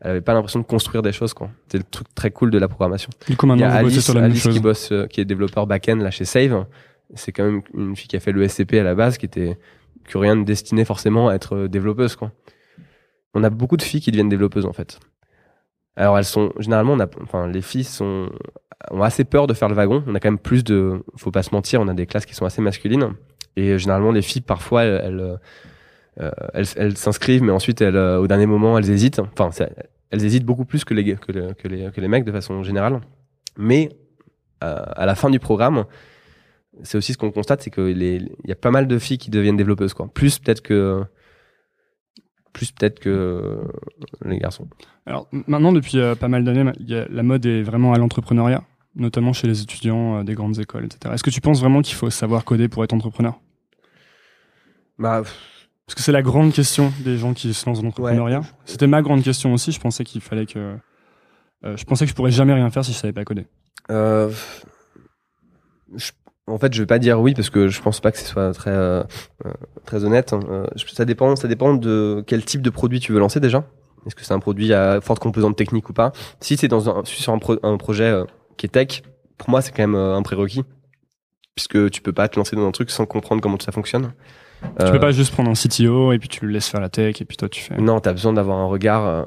elle 0.00 0.10
avait 0.12 0.20
pas 0.20 0.34
l'impression 0.34 0.60
de 0.60 0.64
construire 0.64 1.02
des 1.02 1.12
choses, 1.12 1.34
quoi. 1.34 1.50
C'est 1.68 1.78
le 1.78 1.84
truc 1.84 2.06
très 2.14 2.30
cool 2.30 2.50
de 2.50 2.58
la 2.58 2.68
programmation. 2.68 3.10
Du 3.28 3.36
coup, 3.36 3.46
Il 3.52 3.60
y 3.60 3.62
a 3.64 3.72
Alice, 3.72 4.00
sur 4.04 4.14
la 4.14 4.20
même 4.22 4.30
Alice 4.30 4.42
chose. 4.42 4.54
qui 4.54 4.60
bosse, 4.60 4.90
euh, 4.92 5.06
qui 5.06 5.20
est 5.20 5.24
développeur 5.24 5.66
back-end 5.66 5.96
là 5.96 6.10
chez 6.10 6.24
Save. 6.24 6.66
C'est 7.14 7.32
quand 7.32 7.44
même 7.44 7.62
une 7.74 7.94
fille 7.96 8.08
qui 8.08 8.16
a 8.16 8.20
fait 8.20 8.32
le 8.32 8.46
SCP 8.46 8.74
à 8.78 8.82
la 8.84 8.94
base, 8.94 9.18
qui 9.18 9.26
était 9.26 9.58
que 10.04 10.18
rien 10.18 10.36
de 10.36 10.44
destiné 10.44 10.84
forcément 10.84 11.28
à 11.28 11.34
être 11.34 11.66
développeuse, 11.68 12.16
quoi. 12.16 12.32
On 13.34 13.44
a 13.44 13.50
beaucoup 13.50 13.76
de 13.76 13.82
filles 13.82 14.00
qui 14.00 14.10
deviennent 14.10 14.28
développeuses 14.28 14.66
en 14.66 14.72
fait. 14.72 14.98
Alors 15.96 16.16
elles 16.18 16.24
sont 16.24 16.52
généralement, 16.58 16.94
on 16.94 17.00
a, 17.00 17.06
enfin 17.22 17.46
les 17.48 17.62
filles 17.62 17.84
sont 17.84 18.30
ont 18.90 19.02
assez 19.02 19.24
peur 19.24 19.46
de 19.46 19.54
faire 19.54 19.68
le 19.68 19.74
wagon. 19.74 20.02
On 20.06 20.14
a 20.14 20.20
quand 20.20 20.30
même 20.30 20.38
plus 20.38 20.64
de, 20.64 21.04
faut 21.16 21.30
pas 21.30 21.42
se 21.42 21.54
mentir, 21.54 21.80
on 21.80 21.88
a 21.88 21.94
des 21.94 22.06
classes 22.06 22.26
qui 22.26 22.34
sont 22.34 22.46
assez 22.46 22.62
masculines 22.62 23.10
et 23.56 23.70
euh, 23.70 23.78
généralement 23.78 24.10
les 24.12 24.22
filles 24.22 24.42
parfois 24.42 24.84
elles 24.84 25.38
elles, 26.16 26.24
euh, 26.24 26.30
elles 26.76 26.96
s'inscrivent 26.96 27.42
mais 27.42 27.52
ensuite 27.52 27.80
elles, 27.80 27.96
euh, 27.96 28.18
au 28.18 28.26
dernier 28.26 28.46
moment 28.46 28.78
elles 28.78 28.90
hésitent. 28.90 29.20
Enfin 29.38 29.50
elles 30.10 30.24
hésitent 30.24 30.44
beaucoup 30.44 30.64
plus 30.64 30.84
que 30.84 30.94
les 30.94 31.14
que, 31.16 31.32
le- 31.32 31.52
que 31.54 31.68
les 31.68 31.90
que 31.90 32.00
les 32.00 32.08
mecs 32.08 32.24
de 32.24 32.32
façon 32.32 32.62
générale. 32.62 33.00
Mais 33.56 33.90
euh, 34.64 34.82
à 34.86 35.06
la 35.06 35.14
fin 35.14 35.28
du 35.30 35.38
programme, 35.38 35.84
c'est 36.82 36.96
aussi 36.96 37.12
ce 37.12 37.18
qu'on 37.18 37.30
constate, 37.32 37.62
c'est 37.62 37.70
que 37.70 37.90
il 37.90 38.30
y 38.46 38.52
a 38.52 38.54
pas 38.54 38.70
mal 38.70 38.86
de 38.86 38.98
filles 38.98 39.18
qui 39.18 39.30
deviennent 39.30 39.56
développeuses 39.58 39.92
quoi. 39.94 40.08
Plus 40.12 40.38
peut-être 40.38 40.62
que 40.62 41.02
plus 42.52 42.70
peut-être 42.72 43.00
que 43.00 43.60
les 44.24 44.38
garçons. 44.38 44.68
Alors 45.06 45.28
maintenant, 45.46 45.72
depuis 45.72 45.98
euh, 45.98 46.14
pas 46.14 46.28
mal 46.28 46.44
d'années, 46.44 46.70
la 46.86 47.22
mode 47.22 47.46
est 47.46 47.62
vraiment 47.62 47.92
à 47.94 47.98
l'entrepreneuriat, 47.98 48.62
notamment 48.94 49.32
chez 49.32 49.46
les 49.46 49.62
étudiants 49.62 50.18
euh, 50.18 50.22
des 50.22 50.34
grandes 50.34 50.58
écoles, 50.58 50.84
etc. 50.84 51.14
Est-ce 51.14 51.22
que 51.22 51.30
tu 51.30 51.40
penses 51.40 51.60
vraiment 51.60 51.82
qu'il 51.82 51.94
faut 51.94 52.10
savoir 52.10 52.44
coder 52.44 52.68
pour 52.68 52.84
être 52.84 52.92
entrepreneur? 52.92 53.40
Bah, 54.98 55.22
Parce 55.86 55.94
que 55.96 56.02
c'est 56.02 56.12
la 56.12 56.22
grande 56.22 56.52
question 56.52 56.92
des 57.04 57.16
gens 57.16 57.34
qui 57.34 57.52
se 57.54 57.66
lancent 57.66 57.78
dans 57.78 57.84
l'entrepreneuriat. 57.86 58.42
C'était 58.66 58.86
ma 58.86 59.02
grande 59.02 59.22
question 59.22 59.52
aussi. 59.54 59.72
Je 59.72 59.80
pensais 59.80 60.04
qu'il 60.04 60.20
fallait 60.20 60.46
que, 60.46 60.76
euh, 61.64 61.76
je 61.76 61.84
pensais 61.84 62.04
que 62.04 62.10
je 62.10 62.14
pourrais 62.14 62.30
jamais 62.30 62.52
rien 62.54 62.70
faire 62.70 62.84
si 62.84 62.92
je 62.92 62.98
savais 62.98 63.12
pas 63.12 63.24
coder. 63.24 63.46
je- 65.96 66.12
en 66.48 66.58
fait, 66.58 66.74
je 66.74 66.80
vais 66.82 66.86
pas 66.86 66.98
dire 66.98 67.20
oui 67.20 67.34
parce 67.34 67.50
que 67.50 67.68
je 67.68 67.80
pense 67.80 68.00
pas 68.00 68.10
que 68.12 68.18
ce 68.18 68.24
soit 68.26 68.52
très 68.52 68.70
euh, 68.70 69.02
euh, 69.46 69.50
très 69.84 70.04
honnête. 70.04 70.32
hein. 70.32 70.40
Euh, 70.50 70.66
ça 70.92 71.04
dépend, 71.04 71.36
ça 71.36 71.48
dépend 71.48 71.74
de 71.74 72.24
quel 72.26 72.44
type 72.44 72.62
de 72.62 72.70
produit 72.70 73.00
tu 73.00 73.12
veux 73.12 73.20
lancer 73.20 73.40
déjà. 73.40 73.64
Est-ce 74.06 74.14
que 74.16 74.24
c'est 74.24 74.34
un 74.34 74.40
produit 74.40 74.72
à 74.72 75.00
forte 75.00 75.22
composante 75.22 75.56
technique 75.56 75.88
ou 75.88 75.92
pas? 75.92 76.12
Si 76.40 76.56
c'est 76.56 76.66
dans 76.68 76.90
un, 76.90 77.04
sur 77.04 77.32
un, 77.32 77.38
pro- 77.38 77.60
un 77.62 77.76
projet 77.76 78.04
euh, 78.10 78.24
qui 78.56 78.66
est 78.66 78.70
tech, 78.70 79.02
pour 79.38 79.50
moi, 79.50 79.62
c'est 79.62 79.70
quand 79.70 79.82
même 79.82 79.94
euh, 79.94 80.16
un 80.16 80.22
prérequis 80.22 80.64
puisque 81.54 81.90
tu 81.90 82.00
peux 82.00 82.12
pas 82.12 82.28
te 82.28 82.38
lancer 82.38 82.56
dans 82.56 82.66
un 82.66 82.72
truc 82.72 82.90
sans 82.90 83.04
comprendre 83.06 83.40
comment 83.42 83.58
ça 83.60 83.72
fonctionne. 83.72 84.12
Tu 84.78 84.90
peux 84.92 85.00
pas 85.00 85.10
juste 85.12 85.32
prendre 85.32 85.50
un 85.50 85.54
CTO 85.54 86.12
et 86.12 86.18
puis 86.18 86.28
tu 86.28 86.46
le 86.46 86.52
laisses 86.52 86.68
faire 86.68 86.80
la 86.80 86.88
tech 86.88 87.20
et 87.20 87.24
puis 87.24 87.36
toi 87.36 87.48
tu 87.48 87.60
fais. 87.62 87.76
Non, 87.78 88.00
tu 88.00 88.08
as 88.08 88.12
besoin 88.12 88.32
d'avoir 88.32 88.58
un 88.58 88.66
regard. 88.66 89.26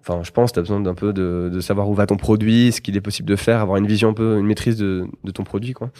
Enfin, 0.00 0.22
je 0.22 0.30
pense, 0.30 0.52
tu 0.52 0.58
as 0.60 0.62
besoin 0.62 0.80
d'un 0.80 0.94
peu 0.94 1.12
de, 1.12 1.50
de 1.52 1.60
savoir 1.60 1.88
où 1.90 1.94
va 1.94 2.06
ton 2.06 2.16
produit, 2.16 2.70
ce 2.72 2.80
qu'il 2.80 2.96
est 2.96 3.00
possible 3.00 3.28
de 3.28 3.34
faire, 3.36 3.60
avoir 3.60 3.76
une 3.78 3.86
vision 3.88 4.10
un 4.10 4.14
peu, 4.14 4.38
une 4.38 4.46
maîtrise 4.46 4.76
de, 4.76 5.06
de 5.24 5.30
ton 5.32 5.42
produit, 5.42 5.72
quoi. 5.72 5.90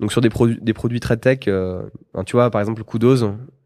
Donc 0.00 0.12
sur 0.12 0.20
des 0.20 0.28
produits, 0.28 0.58
des 0.60 0.74
produits 0.74 1.00
très 1.00 1.16
tech, 1.16 1.40
euh, 1.48 1.82
hein, 2.14 2.24
tu 2.24 2.32
vois, 2.32 2.50
par 2.50 2.60
exemple, 2.60 2.84
Kudos, 2.84 3.24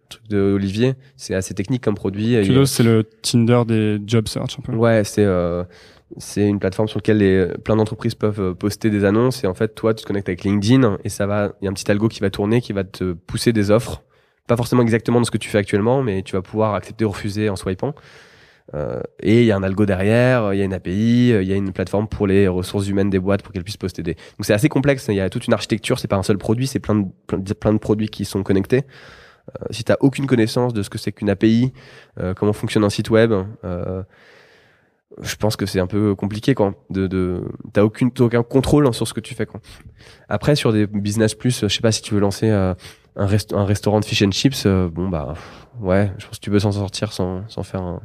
truc 0.08 0.28
de 0.28 0.52
Olivier, 0.54 0.94
c'est 1.16 1.34
assez 1.34 1.54
technique 1.54 1.82
comme 1.82 1.94
produit. 1.94 2.40
Kudos, 2.44 2.66
c'est 2.66 2.82
le 2.82 3.04
Tinder 3.22 3.62
des 3.66 3.98
job 4.06 4.28
search 4.28 4.58
un 4.58 4.62
peu. 4.62 4.72
Ouais, 4.72 5.02
c'est 5.04 5.24
euh, 5.24 5.64
c'est 6.16 6.46
une 6.46 6.58
plateforme 6.58 6.88
sur 6.88 6.98
laquelle 6.98 7.18
les, 7.18 7.46
plein 7.64 7.76
d'entreprises 7.76 8.14
peuvent 8.14 8.40
euh, 8.40 8.54
poster 8.54 8.90
des 8.90 9.04
annonces 9.04 9.44
et 9.44 9.46
en 9.46 9.54
fait, 9.54 9.74
toi, 9.74 9.94
tu 9.94 10.02
te 10.02 10.06
connectes 10.08 10.28
avec 10.28 10.44
LinkedIn 10.44 10.98
et 11.04 11.08
ça 11.08 11.26
va, 11.26 11.52
il 11.60 11.64
y 11.64 11.68
a 11.68 11.70
un 11.70 11.74
petit 11.74 11.90
algo 11.90 12.08
qui 12.08 12.20
va 12.20 12.30
tourner, 12.30 12.60
qui 12.60 12.72
va 12.72 12.84
te 12.84 13.12
pousser 13.12 13.52
des 13.52 13.70
offres, 13.70 14.02
pas 14.46 14.56
forcément 14.56 14.82
exactement 14.82 15.20
de 15.20 15.26
ce 15.26 15.30
que 15.30 15.38
tu 15.38 15.48
fais 15.48 15.58
actuellement, 15.58 16.02
mais 16.02 16.22
tu 16.22 16.34
vas 16.34 16.42
pouvoir 16.42 16.74
accepter 16.74 17.04
ou 17.04 17.10
refuser 17.10 17.48
en 17.48 17.56
swipant. 17.56 17.94
Euh, 18.74 19.00
et 19.20 19.40
il 19.40 19.46
y 19.46 19.52
a 19.52 19.56
un 19.56 19.62
algo 19.62 19.84
derrière, 19.84 20.54
il 20.54 20.58
y 20.58 20.62
a 20.62 20.64
une 20.64 20.74
API, 20.74 21.30
il 21.30 21.42
y 21.42 21.52
a 21.52 21.56
une 21.56 21.72
plateforme 21.72 22.06
pour 22.06 22.26
les 22.26 22.46
ressources 22.46 22.86
humaines 22.86 23.10
des 23.10 23.18
boîtes 23.18 23.42
pour 23.42 23.52
qu'elles 23.52 23.64
puissent 23.64 23.76
poster 23.76 24.02
des. 24.02 24.14
Donc 24.14 24.44
c'est 24.44 24.54
assez 24.54 24.68
complexe. 24.68 25.06
Il 25.08 25.16
y 25.16 25.20
a 25.20 25.28
toute 25.28 25.46
une 25.46 25.54
architecture. 25.54 25.98
C'est 25.98 26.08
pas 26.08 26.16
un 26.16 26.22
seul 26.22 26.38
produit, 26.38 26.66
c'est 26.66 26.78
plein 26.78 26.94
de, 26.94 27.52
plein 27.54 27.72
de 27.72 27.78
produits 27.78 28.08
qui 28.08 28.24
sont 28.24 28.42
connectés. 28.42 28.84
Euh, 29.48 29.66
si 29.70 29.84
t'as 29.84 29.96
aucune 30.00 30.26
connaissance 30.26 30.72
de 30.72 30.82
ce 30.82 30.90
que 30.90 30.98
c'est 30.98 31.12
qu'une 31.12 31.30
API, 31.30 31.72
euh, 32.18 32.34
comment 32.34 32.52
fonctionne 32.52 32.84
un 32.84 32.90
site 32.90 33.10
web, 33.10 33.32
euh, 33.64 34.02
je 35.20 35.36
pense 35.36 35.56
que 35.56 35.66
c'est 35.66 35.80
un 35.80 35.86
peu 35.86 36.14
compliqué 36.14 36.54
quoi. 36.54 36.74
De, 36.90 37.06
de 37.06 37.42
t'as 37.72 37.82
aucune 37.82 38.12
t'as 38.12 38.24
aucun 38.24 38.42
contrôle 38.42 38.92
sur 38.94 39.08
ce 39.08 39.14
que 39.14 39.20
tu 39.20 39.34
fais 39.34 39.46
quoi. 39.46 39.60
Après 40.28 40.54
sur 40.54 40.72
des 40.72 40.86
business 40.86 41.34
plus, 41.34 41.62
je 41.62 41.68
sais 41.68 41.80
pas 41.80 41.92
si 41.92 42.02
tu 42.02 42.14
veux 42.14 42.20
lancer 42.20 42.48
euh, 42.48 42.74
un, 43.16 43.26
un 43.26 43.64
restaurant 43.64 44.00
de 44.00 44.04
fish 44.04 44.22
and 44.22 44.30
chips, 44.30 44.66
bon 44.66 45.08
bah 45.08 45.34
ouais, 45.80 46.12
je 46.18 46.26
pense 46.26 46.38
que 46.38 46.44
tu 46.44 46.50
peux 46.50 46.60
s'en 46.60 46.72
sortir 46.72 47.12
sans, 47.12 47.48
sans 47.48 47.62
faire 47.62 47.82
un. 47.82 48.00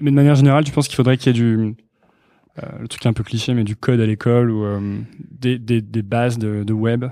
Mais 0.00 0.10
de 0.10 0.16
manière 0.16 0.34
générale, 0.34 0.64
tu 0.64 0.72
penses 0.72 0.88
qu'il 0.88 0.96
faudrait 0.96 1.16
qu'il 1.16 1.28
y 1.28 1.30
ait 1.30 1.42
du. 1.42 1.74
euh, 2.62 2.66
le 2.80 2.88
truc 2.88 3.06
un 3.06 3.12
peu 3.12 3.22
cliché, 3.22 3.54
mais 3.54 3.64
du 3.64 3.76
code 3.76 4.00
à 4.00 4.06
l'école 4.06 4.50
ou 4.50 4.64
euh, 4.64 4.98
des, 5.30 5.58
des, 5.58 5.80
des 5.80 6.02
bases 6.02 6.38
de, 6.38 6.64
de 6.64 6.72
web? 6.72 7.04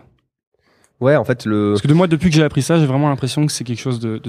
Ouais, 1.01 1.17
en 1.17 1.25
fait 1.25 1.47
le, 1.47 1.71
Parce 1.73 1.81
que 1.81 1.89
de 1.89 1.95
moi, 1.95 2.07
depuis 2.09 2.29
que 2.29 2.37
j'ai 2.37 2.43
appris 2.43 2.61
ça, 2.61 2.79
j'ai 2.79 2.85
vraiment 2.85 3.09
l'impression 3.09 3.47
que 3.47 3.53
c'est 3.53 3.65
quelque 3.65 3.81
chose 3.81 4.01
de, 4.01 4.21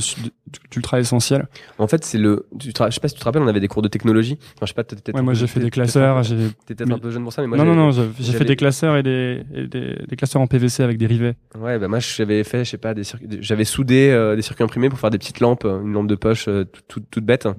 d'ultra 0.71 1.01
essentiel. 1.01 1.49
en 1.79 1.87
fait 1.87 2.05
c'est 2.05 2.17
le, 2.17 2.47
tu 2.57 2.71
te 2.71 2.81
je 2.85 2.91
sais 2.91 3.01
pas 3.01 3.09
si 3.09 3.15
tu 3.15 3.19
te 3.19 3.25
rappelles, 3.25 3.41
on 3.41 3.47
avait 3.47 3.59
des 3.59 3.67
cours 3.67 3.81
de 3.81 3.89
technologie. 3.89 4.37
Enfin, 4.55 4.61
je 4.61 4.67
sais 4.67 4.73
pas, 4.73 4.85
peut-être. 4.85 5.13
Ouais, 5.13 5.21
moi, 5.21 5.33
j'ai 5.33 5.47
fait 5.47 5.59
des 5.59 5.69
classeurs. 5.69 6.23
J'ai... 6.23 6.37
T'es 6.65 6.75
peut-être 6.75 6.93
un 6.93 6.97
peu 6.97 7.11
jeune 7.11 7.23
pour 7.23 7.33
ça, 7.33 7.41
mais 7.41 7.49
moi 7.49 7.57
non, 7.57 7.65
non, 7.65 7.75
non, 7.75 7.91
j'ai, 7.91 8.31
fait 8.31 8.45
des 8.45 8.55
classeurs 8.55 8.95
et 8.95 9.03
des, 9.03 9.43
et 9.53 9.67
des, 9.67 9.97
des 10.07 10.15
classeurs 10.15 10.41
en 10.41 10.47
PVC 10.47 10.81
avec 10.81 10.97
des 10.97 11.07
rivets. 11.07 11.35
Ouais, 11.59 11.77
bah 11.77 11.89
moi 11.89 11.99
j'avais 11.99 12.45
fait, 12.45 12.63
je 12.63 12.69
sais 12.69 12.77
pas, 12.77 12.93
des 12.93 13.03
circuits, 13.03 13.27
j'avais 13.41 13.65
soudé 13.65 14.09
euh, 14.09 14.37
des 14.37 14.41
circuits 14.41 14.63
imprimés 14.63 14.87
pour 14.87 14.97
faire 14.97 15.09
des 15.09 15.17
petites 15.17 15.41
lampes, 15.41 15.65
une 15.65 15.91
lampe 15.91 16.07
de 16.07 16.15
poche 16.15 16.47
toute 16.87 17.03
toute 17.11 17.25
bête. 17.25 17.49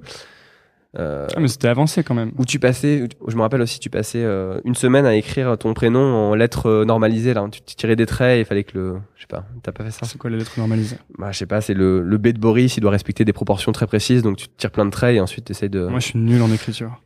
Euh, 0.99 1.27
Ah, 1.35 1.39
mais 1.39 1.47
c'était 1.47 1.67
avancé 1.67 2.03
quand 2.03 2.13
même. 2.13 2.31
où 2.37 2.45
tu 2.45 2.59
passais, 2.59 3.07
je 3.27 3.35
me 3.35 3.41
rappelle 3.41 3.61
aussi, 3.61 3.79
tu 3.79 3.89
passais 3.89 4.23
euh, 4.23 4.59
une 4.63 4.75
semaine 4.75 5.05
à 5.05 5.15
écrire 5.15 5.57
ton 5.57 5.73
prénom 5.73 5.99
en 5.99 6.35
lettres 6.35 6.67
euh, 6.67 6.85
normalisées 6.85 7.33
là. 7.33 7.47
Tu, 7.51 7.61
tirais 7.61 7.95
des 7.95 8.05
traits 8.05 8.37
et 8.37 8.39
il 8.41 8.45
fallait 8.45 8.63
que 8.63 8.77
le, 8.77 8.97
je 9.15 9.21
sais 9.21 9.27
pas, 9.27 9.45
t'as 9.63 9.71
pas 9.71 9.83
fait 9.83 9.91
ça? 9.91 10.05
C'est 10.05 10.19
quoi 10.19 10.29
les 10.29 10.37
lettres 10.37 10.53
normalisées? 10.57 10.97
Bah 11.17 11.31
je 11.31 11.37
sais 11.39 11.45
pas, 11.47 11.61
c'est 11.61 11.73
le 11.73 12.01
le 12.01 12.17
B 12.17 12.27
de 12.27 12.39
Boris, 12.39 12.77
il 12.77 12.81
doit 12.81 12.91
respecter 12.91 13.25
des 13.25 13.33
proportions 13.33 13.71
très 13.71 13.87
précises, 13.87 14.21
donc 14.21 14.37
tu 14.37 14.47
tires 14.49 14.71
plein 14.71 14.85
de 14.85 14.91
traits 14.91 15.15
et 15.15 15.19
ensuite 15.19 15.45
t'essayes 15.45 15.69
de. 15.69 15.87
Moi, 15.87 15.99
je 15.99 16.05
suis 16.07 16.19
nul 16.19 16.41
en 16.41 16.51
écriture. 16.51 16.99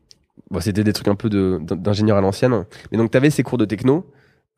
Bon, 0.51 0.59
c'était 0.59 0.83
des 0.83 0.93
trucs 0.93 1.07
un 1.07 1.15
peu 1.15 1.29
d'ingénieur 1.29 2.17
à 2.17 2.21
l'ancienne. 2.21 2.65
Mais 2.91 2.97
donc 2.97 3.11
t'avais 3.11 3.29
ces 3.29 3.43
cours 3.43 3.57
de 3.57 3.65
techno. 3.65 4.05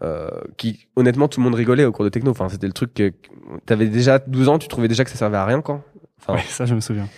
Euh, 0.02 0.30
qui 0.56 0.88
honnêtement 0.96 1.28
tout 1.28 1.42
le 1.42 1.44
monde 1.44 1.56
rigolait 1.56 1.84
au 1.84 1.92
cours 1.92 2.06
de 2.06 2.10
techno 2.10 2.32
enfin 2.32 2.48
c'était 2.48 2.68
le 2.68 2.72
truc 2.72 2.94
que 2.94 3.12
t'avais 3.66 3.88
déjà 3.88 4.18
12 4.18 4.48
ans 4.48 4.58
tu 4.58 4.70
trouvais 4.70 4.88
déjà 4.88 5.04
que 5.04 5.10
ça 5.10 5.18
servait 5.18 5.36
à 5.36 5.44
rien 5.44 5.60
quoi 5.60 5.84
enfin 6.22 6.36
Ouais, 6.36 6.46
ça, 6.48 6.66
je 6.66 6.74
me 6.74 6.80
souviens. 6.80 7.10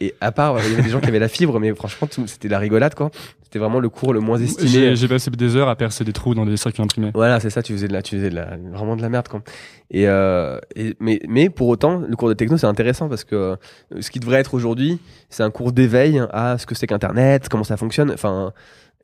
Et 0.00 0.14
à 0.20 0.32
part 0.32 0.58
il 0.64 0.70
y 0.70 0.74
avait 0.74 0.82
des 0.82 0.90
gens 0.90 1.00
qui 1.00 1.08
avaient 1.08 1.18
la 1.18 1.28
fibre 1.28 1.58
mais 1.60 1.74
franchement 1.74 2.08
c'était 2.26 2.48
la 2.48 2.58
rigolade 2.58 2.94
quoi 2.94 3.10
c'était 3.52 3.58
vraiment 3.58 3.80
le 3.80 3.90
cours 3.90 4.14
le 4.14 4.20
moins 4.20 4.38
estimé 4.38 4.96
J'ai, 4.96 5.08
passé 5.08 5.30
des 5.30 5.56
heures 5.56 5.68
à 5.68 5.76
percer 5.76 6.04
des 6.04 6.14
trous 6.14 6.34
dans 6.34 6.46
des 6.46 6.56
circuits 6.56 6.82
imprimés. 6.82 7.10
Voilà, 7.12 7.38
c'est 7.38 7.50
ça, 7.50 7.62
tu 7.62 7.74
faisais 7.74 7.86
de 7.86 7.92
la, 7.92 8.00
tu 8.00 8.16
faisais 8.16 8.30
de 8.30 8.34
la, 8.34 8.56
vraiment 8.72 8.96
de 8.96 9.02
la 9.02 9.10
merde, 9.10 9.28
quoi. 9.28 9.42
Et, 9.90 10.08
euh, 10.08 10.58
et 10.74 10.96
mais, 11.00 11.20
mais 11.28 11.50
pour 11.50 11.68
autant, 11.68 11.98
le 11.98 12.16
cours 12.16 12.30
de 12.30 12.32
techno, 12.32 12.56
c'est 12.56 12.66
intéressant 12.66 13.10
parce 13.10 13.24
que 13.24 13.34
euh, 13.34 13.56
ce 14.00 14.10
qui 14.10 14.20
devrait 14.20 14.38
être 14.38 14.54
aujourd'hui, 14.54 15.00
c'est 15.28 15.42
un 15.42 15.50
cours 15.50 15.72
d'éveil 15.72 16.22
à 16.32 16.56
ce 16.56 16.64
que 16.64 16.74
c'est 16.74 16.86
qu'Internet, 16.86 17.50
comment 17.50 17.62
ça 17.62 17.76
fonctionne, 17.76 18.10
enfin, 18.10 18.54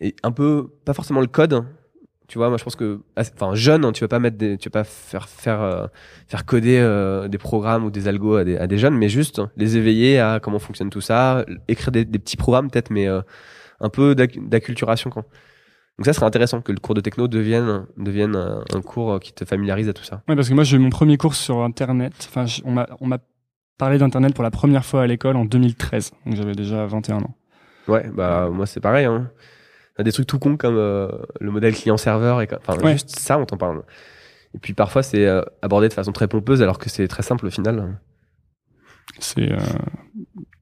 et 0.01 0.15
un 0.23 0.33
peu, 0.33 0.69
pas 0.87 0.95
forcément 0.95 1.21
le 1.21 1.27
code. 1.27 1.65
Tu 2.29 2.37
vois, 2.39 2.51
moi, 2.51 2.59
je 2.59 2.65
pense 2.65 2.77
que, 2.77 3.01
enfin, 3.17 3.55
jeune, 3.55 3.85
hein, 3.87 3.93
tu 3.93 4.05
vas 4.05 4.09
pas 4.09 4.19
mettre 4.19 4.37
des, 4.37 4.59
tu 4.59 4.69
vas 4.69 4.81
pas 4.81 4.85
faire, 4.85 5.29
faire, 5.29 5.63
euh, 5.63 5.87
faire 6.27 6.45
coder 6.45 6.79
euh, 6.79 7.27
des 7.27 7.39
programmes 7.39 7.85
ou 7.87 7.91
des 7.91 8.07
algos 8.07 8.37
à 8.37 8.45
des, 8.45 8.59
à 8.59 8.67
des 8.67 8.77
jeunes, 8.77 8.97
mais 8.99 9.09
juste 9.09 9.41
les 9.57 9.79
éveiller 9.79 10.21
à 10.21 10.39
comment 10.39 10.59
fonctionne 10.59 10.91
tout 10.91 11.01
ça, 11.01 11.45
écrire 11.69 11.91
des, 11.91 12.05
des 12.05 12.19
petits 12.19 12.37
programmes 12.37 12.71
peut-être, 12.71 12.91
mais 12.91 13.09
euh, 13.09 13.23
un 13.81 13.89
peu 13.89 14.15
d'acc- 14.15 14.47
d'acculturation, 14.47 15.09
quoi. 15.11 15.25
Donc 15.99 16.05
ça 16.05 16.13
serait 16.13 16.27
intéressant 16.27 16.61
que 16.61 16.71
le 16.71 16.79
cours 16.79 16.95
de 16.95 17.01
techno 17.01 17.27
devienne, 17.29 17.87
devienne 17.97 18.37
un, 18.37 18.63
un 18.73 18.83
cours 18.83 19.19
qui 19.21 19.33
te 19.33 19.45
familiarise 19.45 19.89
à 19.89 19.93
tout 19.93 20.05
ça. 20.05 20.23
Ouais, 20.29 20.37
parce 20.37 20.49
que 20.49 20.55
moi, 20.55 20.63
j'ai 20.65 20.77
eu 20.77 20.81
mon 20.81 20.91
premier 20.91 21.17
cours 21.17 21.35
sur 21.35 21.63
Internet. 21.63 22.13
Enfin, 22.29 22.45
on 22.65 22.71
m'a, 22.73 22.87
on 23.01 23.07
m'a 23.09 23.19
parlé 23.79 23.99
d'Internet 23.99 24.35
pour 24.35 24.45
la 24.45 24.51
première 24.53 24.85
fois 24.85 25.03
à 25.03 25.07
l'école 25.07 25.37
en 25.37 25.45
2013. 25.45 26.13
Donc, 26.27 26.37
j'avais 26.37 26.55
déjà 26.55 26.87
21 26.87 27.17
ans. 27.17 27.35
Ouais, 27.89 28.09
bah 28.15 28.49
moi 28.53 28.67
c'est 28.67 28.81
pareil. 28.81 29.07
Hein. 29.07 29.31
Des 30.03 30.13
trucs 30.13 30.27
tout 30.27 30.39
cons 30.39 30.57
comme 30.57 30.77
euh, 30.77 31.09
le 31.41 31.51
modèle 31.51 31.75
client-serveur 31.75 32.41
enfin 32.59 32.79
Ouais. 32.83 32.93
juste 32.93 33.11
ça 33.19 33.39
on 33.39 33.47
t'en 33.47 33.57
parle. 33.57 33.83
Et 34.55 34.59
puis 34.59 34.73
parfois 34.73 35.03
c'est 35.03 35.27
euh, 35.27 35.43
abordé 35.63 35.89
de 35.89 35.93
façon 35.93 36.13
très 36.13 36.29
pompeuse 36.29 36.63
alors 36.63 36.79
que 36.79 36.89
c'est 36.89 37.09
très 37.09 37.23
simple 37.23 37.47
au 37.47 37.51
final. 37.51 37.99
C'est, 39.19 39.51
euh, 39.53 39.59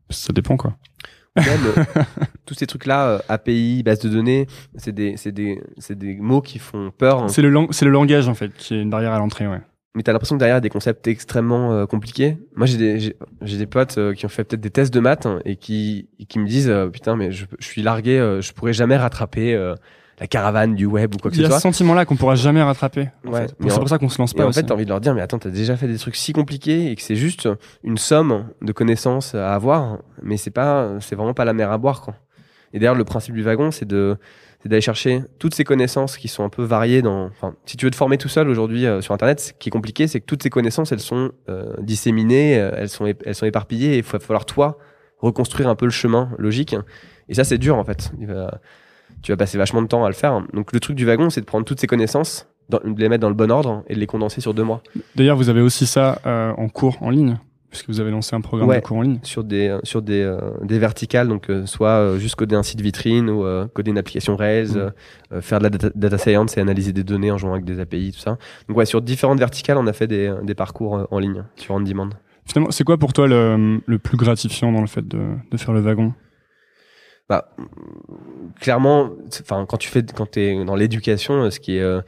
ça 0.09 0.33
dépend, 0.33 0.57
quoi. 0.57 0.77
Même, 1.37 1.44
tous 2.46 2.55
ces 2.55 2.66
trucs 2.66 2.87
là, 2.87 3.20
API, 3.29 3.83
base 3.83 3.99
de 3.99 4.09
données, 4.09 4.46
c'est 4.77 4.92
des, 4.92 5.16
c'est 5.18 5.33
des, 5.33 5.61
c'est 5.79 5.99
des 5.99 6.14
mots 6.16 6.40
qui 6.40 6.59
font 6.59 6.90
peur. 6.96 7.25
hein. 7.25 7.29
C'est 7.29 7.42
le, 7.42 7.51
lang- 7.51 7.68
c'est 7.72 7.85
le 7.85 7.90
langage, 7.90 8.29
en 8.29 8.35
fait, 8.35 8.55
qui 8.57 8.75
est 8.75 8.81
une 8.81 8.88
barrière 8.88 9.12
à 9.12 9.18
l'entrée, 9.18 9.46
ouais. 9.46 9.61
Mais 9.97 10.05
t'as 10.05 10.13
l'impression 10.13 10.37
que 10.37 10.39
derrière 10.39 10.55
il 10.55 10.59
y 10.59 10.59
a 10.59 10.61
des 10.61 10.69
concepts 10.69 11.09
extrêmement 11.09 11.73
euh, 11.73 11.87
compliqués. 11.87 12.39
Moi 12.55 12.67
j'ai 12.67 12.77
des 12.79 13.01
j'ai, 13.01 13.17
j'ai 13.43 13.59
des 13.59 13.67
potes 13.67 13.99
euh, 13.99 14.15
qui 14.15 14.25
ont 14.27 14.29
fait 14.29 14.45
peut-être 14.45 14.61
des 14.61 14.71
tests 14.71 14.95
de 14.95 15.01
maths 15.01 15.27
hein, 15.27 15.41
et 15.45 15.57
qui 15.57 16.09
et 16.21 16.27
qui 16.27 16.39
me 16.39 16.47
disent 16.47 16.69
euh, 16.71 16.87
putain 16.89 17.17
mais 17.17 17.33
je, 17.33 17.47
je 17.59 17.67
suis 17.67 17.83
largué, 17.83 18.19
je 18.41 18.53
pourrais 18.53 18.73
jamais 18.73 18.97
rattraper 18.97 19.75
la 20.19 20.27
caravane 20.27 20.75
du 20.75 20.87
web 20.87 21.15
ou 21.15 21.19
quoi 21.19 21.31
que 21.31 21.37
Il 21.37 21.41
y 21.41 21.43
ce 21.43 21.47
a 21.49 21.51
soit. 21.51 21.59
ce 21.59 21.63
sentiment-là 21.65 22.05
qu'on 22.07 22.17
pourra 22.17 22.37
jamais 22.37 22.63
rattraper. 22.63 23.09
en 23.27 23.33
Ouais, 23.33 23.47
C'est 23.61 23.73
en- 23.73 23.79
pour 23.81 23.89
ça 23.89 23.99
qu'on 23.99 24.09
se 24.09 24.17
lance 24.19 24.33
Et 24.33 24.37
pas 24.37 24.45
en 24.47 24.49
aussi. 24.49 24.61
fait, 24.61 24.67
t'as 24.67 24.73
envie 24.75 24.85
de 24.85 24.89
leur 24.91 25.01
dire, 25.01 25.15
mais 25.15 25.21
attends, 25.21 25.39
t'as 25.39 25.51
déjà 25.51 25.77
fait 25.77 25.89
des 25.89 25.99
trucs 25.99 26.17
si 26.17 26.33
compliqués 26.33 26.91
et 26.91 26.97
que 26.97 27.03
c'est 27.03 27.17
juste 27.17 27.47
une 27.85 27.99
somme 27.99 28.47
de 28.63 28.73
connaissances 28.73 29.35
à 29.35 29.55
avoir, 29.55 29.99
mais 30.23 30.39
c'est 30.39 30.51
pas, 30.51 30.93
c'est 31.01 31.17
vraiment 31.17 31.35
pas 31.35 31.45
la 31.45 31.53
mer 31.53 31.71
à 31.71 31.77
boire, 31.77 32.01
quoi. 32.01 32.15
Et 32.73 32.79
d'ailleurs, 32.79 32.95
le 32.95 33.05
principe 33.05 33.35
du 33.35 33.43
wagon, 33.43 33.71
c'est 33.71 33.85
de, 33.87 34.17
c'est 34.66 34.70
d'aller 34.70 34.81
chercher 34.81 35.22
toutes 35.38 35.55
ces 35.55 35.62
connaissances 35.62 36.16
qui 36.16 36.26
sont 36.26 36.42
un 36.42 36.48
peu 36.48 36.64
variées 36.64 37.00
dans, 37.00 37.31
si 37.66 37.76
tu 37.76 37.87
veux 37.87 37.90
te 37.92 37.96
former 37.96 38.18
tout 38.18 38.29
seul 38.29 38.48
aujourd'hui 38.48 38.85
euh, 38.85 39.00
sur 39.00 39.14
Internet, 39.14 39.38
ce 39.38 39.52
qui 39.52 39.68
est 39.68 39.70
compliqué, 39.70 40.09
c'est 40.09 40.18
que 40.18 40.26
toutes 40.26 40.42
ces 40.42 40.50
connaissances, 40.50 40.90
elles 40.90 40.98
sont 40.98 41.31
euh, 41.48 41.72
disséminées, 41.79 42.59
euh, 42.59 42.72
elles 42.76 42.88
sont, 42.88 43.07
elles 43.07 43.35
sont 43.37 43.46
éparpillées 43.46 43.94
et 43.94 43.98
il 43.98 44.02
va 44.02 44.18
falloir 44.18 44.44
toi 44.44 44.76
reconstruire 45.18 45.68
un 45.68 45.76
peu 45.76 45.85
le 45.85 45.92
chemin 45.92 46.31
logique. 46.37 46.74
Et 47.29 47.35
ça, 47.35 47.44
c'est 47.44 47.59
dur, 47.59 47.76
en 47.76 47.85
fait. 47.85 48.11
Tu 49.22 49.31
vas 49.31 49.37
passer 49.37 49.57
vachement 49.57 49.83
de 49.83 49.87
temps 49.87 50.05
à 50.05 50.09
le 50.09 50.14
faire. 50.14 50.42
Donc, 50.52 50.72
le 50.72 50.81
truc 50.81 50.96
du 50.96 51.07
wagon, 51.07 51.31
c'est 51.31 51.42
de 51.42 51.46
prendre 51.46 51.64
toutes 51.64 51.81
ces 51.81 51.87
connaissances, 51.87 52.48
de 52.68 52.81
les 52.98 53.09
mettre 53.09 53.22
dans 53.22 53.29
le 53.29 53.37
bon 53.37 53.52
ordre 53.52 53.85
et 53.87 53.94
de 53.94 54.00
les 54.00 54.07
condenser 54.09 54.40
sur 54.40 54.52
deux 54.52 54.64
mois. 54.64 54.83
D'ailleurs, 55.14 55.37
vous 55.37 55.48
avez 55.48 55.61
aussi 55.61 55.87
ça 55.87 56.20
en 56.24 56.68
cours 56.68 56.98
en 57.02 57.11
ligne, 57.11 57.38
puisque 57.70 57.88
vous 57.88 58.00
avez 58.00 58.11
lancé 58.11 58.35
un 58.37 58.40
programme 58.40 58.68
Ouais. 58.68 58.81
de 58.81 58.85
cours 58.87 58.96
en 58.98 59.02
ligne. 59.02 59.18
sur 59.22 59.44
des 59.44 59.68
euh, 59.68 59.79
sur 59.83 60.02
des 60.02 60.20
euh, 60.22 60.38
des 60.62 60.79
verticales 60.79 61.29
donc 61.29 61.50
euh, 61.50 61.66
soit 61.66 61.88
euh, 61.90 62.18
juste 62.18 62.35
coder 62.37 62.55
un 62.57 62.62
site 62.62 62.81
vitrine 62.81 63.29
ou 63.31 63.44
euh, 63.44 63.66
coder 63.68 63.90
une 63.90 63.98
application 63.98 64.37
Rails 64.37 64.76
euh, 64.76 65.40
faire 65.40 65.59
de 65.59 65.64
la 65.64 65.70
data, 65.70 65.90
data 65.94 66.18
science 66.18 66.57
et 66.57 66.61
analyser 66.61 66.92
des 66.92 67.05
données 67.05 67.31
en 67.31 67.38
jouant 67.38 67.52
avec 67.52 67.64
des 67.64 67.81
API 67.81 68.12
tout 68.12 68.20
ça 68.20 68.38
donc 68.68 68.76
ouais 68.76 68.87
sur 68.87 69.02
différentes 69.02 69.38
verticales 69.38 69.76
on 69.79 69.87
a 69.87 69.92
fait 69.92 70.07
des, 70.07 70.33
des 70.42 70.55
parcours 70.55 71.07
en 71.11 71.18
ligne 71.18 71.44
sur 71.57 71.74
on 71.74 71.81
demand 71.81 72.09
Finalement, 72.48 72.70
c'est 72.70 72.85
quoi 72.85 72.96
pour 72.96 73.12
toi 73.12 73.26
le, 73.26 73.81
le 73.85 73.98
plus 73.98 74.16
gratifiant 74.16 74.70
dans 74.70 74.81
le 74.81 74.87
fait 74.87 75.07
de, 75.07 75.18
de 75.50 75.57
faire 75.57 75.74
le 75.74 75.81
wagon? 75.81 76.14
Bah 77.29 77.50
clairement 78.61 79.11
enfin 79.40 79.66
quand 79.68 79.76
tu 79.79 79.88
fais 79.88 80.05
quand 80.05 80.26
t'es 80.31 80.64
dans 80.64 80.76
l'éducation 80.76 81.50
ce 81.50 81.59
qui 81.59 81.76
est 81.76 81.81
euh, 81.83 82.00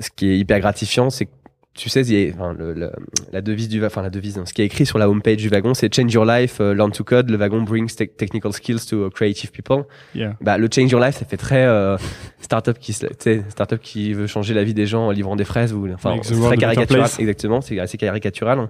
ce 0.00 0.10
qui 0.14 0.28
est 0.28 0.38
hyper 0.38 0.60
gratifiant 0.60 1.08
c'est 1.08 1.24
que 1.26 1.30
tu 1.74 1.88
sais, 1.88 2.02
il 2.02 2.12
y 2.12 2.30
a- 2.30 2.34
enfin, 2.34 2.52
le, 2.52 2.72
le- 2.72 2.92
la 3.32 3.40
devise 3.42 3.68
du, 3.68 3.84
enfin 3.84 4.00
la 4.02 4.10
devise, 4.10 4.38
hein, 4.38 4.44
ce 4.46 4.52
qui 4.54 4.62
est 4.62 4.66
écrit 4.66 4.86
sur 4.86 4.98
la 4.98 5.08
homepage 5.08 5.38
du 5.38 5.48
wagon, 5.48 5.74
c'est 5.74 5.92
Change 5.94 6.12
your 6.12 6.24
life, 6.24 6.58
euh, 6.60 6.72
learn 6.74 6.92
to 6.92 7.02
code. 7.04 7.30
Le 7.30 7.36
wagon 7.36 7.62
brings 7.62 7.94
te- 7.94 8.04
technical 8.04 8.52
skills 8.52 8.86
to 8.88 9.06
uh, 9.06 9.10
creative 9.10 9.50
people. 9.50 9.84
Yeah. 10.14 10.36
Bah, 10.40 10.56
le 10.58 10.68
change 10.72 10.90
your 10.92 11.00
life, 11.00 11.16
ça 11.16 11.24
fait 11.24 11.36
très 11.36 11.64
euh, 11.64 11.96
startup 12.40 12.78
qui, 12.78 12.92
startup 12.92 13.80
qui 13.80 14.12
veut 14.14 14.26
changer 14.26 14.54
la 14.54 14.62
vie 14.64 14.74
des 14.74 14.86
gens 14.86 15.08
en 15.08 15.10
livrant 15.10 15.36
des 15.36 15.44
fraises 15.44 15.72
ou, 15.72 15.88
enfin, 15.92 16.16
c'est 16.22 16.34
très 16.40 16.56
caricatural. 16.56 17.08
Exactement, 17.18 17.60
c'est 17.60 17.78
assez 17.80 17.98
caricatural. 17.98 18.68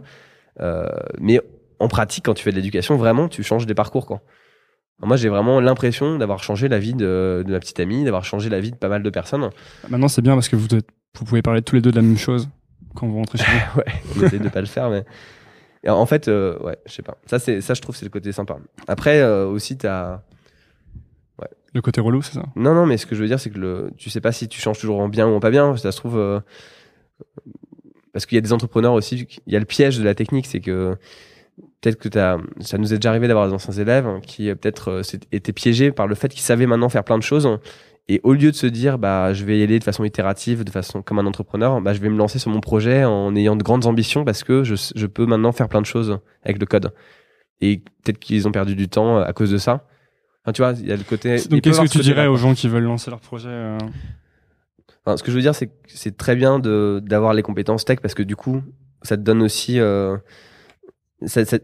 Euh, 0.61 0.87
mais 1.21 1.41
en 1.81 1.89
pratique, 1.89 2.25
quand 2.25 2.35
tu 2.35 2.43
fais 2.45 2.51
de 2.53 2.57
l'éducation, 2.57 2.97
vraiment, 2.97 3.29
tu 3.29 3.43
changes 3.43 3.67
des 3.67 3.75
parcours, 3.75 4.07
quoi. 4.07 4.21
Moi, 5.03 5.17
j'ai 5.17 5.29
vraiment 5.29 5.61
l'impression 5.61 6.17
d'avoir 6.19 6.43
changé 6.43 6.69
la 6.69 6.79
vie 6.79 6.95
de, 6.95 7.43
de 7.45 7.53
ma 7.53 7.59
petite 7.59 7.81
amie, 7.81 8.05
d'avoir 8.05 8.25
changé 8.25 8.49
la 8.49 8.61
vie 8.61 8.71
de 8.71 8.77
pas 8.77 8.89
mal 8.89 9.03
de 9.03 9.11
personnes. 9.11 9.51
Maintenant, 9.91 10.07
c'est 10.09 10.23
bien 10.23 10.35
parce 10.35 10.49
que 10.49 10.55
vous 10.57 10.69
pouvez 11.27 11.43
parler 11.43 11.63
tous 11.63 11.75
les 11.75 11.83
deux 11.83 11.91
de 11.91 11.97
la 11.97 12.03
même 12.03 12.17
chose 12.17 12.49
quand 12.95 13.07
vous 13.07 13.17
rentrez 13.17 13.39
chez 13.39 13.45
vous. 13.45 13.79
ouais, 13.81 13.93
on 14.17 14.23
essaie 14.25 14.39
de 14.39 14.49
pas 14.49 14.61
le 14.61 14.67
faire, 14.67 14.91
mais 14.91 15.05
Et 15.83 15.91
en 15.91 16.07
fait, 16.07 16.29
euh, 16.29 16.59
ouais, 16.61 16.77
je 16.87 16.93
sais 16.93 17.03
pas. 17.03 17.17
Ça, 17.27 17.39
c'est, 17.39 17.61
ça, 17.61 17.75
je 17.75 17.81
trouve, 17.83 17.97
c'est 17.97 18.05
le 18.07 18.11
côté 18.11 18.33
sympa. 18.33 18.57
Après, 18.89 19.21
euh, 19.21 19.47
aussi, 19.47 19.77
t'as. 19.77 20.21
Le 21.73 21.83
côté 21.83 22.01
relou, 22.01 22.23
c'est 22.23 22.35
ça? 22.35 22.45
Non, 22.55 22.73
non, 22.73 22.87
mais 22.87 22.97
ce 22.97 23.05
que 23.05 23.17
je 23.17 23.21
veux 23.21 23.27
dire, 23.27 23.41
c'est 23.41 23.51
que 23.51 23.59
le, 23.59 23.91
tu 23.97 24.09
sais 24.09 24.21
pas 24.21 24.31
si 24.31 24.47
tu 24.47 24.61
changes 24.61 24.79
toujours 24.79 25.01
en 25.01 25.09
bien 25.09 25.27
ou 25.27 25.35
en 25.35 25.41
pas 25.41 25.51
bien. 25.51 25.77
Ça 25.77 25.91
se 25.91 25.97
trouve. 25.97 26.17
euh, 26.17 26.39
parce 28.13 28.27
qu'il 28.27 28.37
y 28.37 28.39
a 28.39 28.43
des 28.43 28.53
entrepreneurs 28.53 28.93
aussi, 28.93 29.27
il 29.47 29.53
y 29.53 29.57
a 29.57 29.59
le 29.59 29.65
piège 29.65 29.99
de 29.99 30.05
la 30.05 30.15
technique, 30.15 30.47
c'est 30.47 30.61
que 30.61 30.97
peut-être 31.81 31.99
que 31.99 32.09
t'as, 32.09 32.39
ça 32.61 32.79
nous 32.79 32.95
est 32.95 32.97
déjà 32.97 33.11
arrivé 33.11 33.27
d'avoir 33.27 33.49
des 33.49 33.53
anciens 33.53 33.75
élèves 33.75 34.07
hein, 34.07 34.21
qui 34.25 34.49
euh, 34.49 34.55
peut-être 34.55 34.89
euh, 34.89 35.03
étaient 35.33 35.53
piégés 35.53 35.91
par 35.91 36.07
le 36.07 36.15
fait 36.15 36.29
qu'ils 36.29 36.41
savaient 36.41 36.67
maintenant 36.67 36.89
faire 36.89 37.03
plein 37.03 37.19
de 37.19 37.25
choses. 37.25 37.49
Et 38.09 38.21
au 38.23 38.35
lieu 38.35 38.51
de 38.51 38.57
se 38.57 38.67
dire, 38.67 38.99
bah, 38.99 39.33
je 39.33 39.45
vais 39.47 39.59
y 39.59 39.63
aller 39.63 39.79
de 39.79 39.85
façon 39.85 40.05
itérative, 40.05 40.63
de 40.63 40.71
façon 40.71 41.01
comme 41.01 41.19
un 41.19 41.27
entrepreneur, 41.27 41.81
bah, 41.81 41.95
je 41.95 42.01
vais 42.01 42.11
me 42.11 42.17
lancer 42.19 42.39
sur 42.39 42.51
mon 42.51 42.61
projet 42.61 43.05
en 43.05 43.35
ayant 43.35 43.57
de 43.57 43.63
grandes 43.63 43.87
ambitions 43.87 44.25
parce 44.25 44.45
que 44.45 44.63
je, 44.63 44.75
je 44.95 45.07
peux 45.07 45.25
maintenant 45.25 45.53
faire 45.53 45.69
plein 45.71 45.81
de 45.81 45.87
choses 45.87 46.19
avec 46.45 46.59
le 46.59 46.67
code. 46.67 46.93
Et 47.63 47.79
peut-être 48.03 48.19
qu'ils 48.19 48.47
ont 48.47 48.53
perdu 48.53 48.75
du 48.77 48.89
temps 48.89 49.17
à 49.19 49.33
cause 49.33 49.51
de 49.51 49.57
ça. 49.59 49.87
Enfin, 50.45 50.53
tu 50.53 50.61
vois, 50.61 50.73
il 50.79 50.87
y 50.87 50.93
a 50.93 50.97
le 50.97 51.03
côté. 51.03 51.37
Donc, 51.49 51.63
qu'est-ce 51.63 51.81
que 51.81 51.89
tu 51.89 51.99
dirais 52.05 52.27
aux 52.27 52.37
gens 52.37 52.53
qui 52.55 52.69
veulent 52.69 52.83
lancer 52.83 53.11
leur 53.11 53.21
projet 53.21 53.49
euh, 53.49 53.79
Enfin, 55.07 55.17
ce 55.17 55.23
que 55.23 55.31
je 55.31 55.37
veux 55.37 55.43
dire, 55.43 55.55
c'est 55.55 55.69
que 55.69 55.73
c'est 55.87 56.17
très 56.17 56.37
bien 56.37 56.59
de 56.59 57.01
d'avoir 57.03 57.33
les 57.33 57.43
compétences 57.43 57.85
tech 57.87 58.01
parce 58.01 58.15
que 58.15 58.23
du 58.23 58.37
coup, 58.37 58.61
ça 59.03 59.17
te 59.17 59.23
donne 59.23 59.41
aussi. 59.43 59.81
Euh, 59.81 60.17
ça- 61.25 61.45
ça- 61.47 61.59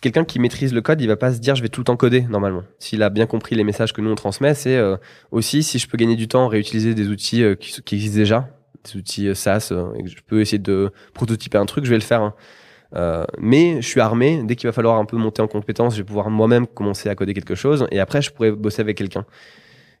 quelqu'un 0.00 0.24
qui 0.24 0.38
maîtrise 0.38 0.72
le 0.72 0.80
code, 0.80 1.00
il 1.00 1.06
va 1.06 1.16
pas 1.16 1.32
se 1.32 1.38
dire 1.38 1.54
je 1.54 1.62
vais 1.62 1.68
tout 1.68 1.80
le 1.80 1.84
temps 1.84 1.96
coder 1.96 2.22
normalement. 2.22 2.62
S'il 2.78 3.02
a 3.02 3.10
bien 3.10 3.26
compris 3.26 3.54
les 3.54 3.64
messages 3.64 3.92
que 3.92 4.00
nous 4.00 4.10
on 4.10 4.14
transmet, 4.14 4.54
c'est 4.54 4.76
euh, 4.76 4.96
aussi 5.30 5.62
si 5.62 5.78
je 5.78 5.88
peux 5.88 5.96
gagner 5.96 6.16
du 6.16 6.28
temps, 6.28 6.48
réutiliser 6.48 6.94
des 6.94 7.08
outils 7.08 7.42
euh, 7.42 7.54
qui, 7.54 7.94
existent 7.94 8.16
déjà, 8.16 8.48
des 8.84 8.98
outils 8.98 9.28
euh, 9.28 9.34
SaaS, 9.34 9.72
et 9.96 10.02
que 10.02 10.08
je 10.08 10.16
peux 10.26 10.40
essayer 10.40 10.58
de 10.58 10.90
prototyper 11.14 11.58
un 11.58 11.66
truc, 11.66 11.84
je 11.84 11.90
vais 11.90 11.96
le 11.96 12.02
faire. 12.02 12.22
hein. 12.22 12.34
Mais 13.38 13.82
je 13.82 13.86
suis 13.86 14.00
armé. 14.00 14.42
Dès 14.44 14.56
qu'il 14.56 14.66
va 14.66 14.72
falloir 14.72 14.98
un 14.98 15.04
peu 15.04 15.16
monter 15.16 15.42
en 15.42 15.48
compétence, 15.48 15.94
je 15.94 16.00
vais 16.00 16.06
pouvoir 16.06 16.30
moi-même 16.30 16.66
commencer 16.66 17.08
à 17.08 17.14
coder 17.14 17.34
quelque 17.34 17.54
chose, 17.54 17.86
et 17.90 18.00
après 18.00 18.22
je 18.22 18.30
pourrais 18.30 18.52
bosser 18.52 18.80
avec 18.80 18.96
quelqu'un. 18.96 19.24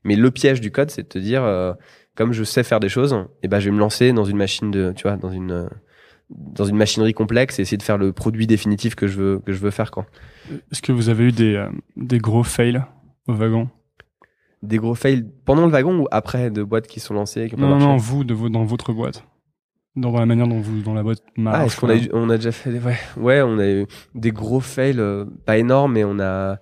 Mais 0.04 0.16
le 0.16 0.30
piège 0.30 0.60
du 0.60 0.70
code, 0.70 0.90
c'est 0.90 1.02
de 1.02 1.08
te 1.08 1.18
dire, 1.18 1.42
comme 2.14 2.32
je 2.32 2.44
sais 2.44 2.62
faire 2.62 2.80
des 2.80 2.88
choses, 2.88 3.26
et 3.42 3.48
ben 3.48 3.60
je 3.60 3.66
vais 3.66 3.74
me 3.74 3.80
lancer 3.80 4.12
dans 4.12 4.24
une 4.24 4.38
machine 4.38 4.70
de, 4.70 4.92
tu 4.96 5.02
vois, 5.02 5.16
dans 5.16 5.30
une 5.30 5.68
dans 6.30 6.64
une 6.64 6.76
machinerie 6.76 7.14
complexe 7.14 7.58
et 7.58 7.62
essayer 7.62 7.76
de 7.78 7.82
faire 7.82 7.98
le 7.98 8.12
produit 8.12 8.46
définitif 8.46 8.94
que 8.94 9.06
je 9.06 9.16
veux 9.18 9.38
que 9.40 9.52
je 9.52 9.58
veux 9.58 9.70
faire 9.70 9.90
quoi. 9.90 10.06
Est-ce 10.70 10.82
que 10.82 10.92
vous 10.92 11.08
avez 11.08 11.24
eu 11.24 11.32
des, 11.32 11.54
euh, 11.54 11.68
des 11.96 12.18
gros 12.18 12.42
fails 12.44 12.82
au 13.26 13.32
wagon? 13.34 13.68
Des 14.62 14.76
gros 14.78 14.94
fails 14.94 15.24
pendant 15.44 15.64
le 15.66 15.72
wagon 15.72 16.00
ou 16.00 16.06
après 16.10 16.50
de 16.50 16.62
boîtes 16.62 16.86
qui 16.86 17.00
sont 17.00 17.14
lancées 17.14 17.48
qui 17.48 17.56
Non, 17.56 17.68
non, 17.68 17.78
non, 17.78 17.96
vous, 17.96 18.24
de 18.24 18.34
dans 18.48 18.64
votre 18.64 18.92
boîte. 18.92 19.24
Dans, 19.96 20.12
dans 20.12 20.18
la 20.20 20.26
manière 20.26 20.46
dont, 20.48 20.60
vous, 20.60 20.80
dont 20.82 20.94
la 20.94 21.02
boîte 21.02 21.22
marche. 21.36 21.58
Ah, 21.60 21.66
est-ce 21.66 21.80
qu'on 21.80 21.88
a, 21.88 21.96
eu- 21.96 22.10
on 22.12 22.28
a 22.30 22.36
déjà 22.36 22.52
fait 22.52 22.70
des, 22.72 22.78
ouais, 22.78 22.96
ouais, 23.16 23.40
on 23.42 23.58
a 23.58 23.66
eu 23.68 23.86
des 24.14 24.30
gros 24.32 24.60
fails, 24.60 24.98
euh, 25.00 25.24
pas 25.46 25.58
énormes, 25.58 25.92
mais 25.94 26.04
on 26.04 26.18
a, 26.20 26.58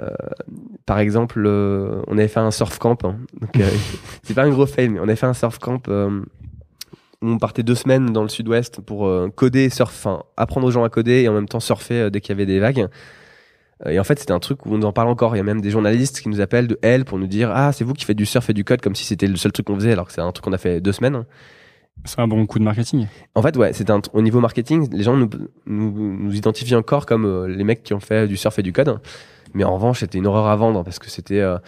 euh, 0.00 0.10
par 0.86 0.98
exemple, 0.98 1.44
on 1.46 2.12
avait 2.18 2.28
fait 2.28 2.40
un 2.40 2.50
surf 2.50 2.78
camp. 2.78 3.02
hein. 3.04 3.16
Donc, 3.40 3.50
c'est 4.22 4.34
pas 4.34 4.44
un 4.44 4.50
gros 4.50 4.66
fail, 4.66 4.88
mais 4.90 5.00
on 5.00 5.04
avait 5.04 5.16
fait 5.16 5.26
un 5.26 5.34
surf 5.34 5.58
camp 5.58 5.88
on 7.32 7.38
partait 7.38 7.62
deux 7.62 7.74
semaines 7.74 8.12
dans 8.12 8.22
le 8.22 8.28
sud-ouest 8.28 8.80
pour 8.80 9.06
euh, 9.06 9.30
coder, 9.34 9.70
surf, 9.70 10.06
apprendre 10.36 10.66
aux 10.66 10.70
gens 10.70 10.84
à 10.84 10.88
coder 10.88 11.22
et 11.22 11.28
en 11.28 11.32
même 11.32 11.48
temps 11.48 11.60
surfer 11.60 11.94
euh, 11.94 12.10
dès 12.10 12.20
qu'il 12.20 12.30
y 12.30 12.32
avait 12.32 12.46
des 12.46 12.58
vagues. 12.60 12.88
Euh, 13.86 13.90
Et 13.90 13.98
en 13.98 14.04
fait, 14.04 14.18
c'était 14.18 14.32
un 14.32 14.40
truc 14.40 14.66
où 14.66 14.74
on 14.74 14.82
en 14.82 14.92
parle 14.92 15.08
encore. 15.08 15.34
Il 15.34 15.38
y 15.38 15.40
a 15.40 15.44
même 15.44 15.60
des 15.60 15.70
journalistes 15.70 16.20
qui 16.20 16.28
nous 16.28 16.40
appellent 16.40 16.68
de 16.68 16.78
L 16.82 17.04
pour 17.04 17.18
nous 17.18 17.26
dire 17.26 17.50
Ah, 17.52 17.72
c'est 17.72 17.84
vous 17.84 17.94
qui 17.94 18.04
faites 18.04 18.16
du 18.16 18.26
surf 18.26 18.48
et 18.50 18.52
du 18.52 18.64
code, 18.64 18.80
comme 18.80 18.94
si 18.94 19.04
c'était 19.04 19.26
le 19.26 19.36
seul 19.36 19.52
truc 19.52 19.66
qu'on 19.66 19.76
faisait, 19.76 19.92
alors 19.92 20.06
que 20.06 20.12
c'est 20.12 20.20
un 20.20 20.32
truc 20.32 20.44
qu'on 20.44 20.52
a 20.52 20.58
fait 20.58 20.80
deux 20.80 20.92
semaines. 20.92 21.24
C'est 22.04 22.20
un 22.20 22.28
bon 22.28 22.44
coup 22.46 22.58
de 22.58 22.64
marketing. 22.64 23.06
En 23.34 23.42
fait, 23.42 23.56
ouais, 23.56 23.72
c'était 23.72 23.92
un 23.92 24.00
au 24.12 24.20
niveau 24.20 24.40
marketing, 24.40 24.88
les 24.92 25.04
gens 25.04 25.16
nous, 25.16 25.30
nous, 25.66 26.18
nous 26.18 26.34
identifient 26.34 26.74
encore 26.74 27.06
comme 27.06 27.24
euh, 27.24 27.48
les 27.48 27.64
mecs 27.64 27.82
qui 27.82 27.94
ont 27.94 28.00
fait 28.00 28.26
du 28.28 28.36
surf 28.36 28.58
et 28.58 28.62
du 28.62 28.72
code. 28.72 29.00
Mais 29.54 29.64
en 29.64 29.74
revanche, 29.74 30.00
c'était 30.00 30.18
une 30.18 30.26
horreur 30.26 30.46
à 30.46 30.56
vendre 30.56 30.82
parce 30.82 30.98
que 30.98 31.08
c'était 31.08 31.40
euh, 31.40 31.58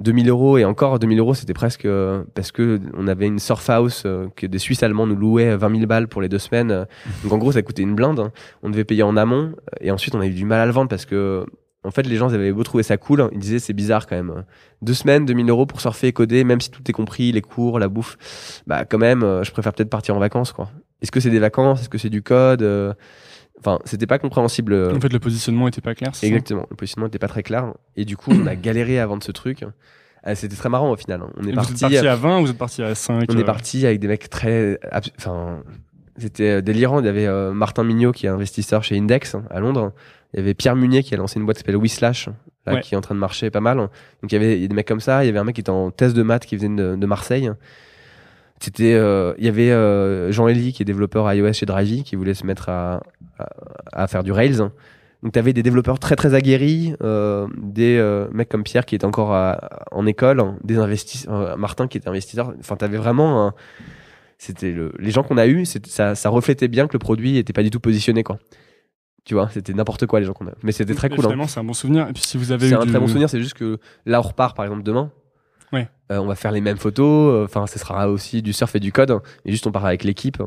2000 0.00 0.28
euros 0.28 0.58
et 0.58 0.64
encore 0.64 0.98
2000 0.98 1.18
euros, 1.20 1.34
c'était 1.34 1.54
presque 1.54 1.84
euh, 1.84 2.24
parce 2.34 2.50
que 2.50 2.80
on 2.94 3.06
avait 3.06 3.26
une 3.26 3.38
surf 3.38 3.68
house 3.70 4.02
euh, 4.06 4.26
que 4.34 4.46
des 4.46 4.58
Suisses 4.58 4.82
allemands 4.82 5.06
nous 5.06 5.14
louaient 5.16 5.56
20 5.56 5.70
000 5.76 5.86
balles 5.86 6.08
pour 6.08 6.20
les 6.20 6.28
deux 6.28 6.38
semaines. 6.40 6.70
euh. 6.72 6.84
Donc 7.22 7.32
en 7.32 7.38
gros, 7.38 7.52
ça 7.52 7.62
coûtait 7.62 7.82
une 7.82 7.94
blinde. 7.94 8.18
hein. 8.18 8.32
On 8.62 8.70
devait 8.70 8.84
payer 8.84 9.04
en 9.04 9.16
amont 9.16 9.52
euh, 9.52 9.52
et 9.80 9.90
ensuite 9.92 10.14
on 10.14 10.20
a 10.20 10.26
eu 10.26 10.30
du 10.30 10.44
mal 10.44 10.60
à 10.60 10.66
le 10.66 10.72
vendre 10.72 10.88
parce 10.88 11.04
que 11.06 11.46
en 11.86 11.90
fait, 11.90 12.04
les 12.04 12.16
gens 12.16 12.30
ils 12.30 12.34
avaient 12.34 12.50
beau 12.50 12.62
trouver 12.62 12.82
ça 12.82 12.96
cool, 12.96 13.28
ils 13.32 13.38
disaient 13.38 13.58
c'est 13.58 13.74
bizarre 13.74 14.06
quand 14.06 14.16
même. 14.16 14.44
Deux 14.80 14.94
semaines, 14.94 15.26
2000 15.26 15.48
euros 15.50 15.66
pour 15.66 15.82
surfer 15.82 16.06
et 16.08 16.12
coder, 16.14 16.42
même 16.42 16.60
si 16.62 16.70
tout 16.70 16.80
est 16.88 16.94
compris, 16.94 17.30
les 17.30 17.42
cours, 17.42 17.78
la 17.78 17.88
bouffe. 17.88 18.16
Bah 18.66 18.86
quand 18.86 18.96
même, 18.98 19.22
euh, 19.22 19.44
je 19.44 19.52
préfère 19.52 19.74
peut-être 19.74 19.90
partir 19.90 20.16
en 20.16 20.18
vacances 20.18 20.52
quoi. 20.52 20.70
Est-ce 21.02 21.12
que 21.12 21.20
c'est 21.20 21.28
des 21.30 21.38
vacances? 21.38 21.82
Est-ce 21.82 21.88
que 21.90 21.98
c'est 21.98 22.08
du 22.08 22.22
code 22.22 22.62
Euh, 22.62 22.94
Enfin, 23.60 23.78
c'était 23.84 24.06
pas 24.06 24.18
compréhensible. 24.18 24.72
euh, 24.72 24.94
En 24.94 25.00
fait, 25.00 25.12
le 25.12 25.20
positionnement 25.20 25.68
était 25.68 25.80
pas 25.80 25.94
clair. 25.94 26.10
c'est 26.14 26.22
ça? 26.22 26.26
Exactement. 26.26 26.66
Le 26.70 26.76
positionnement 26.76 27.06
n'était 27.06 27.18
pas 27.18 27.28
très 27.28 27.42
clair. 27.42 27.72
Et 27.96 28.04
du 28.04 28.16
coup, 28.16 28.30
on 28.32 28.46
a 28.46 28.54
galéré 28.56 28.98
à 28.98 29.06
vendre 29.06 29.22
ce 29.22 29.32
truc. 29.32 29.64
Ah, 30.22 30.34
C'était 30.34 30.56
très 30.56 30.68
marrant 30.68 30.90
au 30.90 30.96
final. 30.96 31.22
On 31.36 31.40
est 31.40 31.44
vous 31.44 31.48
êtes 31.50 31.54
parti. 31.56 31.80
parti 31.82 31.96
à 31.98 32.16
20 32.16 32.38
ou 32.38 32.42
vous 32.46 32.50
êtes 32.50 32.58
parti 32.58 32.82
à 32.82 32.94
5 32.94 33.24
On 33.28 33.36
euh, 33.36 33.40
est 33.40 33.44
parti 33.44 33.86
avec 33.86 34.00
des 34.00 34.08
mecs 34.08 34.28
très. 34.30 34.78
Enfin, 35.18 35.62
c'était 36.16 36.50
euh, 36.50 36.60
délirant. 36.62 37.00
Il 37.00 37.06
y 37.06 37.08
avait 37.08 37.26
euh, 37.26 37.52
Martin 37.52 37.84
Mignot 37.84 38.12
qui 38.12 38.26
est 38.26 38.30
investisseur 38.30 38.82
chez 38.84 38.96
Index 38.98 39.34
hein, 39.34 39.44
à 39.50 39.60
Londres. 39.60 39.92
Il 40.32 40.38
y 40.38 40.42
avait 40.42 40.54
Pierre 40.54 40.76
Munier 40.76 41.02
qui 41.02 41.14
a 41.14 41.16
lancé 41.18 41.38
une 41.38 41.44
boîte 41.44 41.56
qui 41.58 41.60
s'appelle 41.60 41.76
Whislash, 41.76 42.28
là, 42.66 42.74
Ouais. 42.74 42.80
qui 42.80 42.94
est 42.94 42.96
en 42.96 43.00
train 43.02 43.14
de 43.14 43.20
marcher 43.20 43.50
pas 43.50 43.60
mal. 43.60 43.76
Donc 43.76 43.90
il 44.24 44.32
y 44.32 44.36
avait 44.36 44.66
des 44.66 44.74
mecs 44.74 44.88
comme 44.88 45.00
ça. 45.00 45.22
Il 45.24 45.26
y 45.26 45.30
avait 45.30 45.38
un 45.38 45.44
mec 45.44 45.54
qui 45.54 45.60
était 45.60 45.70
en 45.70 45.90
thèse 45.90 46.12
de 46.14 46.22
maths 46.22 46.46
qui 46.46 46.56
venait 46.56 46.82
de, 46.82 46.96
de 46.96 47.06
Marseille. 47.06 47.50
C'était, 48.64 48.94
euh, 48.94 49.34
il 49.38 49.44
y 49.44 49.48
avait 49.48 49.70
euh, 49.70 50.32
Jean 50.32 50.48
Elie 50.48 50.72
qui 50.72 50.82
est 50.82 50.86
développeur 50.86 51.30
iOS 51.32 51.52
chez 51.52 51.66
Drivey 51.66 52.02
qui 52.02 52.16
voulait 52.16 52.34
se 52.34 52.46
mettre 52.46 52.68
à, 52.70 53.02
à, 53.38 53.46
à 53.92 54.06
faire 54.06 54.22
du 54.22 54.32
Rails. 54.32 54.56
Donc 55.22 55.32
tu 55.32 55.38
avais 55.38 55.52
des 55.52 55.62
développeurs 55.62 55.98
très 55.98 56.16
très 56.16 56.34
aguerris, 56.34 56.94
euh, 57.02 57.46
des 57.58 57.98
mecs 58.32 58.48
comme 58.48 58.62
Pierre 58.62 58.86
qui 58.86 58.94
était 58.94 59.04
encore 59.04 59.32
à- 59.34 59.86
en 59.90 60.06
école, 60.06 60.42
des 60.62 60.76
investisseurs, 60.78 61.58
Martin 61.58 61.88
qui 61.88 61.98
était 61.98 62.08
investisseur. 62.08 62.54
Enfin, 62.60 62.76
tu 62.76 62.84
avais 62.84 62.96
vraiment 62.98 63.46
un- 63.48 63.54
c'était 64.38 64.72
le, 64.72 64.92
les 64.98 65.10
gens 65.10 65.22
qu'on 65.22 65.38
a 65.38 65.46
eu, 65.46 65.64
ça, 65.64 66.14
ça 66.14 66.28
reflétait 66.28 66.68
bien 66.68 66.86
que 66.86 66.92
le 66.92 66.98
produit 66.98 67.36
était 67.38 67.52
pas 67.52 67.62
du 67.62 67.70
tout 67.70 67.80
positionné 67.80 68.22
quoi. 68.22 68.38
Tu 69.24 69.32
vois, 69.34 69.48
c'était 69.50 69.72
n'importe 69.72 70.04
quoi 70.06 70.20
les 70.20 70.26
gens 70.26 70.34
qu'on 70.34 70.46
a. 70.48 70.52
Mais 70.62 70.72
c'était 70.72 70.92
très 70.94 71.08
cool. 71.08 71.20
hein. 71.20 71.22
Finalement, 71.28 71.46
c'est 71.48 71.60
un 71.60 71.64
bon 71.64 71.72
souvenir. 71.72 72.06
Et 72.08 72.12
puis, 72.12 72.22
si 72.22 72.36
vous 72.36 72.52
avez 72.52 72.68
C'est 72.68 72.74
un 72.74 72.80
du- 72.84 72.90
très 72.90 72.98
bon 73.00 73.06
souvenir, 73.06 73.30
c'est 73.30 73.40
juste 73.40 73.54
que 73.54 73.78
là 74.04 74.20
on 74.20 74.22
repart 74.22 74.54
par 74.54 74.66
exemple 74.66 74.82
demain. 74.82 75.10
Ouais. 75.74 75.88
Euh, 76.12 76.18
on 76.18 76.26
va 76.26 76.34
faire 76.34 76.52
les 76.52 76.60
mêmes 76.60 76.76
photos, 76.78 77.34
euh, 77.34 77.44
enfin 77.44 77.66
ce 77.66 77.78
sera 77.78 78.08
aussi 78.08 78.40
du 78.42 78.52
surf 78.52 78.74
et 78.76 78.80
du 78.80 78.92
code, 78.92 79.20
et 79.44 79.50
juste 79.50 79.66
on 79.66 79.72
part 79.72 79.84
avec 79.86 80.04
l'équipe. 80.04 80.40
euh, 80.40 80.46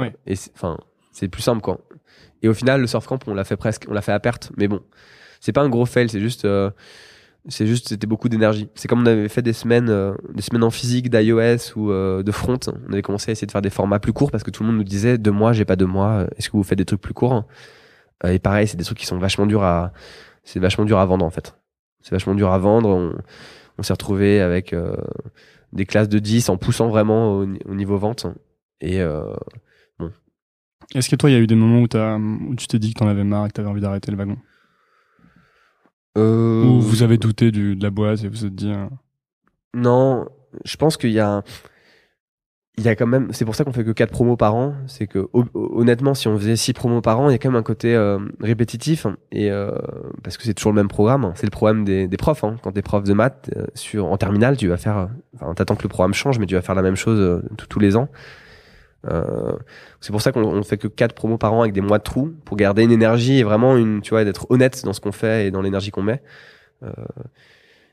Ouais. 0.00 0.14
Et 0.26 0.36
c'est- 0.36 0.50
enfin 0.54 0.76
c'est 1.12 1.28
plus 1.28 1.42
simple 1.42 1.60
quoi. 1.60 1.78
Et 2.42 2.48
au 2.48 2.54
final 2.54 2.80
le 2.80 2.86
surf 2.86 3.06
camp 3.06 3.18
on 3.26 3.34
l'a 3.34 3.44
fait 3.44 3.56
presque, 3.56 3.86
on 3.88 3.92
l'a 3.94 4.02
fait 4.02 4.12
à 4.12 4.20
perte, 4.20 4.52
mais 4.56 4.68
bon, 4.68 4.80
c'est 5.40 5.52
pas 5.52 5.62
un 5.62 5.68
gros 5.68 5.86
fail, 5.86 6.08
c'est 6.08 6.20
juste, 6.20 6.44
euh, 6.44 6.70
c'est 7.48 7.66
juste 7.66 7.88
c'était 7.88 8.06
beaucoup 8.06 8.28
d'énergie. 8.28 8.68
C'est 8.76 8.86
comme 8.88 9.02
on 9.02 9.06
avait 9.06 9.28
fait 9.28 9.42
des 9.42 9.52
semaines, 9.52 9.88
euh, 9.90 10.14
des 10.34 10.42
semaines 10.42 10.62
en 10.62 10.70
physique 10.70 11.10
d'iOS 11.10 11.72
ou 11.76 11.90
euh, 11.90 12.22
de 12.22 12.30
front, 12.32 12.58
on 12.88 12.92
avait 12.92 13.02
commencé 13.02 13.30
à 13.30 13.32
essayer 13.32 13.46
de 13.46 13.52
faire 13.52 13.62
des 13.62 13.70
formats 13.70 13.98
plus 13.98 14.12
courts 14.12 14.30
parce 14.30 14.44
que 14.44 14.50
tout 14.52 14.62
le 14.62 14.68
monde 14.68 14.78
nous 14.78 14.84
disait 14.84 15.18
deux 15.18 15.32
mois, 15.32 15.52
j'ai 15.52 15.64
pas 15.64 15.74
deux 15.76 15.86
mois, 15.86 16.10
euh, 16.12 16.26
est-ce 16.36 16.48
que 16.50 16.56
vous 16.56 16.62
faites 16.62 16.78
des 16.78 16.84
trucs 16.84 17.00
plus 17.00 17.14
courts 17.14 17.44
Euh, 18.24 18.30
Et 18.32 18.38
pareil, 18.38 18.68
c'est 18.68 18.76
des 18.76 18.84
trucs 18.84 18.98
qui 18.98 19.06
sont 19.06 19.18
vachement 19.18 19.46
durs 19.46 19.64
à, 19.64 19.92
c'est 20.44 20.60
vachement 20.60 20.84
dur 20.84 20.98
à 20.98 21.06
vendre 21.06 21.24
en 21.24 21.30
fait. 21.30 21.56
C'est 22.02 22.12
vachement 22.12 22.34
dur 22.36 22.52
à 22.52 22.58
vendre. 22.58 22.88
On, 22.88 23.12
on 23.78 23.82
s'est 23.82 23.92
retrouvé 23.92 24.40
avec 24.40 24.72
euh, 24.72 24.96
des 25.72 25.86
classes 25.86 26.08
de 26.08 26.18
10 26.18 26.48
en 26.48 26.56
poussant 26.56 26.88
vraiment 26.88 27.36
au, 27.36 27.46
ni- 27.46 27.60
au 27.64 27.74
niveau 27.74 27.96
vente. 27.98 28.26
Et 28.80 29.00
euh, 29.00 29.32
Est-ce 30.94 31.08
que 31.08 31.16
toi, 31.16 31.30
il 31.30 31.32
y 31.32 31.36
a 31.36 31.40
eu 31.40 31.46
des 31.46 31.54
moments 31.54 31.80
où, 31.80 32.54
tu 32.56 32.66
t'es 32.66 32.78
dit 32.78 32.92
que 32.92 32.98
t'en 32.98 33.08
avais 33.08 33.24
marre 33.24 33.46
et 33.46 33.48
que 33.48 33.54
t'avais 33.54 33.68
envie 33.68 33.80
d'arrêter 33.80 34.10
le 34.10 34.16
wagon? 34.18 34.36
Euh, 36.18 36.64
Ou 36.64 36.80
vous 36.80 37.02
avez 37.02 37.16
douté 37.16 37.50
du, 37.50 37.74
de 37.76 37.82
la 37.82 37.90
boîte 37.90 38.22
et 38.24 38.28
vous 38.28 38.34
vous 38.34 38.46
êtes 38.46 38.54
dit. 38.54 38.72
Non, 39.74 40.26
je 40.64 40.76
pense 40.76 40.96
qu'il 40.98 41.12
y 41.12 41.20
a, 41.20 41.42
il 42.78 42.84
y 42.84 42.88
a 42.88 42.96
quand 42.96 43.06
même. 43.06 43.28
C'est 43.32 43.44
pour 43.44 43.54
ça 43.54 43.64
qu'on 43.64 43.72
fait 43.72 43.84
que 43.84 43.90
4 43.90 44.10
promos 44.10 44.36
par 44.36 44.54
an. 44.54 44.74
C'est 44.86 45.06
que 45.06 45.28
ho- 45.34 45.44
honnêtement, 45.54 46.14
si 46.14 46.26
on 46.28 46.38
faisait 46.38 46.56
6 46.56 46.72
promos 46.72 47.02
par 47.02 47.20
an, 47.20 47.28
il 47.28 47.32
y 47.32 47.34
a 47.34 47.38
quand 47.38 47.50
même 47.50 47.58
un 47.60 47.62
côté 47.62 47.94
euh, 47.94 48.18
répétitif 48.40 49.06
et 49.30 49.50
euh, 49.50 49.72
parce 50.22 50.36
que 50.38 50.44
c'est 50.44 50.54
toujours 50.54 50.72
le 50.72 50.76
même 50.76 50.88
programme. 50.88 51.32
C'est 51.34 51.46
le 51.46 51.50
problème 51.50 51.84
des, 51.84 52.08
des 52.08 52.16
profs. 52.16 52.44
Hein. 52.44 52.56
Quand 52.62 52.72
t'es 52.72 52.80
prof 52.82 53.04
de 53.04 53.12
maths 53.12 53.50
euh, 53.56 53.66
sur 53.74 54.06
en 54.06 54.16
terminale, 54.16 54.56
tu 54.56 54.68
vas 54.68 54.78
faire. 54.78 54.96
euh, 54.98 55.06
Enfin, 55.34 55.52
t'attends 55.54 55.76
que 55.76 55.82
le 55.82 55.88
programme 55.90 56.14
change, 56.14 56.38
mais 56.38 56.46
tu 56.46 56.54
vas 56.54 56.62
faire 56.62 56.74
la 56.74 56.82
même 56.82 56.96
chose 56.96 57.20
euh, 57.20 57.42
tous- 57.68 57.78
les 57.80 57.96
ans. 57.96 58.08
C'est 60.00 60.12
pour 60.12 60.22
ça 60.22 60.30
qu'on 60.32 60.42
on 60.44 60.62
fait 60.62 60.78
que 60.78 60.86
4 60.88 61.12
promos 61.14 61.36
par 61.38 61.52
an 61.52 61.62
avec 61.62 61.72
des 61.72 61.80
mois 61.80 61.98
de 61.98 62.04
trous 62.04 62.32
pour 62.44 62.56
garder 62.56 62.84
une 62.84 62.92
énergie 62.92 63.38
et 63.38 63.42
vraiment 63.42 63.76
une, 63.76 64.00
tu 64.00 64.10
vois, 64.10 64.24
d'être 64.24 64.46
honnête 64.50 64.84
dans 64.84 64.92
ce 64.92 65.00
qu'on 65.00 65.12
fait 65.12 65.46
et 65.46 65.50
dans 65.50 65.60
l'énergie 65.62 65.90
qu'on 65.90 66.02
met. 66.02 66.22
Euh, 66.84 66.92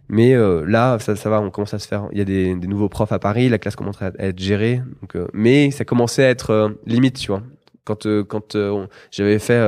mais 0.10 0.34
euh, 0.36 0.66
là, 0.68 0.98
ça, 1.00 1.16
ça 1.16 1.30
va, 1.30 1.40
on 1.42 1.50
commence 1.52 1.74
à 1.74 1.80
se 1.80 1.88
faire. 1.88 2.08
Il 2.12 2.18
y 2.18 2.22
a 2.22 2.26
des, 2.26 2.56
des 2.56 2.68
nouveaux 2.68 2.90
profs 2.90 3.12
à 3.12 3.20
Paris, 3.20 3.48
la 3.50 3.58
classe 3.60 3.76
commence 3.76 4.02
à 4.02 4.12
être 4.20 4.40
gérée. 4.40 4.82
Donc, 5.02 5.16
euh, 5.16 5.28
mais 5.34 5.72
ça 5.72 5.86
commençait 5.86 6.26
à 6.26 6.30
être 6.30 6.50
euh, 6.52 6.70
limite, 6.86 7.18
tu 7.18 7.28
vois. 7.28 7.44
Quand, 7.86 8.06
euh, 8.06 8.24
quand 8.24 8.56
euh, 8.56 8.86
j'avais 9.12 9.40
fait, 9.40 9.60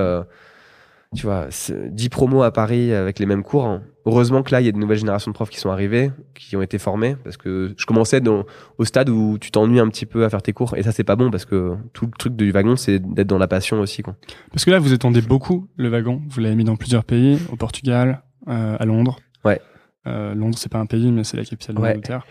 tu 1.16 1.24
vois, 1.26 1.48
ce- 1.50 1.74
10 1.90 2.10
promos 2.10 2.44
à 2.44 2.52
Paris 2.52 2.94
avec 2.94 3.20
les 3.20 3.26
mêmes 3.26 3.44
cours, 3.44 3.66
hein, 3.66 3.82
heureusement 4.06 4.44
que 4.44 4.52
là, 4.52 4.62
il 4.62 4.66
y 4.66 4.70
a 4.70 4.72
de 4.72 4.78
nouvelles 4.78 4.98
générations 5.00 5.30
de 5.30 5.34
profs 5.36 5.50
qui 5.50 5.60
sont 5.60 5.70
arrivées, 5.70 6.10
qui 6.34 6.56
ont 6.56 6.62
été 6.62 6.78
formés, 6.78 7.18
parce 7.24 7.36
que 7.36 7.74
je 7.78 7.86
commençais 7.86 8.22
dans, 8.22 8.46
au 8.78 8.86
stade 8.86 9.10
où 9.10 9.38
tu 9.40 9.52
t'ennuies 9.52 9.80
un 9.80 9.90
petit 9.90 10.06
peu 10.06 10.24
à 10.24 10.30
faire 10.30 10.42
tes 10.42 10.54
cours, 10.54 10.76
et 10.78 10.84
ça, 10.84 10.92
c'est 10.94 11.04
pas 11.04 11.16
bon, 11.18 11.30
parce 11.30 11.44
que 11.46 11.74
tout 11.94 12.06
le 12.06 12.12
truc 12.18 12.36
du 12.38 12.52
wagon, 12.52 12.78
c'est 12.78 13.00
d'être 13.00 13.28
dans 13.28 13.38
la 13.38 13.48
passion 13.50 13.80
aussi. 13.82 14.04
Quoi. 14.04 14.16
Parce 14.52 14.64
que 14.64 14.72
là, 14.72 14.80
vous 14.80 14.94
étendez 14.94 15.22
beaucoup 15.22 15.68
le 15.76 15.90
wagon. 15.90 16.22
Vous 16.30 16.40
l'avez 16.40 16.56
mis 16.56 16.64
dans 16.64 16.78
plusieurs 16.78 17.04
pays, 17.04 17.38
au 17.52 17.58
Portugal, 17.58 18.22
à 18.48 18.86
Londres. 18.86 19.20
Euh, 20.08 20.34
Londres, 20.34 20.58
c'est 20.58 20.72
pas 20.72 20.80
un 20.80 20.86
pays, 20.88 21.12
mais 21.12 21.24
c'est 21.24 21.38
la 21.38 21.46
capitale 21.46 21.76
de 21.76 21.82
Ouais. 21.82 21.90
l'Angleterre. 21.90 22.26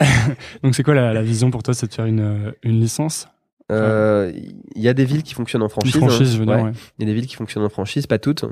Donc, 0.62 0.74
c'est 0.74 0.82
quoi 0.82 0.94
la, 0.94 1.12
la 1.12 1.22
vision 1.22 1.50
pour 1.50 1.62
toi 1.62 1.74
C'est 1.74 1.86
de 1.88 1.92
faire 1.94 2.06
une, 2.06 2.52
une 2.62 2.80
licence? 2.80 3.28
Euh, 3.70 4.32
Il 4.74 4.82
y 4.82 4.88
a 4.88 4.94
des 4.94 5.04
villes 5.04 5.22
qui 5.22 5.34
fonctionnent 5.34 5.62
en 5.62 5.68
franchise. 5.68 5.96
franchise, 5.96 6.32
je 6.34 6.38
veux 6.40 6.46
dire, 6.46 6.56
Ouais. 6.56 6.62
ouais. 6.62 6.72
Il 6.98 7.02
y 7.02 7.04
a 7.04 7.06
des 7.06 7.14
villes 7.14 7.28
qui 7.28 7.36
fonctionnent 7.36 7.62
en 7.64 7.68
franchise, 7.68 8.06
pas 8.08 8.18
toutes. 8.18 8.44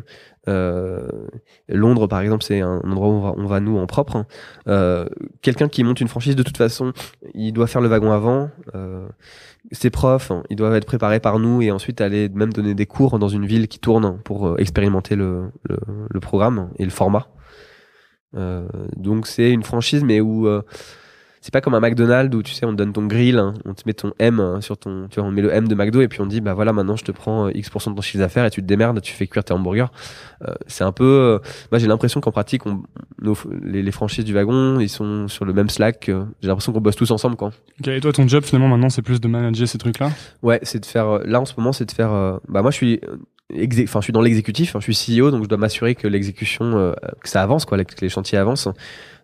Euh, 0.47 1.09
Londres, 1.69 2.07
par 2.07 2.21
exemple, 2.21 2.45
c'est 2.45 2.61
un 2.61 2.81
endroit 2.85 3.09
où 3.09 3.13
on 3.13 3.21
va, 3.21 3.35
on 3.37 3.47
va 3.47 3.59
nous 3.61 3.77
en 3.79 3.87
propre. 3.87 4.27
Euh, 4.69 5.07
Quelqu'un 5.43 5.69
qui 5.69 5.83
monte 5.83 6.01
une 6.01 6.07
franchise, 6.09 6.37
de 6.37 6.43
toute 6.45 6.57
façon, 6.57 6.93
il 7.35 7.53
doit 7.53 7.67
faire 7.67 7.81
le 7.81 7.89
wagon 7.89 8.13
avant. 8.13 8.51
Euh, 8.77 9.09
ses 9.73 9.91
profs, 9.91 10.31
ils 10.51 10.57
doivent 10.57 10.75
être 10.77 10.87
préparés 10.87 11.21
par 11.21 11.39
nous 11.41 11.63
et 11.63 11.71
ensuite 11.73 12.01
aller 12.01 12.29
même 12.29 12.53
donner 12.53 12.75
des 12.75 12.87
cours 12.87 13.19
dans 13.19 13.29
une 13.29 13.45
ville 13.45 13.67
qui 13.67 13.81
tourne 13.81 14.19
pour 14.23 14.47
euh, 14.47 14.57
expérimenter 14.59 15.17
le, 15.17 15.51
le, 15.65 15.79
le 16.09 16.21
programme 16.21 16.71
et 16.79 16.85
le 16.85 16.91
format. 16.91 17.27
Euh, 18.37 18.69
donc 18.97 19.27
c'est 19.27 19.51
une 19.51 19.63
franchise, 19.63 20.05
mais 20.05 20.21
où 20.21 20.47
euh, 20.47 20.63
c'est 21.41 21.53
pas 21.53 21.61
comme 21.61 21.75
un 21.75 21.81
McDonald's 21.81 22.35
où 22.37 22.43
tu 22.43 22.53
sais 22.53 22.67
on 22.67 22.73
te 22.73 22.77
donne 22.77 22.93
ton 22.93 23.07
grill, 23.07 23.39
hein, 23.39 23.55
on 23.65 23.75
te 23.75 23.83
met 23.87 23.93
ton 23.95 24.13
M 24.19 24.41
hein, 24.41 24.61
sur 24.61 24.77
ton, 24.77 25.09
tu 25.11 25.21
vois, 25.21 25.29
on 25.29 25.33
met 25.33 25.43
le 25.43 25.53
M 25.53 25.69
de 25.69 25.75
McDo 25.75 26.01
et 26.01 26.09
puis 26.09 26.21
on 26.21 26.27
dit 26.27 26.41
bah 26.41 26.55
voilà 26.55 26.73
maintenant 26.73 26.97
je 26.97 27.05
te 27.05 27.13
prends 27.13 27.47
euh, 27.47 27.51
X% 27.55 27.91
de 27.91 27.97
ton 27.97 28.03
chiffre 28.03 28.19
d'affaires 28.19 28.45
et 28.45 28.51
tu 28.51 28.61
te 28.63 28.67
démerdes, 28.67 29.01
tu 29.01 29.13
fais 29.13 29.27
cuire 29.27 29.45
tes 29.45 29.55
hamburgers. 29.55 29.87
Euh, 30.47 30.53
c'est 30.67 30.85
un 30.85 30.93
peu, 30.93 31.05
euh, 31.05 31.39
moi 31.73 31.79
j'ai 31.79 31.87
l'impression 31.87 32.21
qu'en 32.21 32.33
pratique 32.33 32.67
on, 32.67 32.83
nos, 33.23 33.37
les, 33.63 33.83
les 33.83 33.91
franchises 33.93 34.25
du 34.25 34.33
wagon 34.35 34.81
ils 34.81 34.89
sont 34.89 35.29
sur 35.29 35.45
le 35.45 35.53
même 35.53 35.69
Slack. 35.69 36.11
j'ai 36.43 36.49
l'impression 36.49 36.73
qu'on 36.73 36.81
bosse 36.81 36.97
tous 36.97 37.11
ensemble 37.11 37.37
quoi. 37.37 37.49
Ok, 37.81 37.89
Et 37.89 38.01
toi, 38.01 38.13
ton 38.13 38.27
job, 38.29 38.45
finalement, 38.45 38.69
maintenant, 38.69 38.91
c'est 38.91 39.03
plus 39.03 39.21
de 39.21 39.29
manager 39.29 39.67
ces 39.69 39.79
trucs-là? 39.79 40.11
Ouais, 40.43 40.61
c'est 40.63 40.81
de 40.81 40.87
faire. 40.87 41.07
euh, 41.09 41.23
Là 41.25 41.41
en 41.41 41.45
ce 41.45 41.55
moment 41.57 41.73
c'est 41.73 41.85
de 41.87 41.93
faire. 41.93 42.11
bah 42.49 42.63
moi 42.63 42.71
je 42.71 42.77
suis 42.77 43.01
enfin 43.85 44.01
je 44.01 44.05
suis 44.05 44.13
dans 44.13 44.21
l'exécutif, 44.21 44.77
hein, 44.77 44.81
je 44.81 44.93
suis 44.93 45.17
CEO 45.17 45.31
donc 45.31 45.43
je 45.45 45.49
dois 45.49 45.57
m'assurer 45.59 45.95
que 45.95 46.07
l'exécution 46.07 46.77
euh, 46.79 46.93
que 47.23 47.29
ça 47.29 47.43
avance 47.43 47.65
quoi, 47.65 47.83
que 47.83 47.95
les 48.03 48.09
chantiers 48.11 48.37
avancent. 48.39 48.69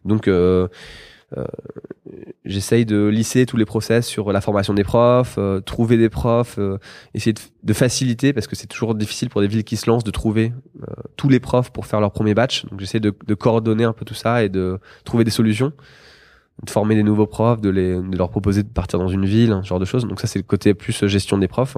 Donc 0.06 0.28
euh, 0.28 0.68
j'essaye 2.44 2.84
de 2.84 3.06
lisser 3.06 3.46
tous 3.46 3.56
les 3.56 3.64
process 3.64 4.06
sur 4.06 4.32
la 4.32 4.40
formation 4.40 4.74
des 4.74 4.84
profs, 4.84 5.36
euh, 5.38 5.60
trouver 5.60 5.96
des 5.96 6.08
profs, 6.08 6.58
euh, 6.58 6.78
essayer 7.14 7.34
de, 7.62 7.72
faciliter 7.72 8.32
parce 8.32 8.46
que 8.46 8.56
c'est 8.56 8.66
toujours 8.66 8.94
difficile 8.94 9.30
pour 9.30 9.40
des 9.40 9.46
villes 9.46 9.64
qui 9.64 9.76
se 9.76 9.88
lancent 9.88 10.04
de 10.04 10.10
trouver 10.10 10.52
euh, 10.82 10.92
tous 11.16 11.28
les 11.28 11.40
profs 11.40 11.70
pour 11.70 11.86
faire 11.86 12.00
leur 12.00 12.12
premier 12.12 12.34
batch. 12.34 12.66
Donc 12.66 12.80
j'essaie 12.80 13.00
de, 13.00 13.10
coordonner 13.10 13.84
un 13.84 13.92
peu 13.92 14.04
tout 14.04 14.14
ça 14.14 14.44
et 14.44 14.48
de 14.48 14.78
trouver 15.04 15.24
des 15.24 15.30
solutions, 15.30 15.72
de 16.62 16.70
former 16.70 16.94
des 16.94 17.02
nouveaux 17.02 17.26
profs, 17.26 17.60
de, 17.60 17.70
leur 18.16 18.30
proposer 18.30 18.62
de 18.62 18.68
partir 18.68 18.98
dans 18.98 19.08
une 19.08 19.24
ville, 19.24 19.58
ce 19.62 19.68
genre 19.68 19.80
de 19.80 19.84
choses. 19.84 20.06
Donc 20.06 20.20
ça 20.20 20.26
c'est 20.26 20.38
le 20.38 20.44
côté 20.44 20.74
plus 20.74 21.02
euh, 21.02 21.08
gestion 21.08 21.38
des 21.38 21.48
profs. 21.48 21.76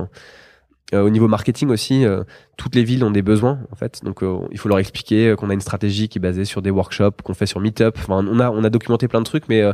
Euh, 0.94 1.02
au 1.02 1.10
niveau 1.10 1.26
marketing 1.26 1.70
aussi, 1.70 2.04
euh, 2.04 2.22
toutes 2.56 2.76
les 2.76 2.84
villes 2.84 3.02
ont 3.02 3.10
des 3.10 3.22
besoins 3.22 3.58
en 3.72 3.74
fait. 3.74 4.04
Donc 4.04 4.22
euh, 4.22 4.38
il 4.52 4.58
faut 4.58 4.68
leur 4.68 4.78
expliquer 4.78 5.30
euh, 5.30 5.34
qu'on 5.36 5.50
a 5.50 5.54
une 5.54 5.60
stratégie 5.60 6.08
qui 6.08 6.18
est 6.18 6.20
basée 6.20 6.44
sur 6.44 6.62
des 6.62 6.70
workshops 6.70 7.22
qu'on 7.24 7.34
fait 7.34 7.46
sur 7.46 7.58
Meetup. 7.60 7.94
Enfin, 7.98 8.24
on 8.24 8.38
a 8.38 8.50
on 8.50 8.62
a 8.62 8.70
documenté 8.70 9.08
plein 9.08 9.18
de 9.20 9.24
trucs, 9.24 9.48
mais 9.48 9.62
euh, 9.62 9.72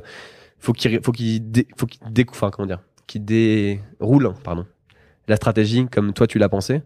faut 0.59 0.73
qu'il 0.73 1.01
faut 1.03 1.13
qu'il 1.13 1.43
faut 1.77 1.87
qu'il 1.87 2.01
dé, 2.11 2.25
comment 2.25 2.67
dire, 2.67 2.81
qu'il 3.07 3.25
déroule 3.27 4.33
pardon 4.43 4.65
la 5.29 5.37
stratégie 5.37 5.87
comme 5.87 6.15
toi 6.15 6.27
tu 6.27 6.39
l'as 6.39 6.49
pensé. 6.49 6.81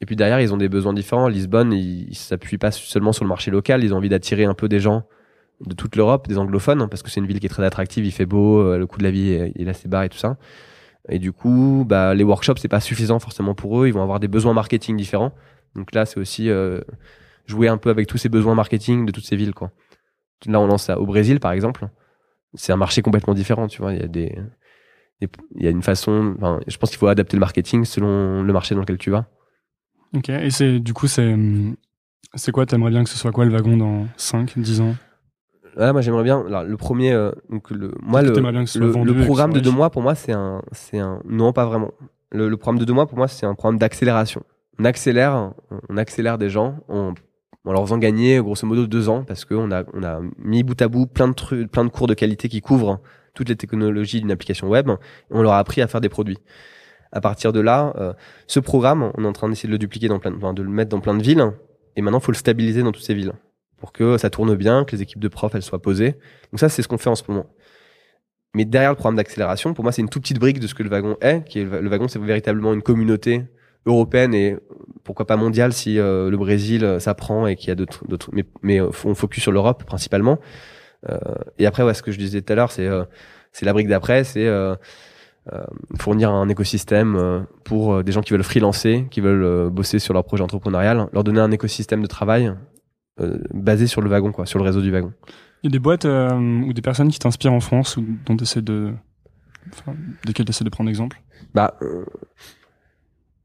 Et 0.00 0.06
puis 0.06 0.16
derrière 0.16 0.40
ils 0.40 0.54
ont 0.54 0.56
des 0.56 0.70
besoins 0.70 0.94
différents. 0.94 1.28
Lisbonne 1.28 1.72
ils 1.72 2.08
ils 2.08 2.14
s'appuient 2.16 2.56
pas 2.58 2.70
seulement 2.70 3.12
sur 3.12 3.24
le 3.24 3.28
marché 3.28 3.50
local, 3.50 3.84
ils 3.84 3.92
ont 3.92 3.98
envie 3.98 4.08
d'attirer 4.08 4.46
un 4.46 4.54
peu 4.54 4.68
des 4.70 4.80
gens 4.80 5.04
de 5.64 5.74
toute 5.74 5.96
l'Europe, 5.96 6.28
des 6.28 6.38
anglophones, 6.38 6.80
hein, 6.82 6.88
parce 6.88 7.02
que 7.02 7.10
c'est 7.10 7.20
une 7.20 7.26
ville 7.26 7.40
qui 7.40 7.46
est 7.46 7.50
très 7.50 7.64
attractive, 7.64 8.04
il 8.06 8.10
fait 8.10 8.26
beau, 8.26 8.58
euh, 8.60 8.76
le 8.78 8.86
coût 8.86 8.98
de 8.98 9.04
la 9.04 9.10
vie 9.10 9.30
est- 9.30 9.52
est 9.56 9.68
assez 9.68 9.86
bas 9.86 10.04
et 10.04 10.08
tout 10.08 10.18
ça. 10.18 10.36
Et 11.08 11.18
du 11.18 11.32
coup, 11.32 11.84
bah, 11.86 12.14
les 12.14 12.24
workshops, 12.24 12.58
c'est 12.58 12.68
pas 12.68 12.80
suffisant 12.80 13.18
forcément 13.18 13.54
pour 13.54 13.80
eux. 13.80 13.88
Ils 13.88 13.94
vont 13.94 14.02
avoir 14.02 14.20
des 14.20 14.28
besoins 14.28 14.54
marketing 14.54 14.96
différents. 14.96 15.32
Donc 15.74 15.94
là, 15.94 16.06
c'est 16.06 16.18
aussi 16.18 16.48
euh, 16.48 16.80
jouer 17.46 17.68
un 17.68 17.76
peu 17.76 17.90
avec 17.90 18.06
tous 18.06 18.18
ces 18.18 18.28
besoins 18.28 18.54
marketing 18.54 19.04
de 19.06 19.12
toutes 19.12 19.26
ces 19.26 19.36
villes. 19.36 19.54
Quoi. 19.54 19.70
Là, 20.46 20.60
on 20.60 20.66
lance 20.66 20.84
ça 20.84 20.98
au 20.98 21.06
Brésil, 21.06 21.40
par 21.40 21.52
exemple. 21.52 21.88
C'est 22.54 22.72
un 22.72 22.76
marché 22.76 23.02
complètement 23.02 23.34
différent. 23.34 23.66
Tu 23.66 23.82
vois, 23.82 23.92
il 23.92 24.00
y 24.00 24.04
a 24.04 24.08
des, 24.08 24.38
il 25.20 25.62
y 25.62 25.66
a 25.66 25.70
une 25.70 25.82
façon. 25.82 26.36
je 26.66 26.76
pense 26.76 26.90
qu'il 26.90 26.98
faut 26.98 27.08
adapter 27.08 27.36
le 27.36 27.40
marketing 27.40 27.84
selon 27.84 28.42
le 28.42 28.52
marché 28.52 28.74
dans 28.74 28.80
lequel 28.80 28.98
tu 28.98 29.10
vas. 29.10 29.26
Ok. 30.14 30.28
Et 30.28 30.50
c'est, 30.50 30.80
du 30.80 30.94
coup, 30.94 31.06
c'est, 31.06 31.36
c'est 32.34 32.52
quoi? 32.52 32.66
T'aimerais 32.66 32.90
bien 32.90 33.04
que 33.04 33.10
ce 33.10 33.18
soit 33.18 33.32
quoi 33.32 33.44
le 33.44 33.50
wagon 33.50 33.76
dans 33.76 34.06
5, 34.16 34.58
10 34.58 34.80
ans? 34.80 34.94
Là, 35.76 35.92
moi, 35.92 36.02
j'aimerais 36.02 36.22
bien. 36.22 36.44
alors, 36.46 36.62
le 36.64 36.76
premier, 36.76 37.12
euh, 37.12 37.32
donc 37.50 37.70
le, 37.70 37.92
moi, 38.02 38.20
le, 38.28 38.34
le, 38.78 38.86
vendu 38.92 39.08
programme 39.24 39.52
de 39.52 39.58
deux 39.60 39.70
mois, 39.76 39.90
pour 39.90 40.02
moi, 40.02 40.14
c'est 40.14 40.32
un, 40.32 40.62
c'est 40.72 40.98
un, 40.98 41.20
non, 41.28 41.52
pas 41.52 41.66
vraiment. 41.66 41.90
Le, 42.30 42.48
le 42.48 42.56
programme 42.56 42.78
de 42.80 42.84
deux 42.84 42.92
mois, 42.92 43.06
pour 43.06 43.18
moi, 43.18 43.28
c'est 43.28 43.46
un 43.46 43.54
programme 43.54 43.78
d'accélération. 43.78 44.42
On 44.78 44.84
accélère, 44.84 45.52
on 45.88 45.96
accélère 45.96 46.38
des 46.38 46.50
gens 46.50 46.76
en, 46.88 47.14
en 47.64 47.72
leur 47.72 47.82
faisant 47.82 47.98
gagner, 47.98 48.38
grosso 48.38 48.66
modo, 48.66 48.86
deux 48.86 49.08
ans, 49.08 49.24
parce 49.24 49.44
qu'on 49.44 49.70
a, 49.72 49.84
on 49.94 50.02
a 50.02 50.20
mis 50.38 50.62
bout 50.62 50.80
à 50.82 50.88
bout 50.88 51.06
plein 51.06 51.28
de 51.28 51.32
trucs, 51.34 51.70
plein 51.70 51.84
de 51.84 51.90
cours 51.90 52.06
de 52.06 52.14
qualité 52.14 52.48
qui 52.48 52.60
couvrent 52.60 53.00
toutes 53.34 53.48
les 53.48 53.56
technologies 53.56 54.20
d'une 54.20 54.30
application 54.32 54.68
web, 54.68 54.88
et 54.90 54.94
on 55.30 55.42
leur 55.42 55.52
a 55.52 55.58
appris 55.58 55.80
à 55.82 55.86
faire 55.88 56.00
des 56.00 56.08
produits. 56.08 56.38
À 57.12 57.20
partir 57.20 57.52
de 57.52 57.60
là, 57.60 57.92
euh, 57.98 58.12
ce 58.48 58.58
programme, 58.60 59.10
on 59.16 59.24
est 59.24 59.26
en 59.28 59.32
train 59.32 59.48
d'essayer 59.48 59.68
de 59.68 59.72
le 59.72 59.78
dupliquer 59.78 60.08
dans 60.08 60.18
plein, 60.18 60.30
de- 60.32 60.36
enfin, 60.36 60.52
de 60.54 60.62
le 60.62 60.68
mettre 60.68 60.90
dans 60.90 61.00
plein 61.00 61.14
de 61.14 61.22
villes, 61.22 61.44
et 61.96 62.02
maintenant, 62.02 62.18
il 62.18 62.24
faut 62.24 62.32
le 62.32 62.36
stabiliser 62.36 62.82
dans 62.82 62.90
toutes 62.92 63.04
ces 63.04 63.14
villes 63.14 63.32
pour 63.84 63.92
que 63.92 64.16
ça 64.16 64.30
tourne 64.30 64.54
bien, 64.54 64.86
que 64.86 64.96
les 64.96 65.02
équipes 65.02 65.20
de 65.20 65.28
profs 65.28 65.54
elles 65.54 65.62
soient 65.62 65.82
posées. 65.82 66.12
Donc 66.50 66.58
ça, 66.58 66.70
c'est 66.70 66.80
ce 66.80 66.88
qu'on 66.88 66.96
fait 66.96 67.10
en 67.10 67.14
ce 67.14 67.22
moment. 67.28 67.44
Mais 68.54 68.64
derrière 68.64 68.92
le 68.92 68.96
programme 68.96 69.16
d'accélération, 69.16 69.74
pour 69.74 69.84
moi, 69.84 69.92
c'est 69.92 70.00
une 70.00 70.08
toute 70.08 70.22
petite 70.22 70.38
brique 70.38 70.58
de 70.58 70.66
ce 70.66 70.74
que 70.74 70.82
le 70.82 70.88
wagon 70.88 71.18
est. 71.20 71.44
Qui 71.46 71.58
est 71.60 71.64
le, 71.64 71.86
wagon, 71.90 72.08
c'est 72.08 72.18
véritablement 72.18 72.72
une 72.72 72.80
communauté 72.80 73.42
européenne 73.84 74.32
et 74.32 74.56
pourquoi 75.02 75.26
pas 75.26 75.36
mondiale 75.36 75.74
si 75.74 75.98
euh, 75.98 76.30
le 76.30 76.36
Brésil 76.38 76.82
euh, 76.82 76.98
s'apprend 76.98 77.46
et 77.46 77.56
qu'il 77.56 77.68
y 77.68 77.72
a 77.72 77.74
d'autres. 77.74 78.30
Mais, 78.32 78.46
mais 78.62 78.80
euh, 78.80 78.88
on 79.04 79.14
focus 79.14 79.42
sur 79.42 79.52
l'Europe 79.52 79.84
principalement. 79.84 80.38
Euh, 81.10 81.18
et 81.58 81.66
après, 81.66 81.82
ouais, 81.82 81.92
ce 81.92 82.02
que 82.02 82.10
je 82.10 82.16
disais 82.16 82.40
tout 82.40 82.54
à 82.54 82.56
l'heure, 82.56 82.72
c'est 82.72 82.86
euh, 82.86 83.04
c'est 83.52 83.66
la 83.66 83.74
brique 83.74 83.88
d'après, 83.88 84.24
c'est 84.24 84.48
fournir 85.98 86.30
un 86.30 86.48
écosystème 86.48 87.46
pour 87.64 88.02
des 88.02 88.12
gens 88.12 88.22
qui 88.22 88.32
veulent 88.32 88.42
freelancer, 88.42 89.06
qui 89.10 89.20
veulent 89.20 89.68
bosser 89.68 89.98
sur 89.98 90.14
leur 90.14 90.24
projet 90.24 90.42
entrepreneurial, 90.42 91.06
leur 91.12 91.22
donner 91.22 91.40
un 91.40 91.50
écosystème 91.50 92.00
de 92.00 92.06
travail 92.06 92.50
basé 93.52 93.86
sur 93.86 94.00
le 94.00 94.08
wagon, 94.10 94.32
quoi, 94.32 94.46
sur 94.46 94.58
le 94.58 94.64
réseau 94.64 94.80
du 94.80 94.90
wagon. 94.90 95.12
Il 95.62 95.66
y 95.66 95.68
a 95.68 95.70
des 95.72 95.78
boîtes 95.78 96.04
euh, 96.04 96.30
ou 96.62 96.72
des 96.72 96.82
personnes 96.82 97.08
qui 97.08 97.18
t'inspirent 97.18 97.52
en 97.52 97.60
France 97.60 97.96
ou 97.96 98.04
dont 98.26 98.36
tu 98.36 98.62
de. 98.62 98.92
Enfin, 99.72 99.94
desquelles 100.26 100.44
tu 100.46 100.50
essaies 100.50 100.64
de 100.64 100.68
prendre 100.70 100.90
exemple? 100.90 101.22
Bah, 101.54 101.78
euh, 101.82 102.04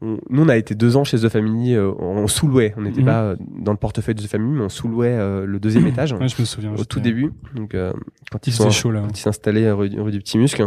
nous, 0.01 0.43
on 0.43 0.49
a 0.49 0.55
été 0.57 0.75
deux 0.75 0.95
ans 0.97 1.03
chez 1.03 1.17
The 1.19 1.27
Family, 1.29 1.75
euh, 1.75 1.91
on 1.99 2.27
sous-louait. 2.27 2.73
On 2.77 2.81
n'était 2.81 2.99
Mhm. 3.01 3.05
pas 3.05 3.21
euh, 3.23 3.35
dans 3.39 3.71
le 3.73 3.77
portefeuille 3.77 4.15
de 4.15 4.21
The 4.23 4.27
Family, 4.27 4.53
mais 4.57 4.63
on 4.63 4.69
sous-louait 4.69 5.11
euh, 5.13 5.45
le 5.45 5.59
deuxième 5.59 5.87
étage 5.87 6.13
Ouais, 6.13 6.27
je 6.29 6.41
me 6.41 6.45
souviens. 6.45 6.73
au 6.73 6.85
tout 6.85 6.99
début. 7.01 7.31
Donc, 7.55 7.75
euh, 7.75 7.91
quand 8.31 8.47
ils 8.47 8.51
Il 8.51 8.53
sont 8.53 8.65
faisait 8.65 8.77
chaud 8.79 8.91
là. 8.91 9.01
quand 9.01 9.17
ils 9.17 9.21
s'installaient 9.21 9.69
rue, 9.71 9.89
rue 9.99 10.11
du 10.11 10.19
Petit 10.19 10.37
Musc. 10.37 10.61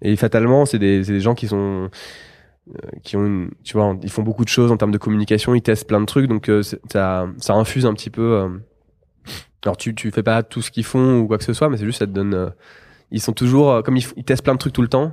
Et 0.00 0.14
fatalement, 0.16 0.64
c'est 0.64 0.78
des, 0.78 1.02
des 1.02 1.20
gens 1.20 1.34
qui 1.34 1.48
sont 1.48 1.56
euh, 1.86 1.88
qui 3.02 3.16
ont 3.16 3.24
une, 3.26 3.50
tu 3.64 3.76
vois, 3.76 3.96
ils 4.02 4.10
font 4.10 4.22
beaucoup 4.22 4.44
de 4.44 4.48
choses 4.48 4.70
en 4.72 4.76
termes 4.76 4.92
de 4.92 4.98
communication, 4.98 5.54
ils 5.54 5.62
testent 5.62 5.86
plein 5.86 6.00
de 6.00 6.06
trucs, 6.06 6.26
donc 6.28 6.48
euh, 6.48 6.62
ça, 6.62 7.28
ça 7.38 7.54
infuse 7.54 7.86
un 7.86 7.94
petit 7.94 8.10
peu. 8.10 8.22
euh, 8.22 8.48
alors 9.64 9.76
tu, 9.76 9.94
tu 9.94 10.10
fais 10.10 10.22
pas 10.22 10.42
tout 10.42 10.62
ce 10.62 10.70
qu'ils 10.70 10.84
font 10.84 11.18
ou 11.20 11.26
quoi 11.26 11.38
que 11.38 11.44
ce 11.44 11.52
soit, 11.52 11.68
mais 11.68 11.76
c'est 11.76 11.84
juste 11.84 11.98
ça 11.98 12.06
te 12.06 12.12
donne. 12.12 12.34
euh, 12.34 12.50
ils 13.10 13.20
sont 13.20 13.32
toujours 13.32 13.70
euh, 13.70 13.82
comme 13.82 13.96
ils, 13.96 14.06
ils 14.16 14.24
testent 14.24 14.44
plein 14.44 14.54
de 14.54 14.58
trucs 14.58 14.72
tout 14.72 14.82
le 14.82 14.88
temps. 14.88 15.12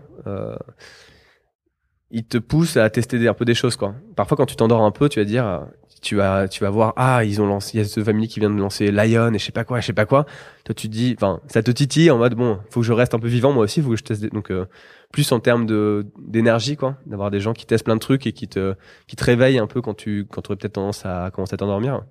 Ils 2.11 2.23
te 2.23 2.37
poussent 2.37 2.77
à 2.77 2.89
tester 2.89 3.27
un 3.27 3.33
peu 3.33 3.45
des 3.45 3.55
choses 3.55 3.75
quoi. 3.75 3.95
Parfois 4.15 4.37
quand 4.37 4.45
tu 4.45 4.55
t'endors 4.55 4.81
un 4.81 4.91
peu, 4.91 5.09
tu 5.09 5.19
vas 5.19 5.25
dire, 5.25 5.65
tu 6.01 6.15
vas, 6.15 6.47
tu 6.47 6.63
vas 6.63 6.69
voir, 6.69 6.93
ah 6.97 7.23
ils 7.23 7.41
ont 7.41 7.47
lancé, 7.47 7.71
il 7.75 7.77
y 7.79 7.83
a 7.83 7.85
ce 7.85 8.03
famille 8.03 8.27
qui 8.27 8.39
vient 8.39 8.49
de 8.49 8.59
lancer 8.59 8.91
Lion 8.91 9.33
et 9.33 9.39
je 9.39 9.45
sais 9.45 9.51
pas 9.51 9.63
quoi, 9.63 9.79
je 9.79 9.87
sais 9.87 9.93
pas 9.93 10.05
quoi. 10.05 10.25
Toi 10.63 10.75
tu 10.75 10.87
te 10.87 10.93
dis, 10.93 11.15
enfin 11.17 11.39
ça 11.47 11.63
te 11.63 11.71
titille 11.71 12.11
en 12.11 12.17
mode 12.17 12.35
bon, 12.35 12.59
faut 12.69 12.81
que 12.81 12.85
je 12.85 12.93
reste 12.93 13.13
un 13.13 13.19
peu 13.19 13.27
vivant 13.27 13.51
moi 13.51 13.63
aussi, 13.63 13.81
faut 13.81 13.89
que 13.91 13.95
je 13.95 14.03
teste. 14.03 14.21
Des, 14.21 14.29
donc 14.29 14.51
euh, 14.51 14.65
plus 15.11 15.31
en 15.31 15.39
termes 15.39 15.65
de 15.65 16.05
d'énergie 16.19 16.75
quoi, 16.75 16.97
d'avoir 17.05 17.31
des 17.31 17.39
gens 17.39 17.53
qui 17.53 17.65
testent 17.65 17.85
plein 17.85 17.95
de 17.95 18.01
trucs 18.01 18.27
et 18.27 18.33
qui 18.33 18.47
te 18.47 18.75
qui 19.07 19.15
te 19.15 19.23
réveillent 19.23 19.59
un 19.59 19.67
peu 19.67 19.81
quand 19.81 19.93
tu 19.93 20.25
quand 20.29 20.41
tu 20.41 20.49
aurais 20.49 20.57
peut-être 20.57 20.73
tendance 20.73 21.05
à 21.05 21.31
commencer 21.33 21.53
à 21.53 21.57
t'endormir. 21.57 22.03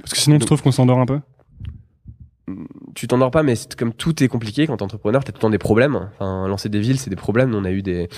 Parce 0.00 0.12
que 0.12 0.18
sinon, 0.18 0.38
tu 0.38 0.46
trouves 0.46 0.62
qu'on 0.62 0.72
s'endort 0.72 0.98
un 0.98 1.06
peu? 1.06 1.20
Tu 2.94 3.08
t'endors 3.08 3.30
pas, 3.30 3.42
mais 3.42 3.56
c'est 3.56 3.74
comme 3.74 3.92
tout 3.92 4.22
est 4.22 4.28
compliqué 4.28 4.66
quand 4.66 4.76
t'es 4.76 4.82
entrepreneur, 4.82 5.24
t'as 5.24 5.32
tout 5.32 5.38
le 5.38 5.42
temps 5.42 5.50
des 5.50 5.58
problèmes. 5.58 5.96
Enfin, 5.96 6.46
lancer 6.46 6.68
des 6.68 6.80
villes, 6.80 6.98
c'est 6.98 7.10
des 7.10 7.16
problèmes. 7.16 7.54
On 7.54 7.64
a 7.64 7.72
eu 7.72 7.82
des, 7.82 8.08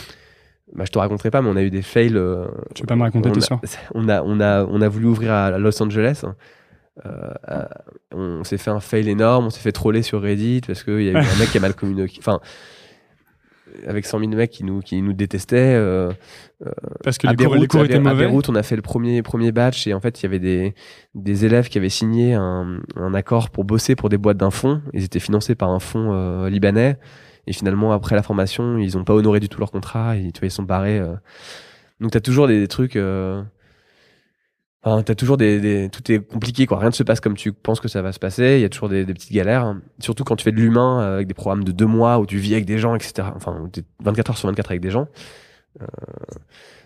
bah, 0.74 0.84
je 0.86 0.90
te 0.92 0.98
raconterai 0.98 1.30
pas, 1.30 1.42
mais 1.42 1.48
on 1.48 1.56
a 1.56 1.62
eu 1.62 1.70
des 1.70 1.82
fails. 1.82 2.16
euh, 2.16 2.46
Tu 2.74 2.82
veux 2.82 2.86
pas 2.86 2.96
me 2.96 3.02
raconter, 3.02 3.28
on 3.30 3.32
t'es 3.32 3.38
a- 3.38 3.42
sûr 3.42 3.60
on 3.94 4.08
a, 4.08 4.22
on 4.22 4.40
a, 4.40 4.64
on 4.64 4.80
a 4.80 4.88
voulu 4.88 5.06
ouvrir 5.06 5.32
à 5.32 5.58
Los 5.58 5.82
Angeles. 5.82 6.22
Euh, 7.06 7.10
euh, 7.50 7.64
on 8.12 8.42
s'est 8.44 8.58
fait 8.58 8.70
un 8.70 8.80
fail 8.80 9.08
énorme, 9.08 9.46
on 9.46 9.50
s'est 9.50 9.60
fait 9.60 9.70
troller 9.72 10.02
sur 10.02 10.20
Reddit 10.20 10.62
parce 10.66 10.82
qu'il 10.82 11.02
y 11.02 11.08
a 11.08 11.12
eu 11.12 11.16
un 11.16 11.38
mec 11.38 11.50
qui 11.50 11.58
a 11.58 11.60
mal 11.60 11.74
communiqué. 11.74 12.16
Enfin, 12.18 12.40
avec 13.86 14.06
100 14.06 14.18
000 14.20 14.30
mecs 14.32 14.50
qui 14.50 14.64
nous, 14.64 14.80
qui 14.80 15.00
nous 15.02 15.12
détestaient. 15.12 15.74
euh, 15.76 16.10
Parce 17.04 17.18
que 17.18 17.26
les 17.28 17.36
cours, 17.36 17.44
les 17.44 17.50
Beyrouth, 17.52 17.68
cours 17.68 17.84
étaient 17.84 17.94
à 17.96 18.00
mauvais. 18.00 18.24
Beyrouth, 18.26 18.48
on 18.48 18.54
a 18.54 18.62
fait 18.62 18.76
le 18.76 18.82
premier, 18.82 19.22
premier 19.22 19.52
batch 19.52 19.86
et 19.86 19.94
en 19.94 20.00
fait, 20.00 20.20
il 20.20 20.24
y 20.24 20.26
avait 20.26 20.38
des, 20.40 20.74
des 21.14 21.44
élèves 21.44 21.68
qui 21.68 21.78
avaient 21.78 21.88
signé 21.90 22.34
un, 22.34 22.80
un 22.96 23.14
accord 23.14 23.50
pour 23.50 23.64
bosser 23.64 23.94
pour 23.94 24.08
des 24.08 24.18
boîtes 24.18 24.38
d'un 24.38 24.50
fonds. 24.50 24.80
Ils 24.94 25.04
étaient 25.04 25.20
financés 25.20 25.54
par 25.54 25.70
un 25.70 25.78
fonds 25.78 26.12
euh, 26.12 26.48
libanais. 26.50 26.96
Et 27.48 27.54
finalement, 27.54 27.92
après 27.92 28.14
la 28.14 28.22
formation, 28.22 28.76
ils 28.76 28.94
n'ont 28.94 29.04
pas 29.04 29.14
honoré 29.14 29.40
du 29.40 29.48
tout 29.48 29.58
leur 29.58 29.70
contrat. 29.70 30.16
Et, 30.16 30.32
tu 30.32 30.40
vois, 30.40 30.48
ils 30.48 30.50
sont 30.50 30.62
barrés. 30.62 30.98
euh. 30.98 31.14
Donc, 31.98 32.12
tu 32.12 32.18
as 32.18 32.20
toujours 32.20 32.46
des, 32.46 32.68
trucs. 32.68 32.94
Euh... 32.94 33.42
Toujours 35.16 35.36
des, 35.36 35.90
tout 35.90 36.12
est 36.12 36.18
compliqué 36.20 36.66
quoi. 36.66 36.78
Rien 36.78 36.88
ne 36.88 36.94
se 36.94 37.02
passe 37.02 37.20
comme 37.20 37.36
tu 37.36 37.52
penses 37.52 37.80
que 37.80 37.88
ça 37.88 38.00
va 38.00 38.12
se 38.12 38.18
passer. 38.18 38.56
Il 38.58 38.60
y 38.60 38.64
a 38.64 38.68
toujours 38.68 38.88
des, 38.88 39.04
petites 39.04 39.32
galères. 39.32 39.76
Surtout 39.98 40.24
quand 40.24 40.36
tu 40.36 40.44
fais 40.44 40.52
de 40.52 40.56
l'humain 40.56 41.02
euh, 41.02 41.14
avec 41.16 41.26
des 41.26 41.34
programmes 41.34 41.64
de 41.64 41.72
deux 41.72 41.86
mois 41.86 42.18
où 42.18 42.26
tu 42.26 42.38
vis 42.38 42.54
avec 42.54 42.64
des 42.64 42.78
gens, 42.78 42.94
etc. 42.94 43.28
Enfin, 43.34 43.58
où 43.60 43.68
t'es 43.68 43.82
24 44.00 44.30
heures 44.30 44.38
sur 44.38 44.48
24 44.48 44.70
avec 44.70 44.80
des 44.80 44.90
gens. 44.90 45.08
Euh, 45.82 45.86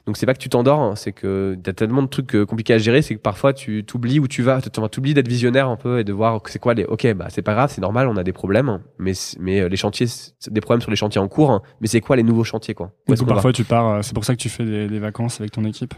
donc 0.06 0.16
c'est 0.16 0.26
pas 0.26 0.34
que 0.34 0.38
tu 0.40 0.48
t'endors, 0.48 0.80
hein, 0.80 0.96
c'est 0.96 1.12
que 1.12 1.56
t'as 1.62 1.72
tellement 1.72 2.02
de 2.02 2.08
trucs 2.08 2.34
euh, 2.34 2.44
compliqués 2.44 2.74
à 2.74 2.78
gérer, 2.78 3.02
c'est 3.02 3.14
que 3.14 3.20
parfois 3.20 3.52
tu 3.52 3.84
t'oublies 3.84 4.18
où 4.18 4.26
tu 4.26 4.42
vas, 4.42 4.60
tu 4.60 4.68
t'oublies 4.70 5.14
d'être 5.14 5.28
visionnaire 5.28 5.68
un 5.68 5.76
peu 5.76 6.00
et 6.00 6.04
de 6.04 6.12
voir 6.12 6.42
que 6.42 6.50
c'est 6.50 6.58
quoi 6.58 6.74
les. 6.74 6.84
Ok, 6.84 7.06
bah 7.14 7.26
c'est 7.30 7.42
pas 7.42 7.54
grave, 7.54 7.70
c'est 7.72 7.80
normal, 7.80 8.08
on 8.08 8.16
a 8.16 8.24
des 8.24 8.32
problèmes, 8.32 8.80
mais 8.98 9.14
c- 9.14 9.36
mais 9.40 9.60
euh, 9.60 9.68
les 9.68 9.76
chantiers, 9.76 10.06
des 10.50 10.60
problèmes 10.60 10.80
sur 10.80 10.90
les 10.90 10.96
chantiers 10.96 11.20
en 11.20 11.28
cours, 11.28 11.50
hein, 11.52 11.62
mais 11.80 11.86
c'est 11.86 12.00
quoi 12.00 12.16
les 12.16 12.22
nouveaux 12.24 12.44
chantiers 12.44 12.74
quoi? 12.74 12.92
Où 13.08 13.14
parfois, 13.26 13.52
tu 13.52 13.64
pars. 13.64 13.88
euh, 13.88 14.02
C'est 14.02 14.14
pour 14.14 14.24
ça 14.24 14.34
que 14.34 14.40
tu 14.40 14.48
fais 14.48 14.64
des, 14.64 14.88
des 14.88 14.98
vacances 14.98 15.40
avec 15.40 15.52
ton 15.52 15.64
équipe 15.64 15.94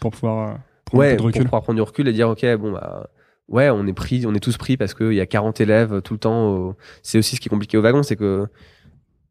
pour 0.00 0.12
pouvoir 0.12 0.50
euh, 0.50 0.54
prendre 0.84 1.02
un 1.02 1.06
ouais, 1.06 1.16
peu 1.16 1.16
de 1.16 1.22
pour 1.22 1.30
pouvoir 1.46 1.62
prendre 1.62 1.76
du 1.76 1.82
recul 1.82 2.06
et 2.06 2.12
dire 2.12 2.28
ok 2.28 2.46
bon 2.56 2.72
bah 2.72 3.08
ouais 3.48 3.70
on 3.70 3.86
est 3.88 3.92
pris 3.92 4.24
on 4.26 4.34
est 4.34 4.40
tous 4.40 4.56
pris 4.56 4.76
parce 4.76 4.94
qu'il 4.94 5.14
y 5.14 5.20
a 5.20 5.26
40 5.26 5.60
élèves 5.60 6.00
tout 6.02 6.12
le 6.14 6.20
temps 6.20 6.48
au- 6.50 6.76
c'est 7.02 7.18
aussi 7.18 7.34
ce 7.34 7.40
qui 7.40 7.48
est 7.48 7.50
compliqué 7.50 7.76
au 7.76 7.82
wagon 7.82 8.02
c'est 8.04 8.14
que 8.16 8.46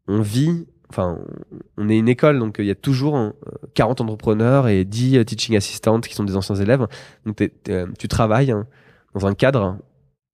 on 0.07 0.21
vit 0.21 0.67
enfin 0.89 1.19
on 1.77 1.89
est 1.89 1.97
une 1.97 2.07
école 2.07 2.39
donc 2.39 2.59
euh, 2.59 2.63
il 2.63 2.67
y 2.67 2.71
a 2.71 2.75
toujours 2.75 3.17
euh, 3.17 3.31
40 3.73 4.01
entrepreneurs 4.01 4.67
et 4.67 4.85
10 4.85 5.25
teaching 5.25 5.55
assistants 5.57 5.99
qui 5.99 6.13
sont 6.15 6.23
des 6.23 6.35
anciens 6.35 6.55
élèves 6.55 6.88
donc 7.25 7.41
euh, 7.69 7.88
tu 7.99 8.07
travailles 8.07 8.51
hein, 8.51 8.67
dans 9.13 9.25
un 9.25 9.33
cadre 9.33 9.77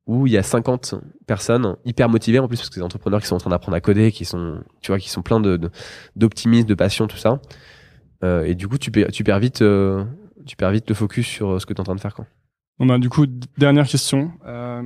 où 0.06 0.28
il 0.28 0.34
y 0.34 0.38
a 0.38 0.44
50 0.44 0.96
personnes 1.26 1.76
hyper 1.86 2.10
motivées 2.10 2.40
en 2.40 2.48
plus 2.48 2.58
parce 2.58 2.70
que 2.70 2.76
c'est 2.76 2.82
des 2.82 2.86
entrepreneurs 2.86 3.22
qui 3.22 3.28
sont 3.28 3.36
en 3.36 3.40
train 3.40 3.50
d'apprendre 3.50 3.76
à 3.78 3.82
coder 3.82 4.12
qui 4.12 4.26
sont 4.26 4.62
tu 4.82 4.92
vois 4.92 5.00
qui 5.00 5.10
sont 5.10 5.22
pleins 5.22 5.42
d'optimisme 6.16 6.68
de 6.68 6.76
passion 6.76 7.08
tout 7.08 7.18
ça 7.18 7.40
Euh, 8.24 8.46
et 8.46 8.56
du 8.56 8.70
coup 8.70 8.78
tu 8.78 8.90
perds 8.92 9.40
vite 9.40 9.62
euh, 9.62 10.06
tu 10.46 10.56
perds 10.56 10.72
vite 10.72 10.90
le 10.90 10.96
focus 10.96 11.28
sur 11.28 11.52
euh, 11.52 11.60
ce 11.60 11.66
que 11.66 11.74
tu 11.74 11.78
es 11.78 11.82
en 11.82 11.84
train 11.84 11.96
de 11.96 12.00
faire. 12.02 12.16
Bon, 12.80 12.86
bah, 12.86 12.98
du 12.98 13.10
coup, 13.10 13.26
dernière 13.58 13.88
question. 13.88 14.32
Euh, 14.46 14.84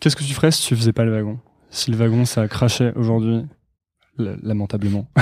Qu'est-ce 0.00 0.16
que 0.16 0.24
tu 0.24 0.34
ferais 0.34 0.50
si 0.50 0.66
tu 0.66 0.76
faisais 0.76 0.92
pas 0.92 1.04
le 1.04 1.12
wagon? 1.12 1.38
Si 1.70 1.90
le 1.90 1.96
wagon, 1.96 2.24
ça 2.24 2.46
crachait 2.48 2.92
aujourd'hui, 2.96 3.44
lamentablement. 4.18 5.08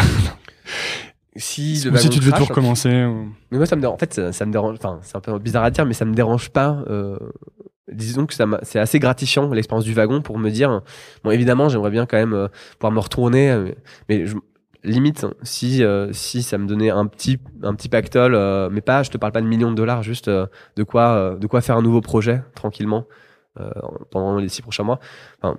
Si, 1.37 1.89
Ou 1.93 1.97
si 1.97 2.11
tu 2.11 2.21
devais 2.21 2.31
tout 2.31 2.45
recommencer. 2.45 3.05
ou- 3.05 3.29
Mais 3.51 3.59
moi, 3.59 3.67
ça 3.67 3.75
me 3.75 3.81
dérange. 3.81 3.97
En 3.97 3.99
fait, 3.99 4.15
ça, 4.15 4.33
ça 4.33 4.47
me 4.47 4.53
dérange. 4.53 4.77
Enfin, 4.79 5.01
c'est 5.03 5.17
un 5.17 5.21
peu 5.21 5.37
bizarre 5.41 5.65
à 5.65 5.71
dire, 5.71 5.85
mais 5.85 5.93
ça 5.95 6.05
me 6.05 6.15
dérange 6.15 6.51
pas. 6.51 6.85
Euh, 6.89 7.19
disons 7.91 8.27
que 8.27 8.35
ça 8.35 8.47
c'est 8.63 8.79
assez 8.79 9.01
gratifiant 9.01 9.49
l'expérience 9.53 9.85
du 9.85 9.93
wagon 9.95 10.23
pour 10.23 10.39
me 10.39 10.51
dire. 10.51 10.83
Bon, 11.25 11.33
évidemment, 11.33 11.69
j'aimerais 11.69 11.91
bien 11.91 12.07
quand 12.07 12.19
même 12.19 12.35
euh, 12.35 12.49
pouvoir 12.79 12.93
me 12.93 13.01
retourner, 13.01 13.51
euh, 13.51 13.73
mais 14.09 14.27
je, 14.27 14.37
limite 14.85 15.27
si 15.43 15.83
si 16.13 16.43
ça 16.45 16.57
me 16.59 16.69
donnait 16.69 16.91
un 16.91 17.07
petit 17.07 17.41
un 17.65 17.75
petit 17.75 17.89
pactole, 17.89 18.39
mais 18.71 18.81
pas. 18.81 19.03
Je 19.03 19.11
te 19.11 19.19
parle 19.19 19.33
pas 19.33 19.41
de 19.41 19.47
millions 19.47 19.71
de 19.71 19.77
dollars, 19.77 20.05
juste 20.05 20.29
de 20.31 20.83
quoi 20.85 21.37
de 21.41 21.47
quoi 21.49 21.63
faire 21.63 21.77
un 21.77 21.83
nouveau 21.83 22.01
projet 22.03 22.43
tranquillement 22.55 23.07
pendant 24.11 24.37
les 24.37 24.49
six 24.51 24.61
prochains 24.63 24.83
mois. 24.85 25.01
Enfin, 25.43 25.57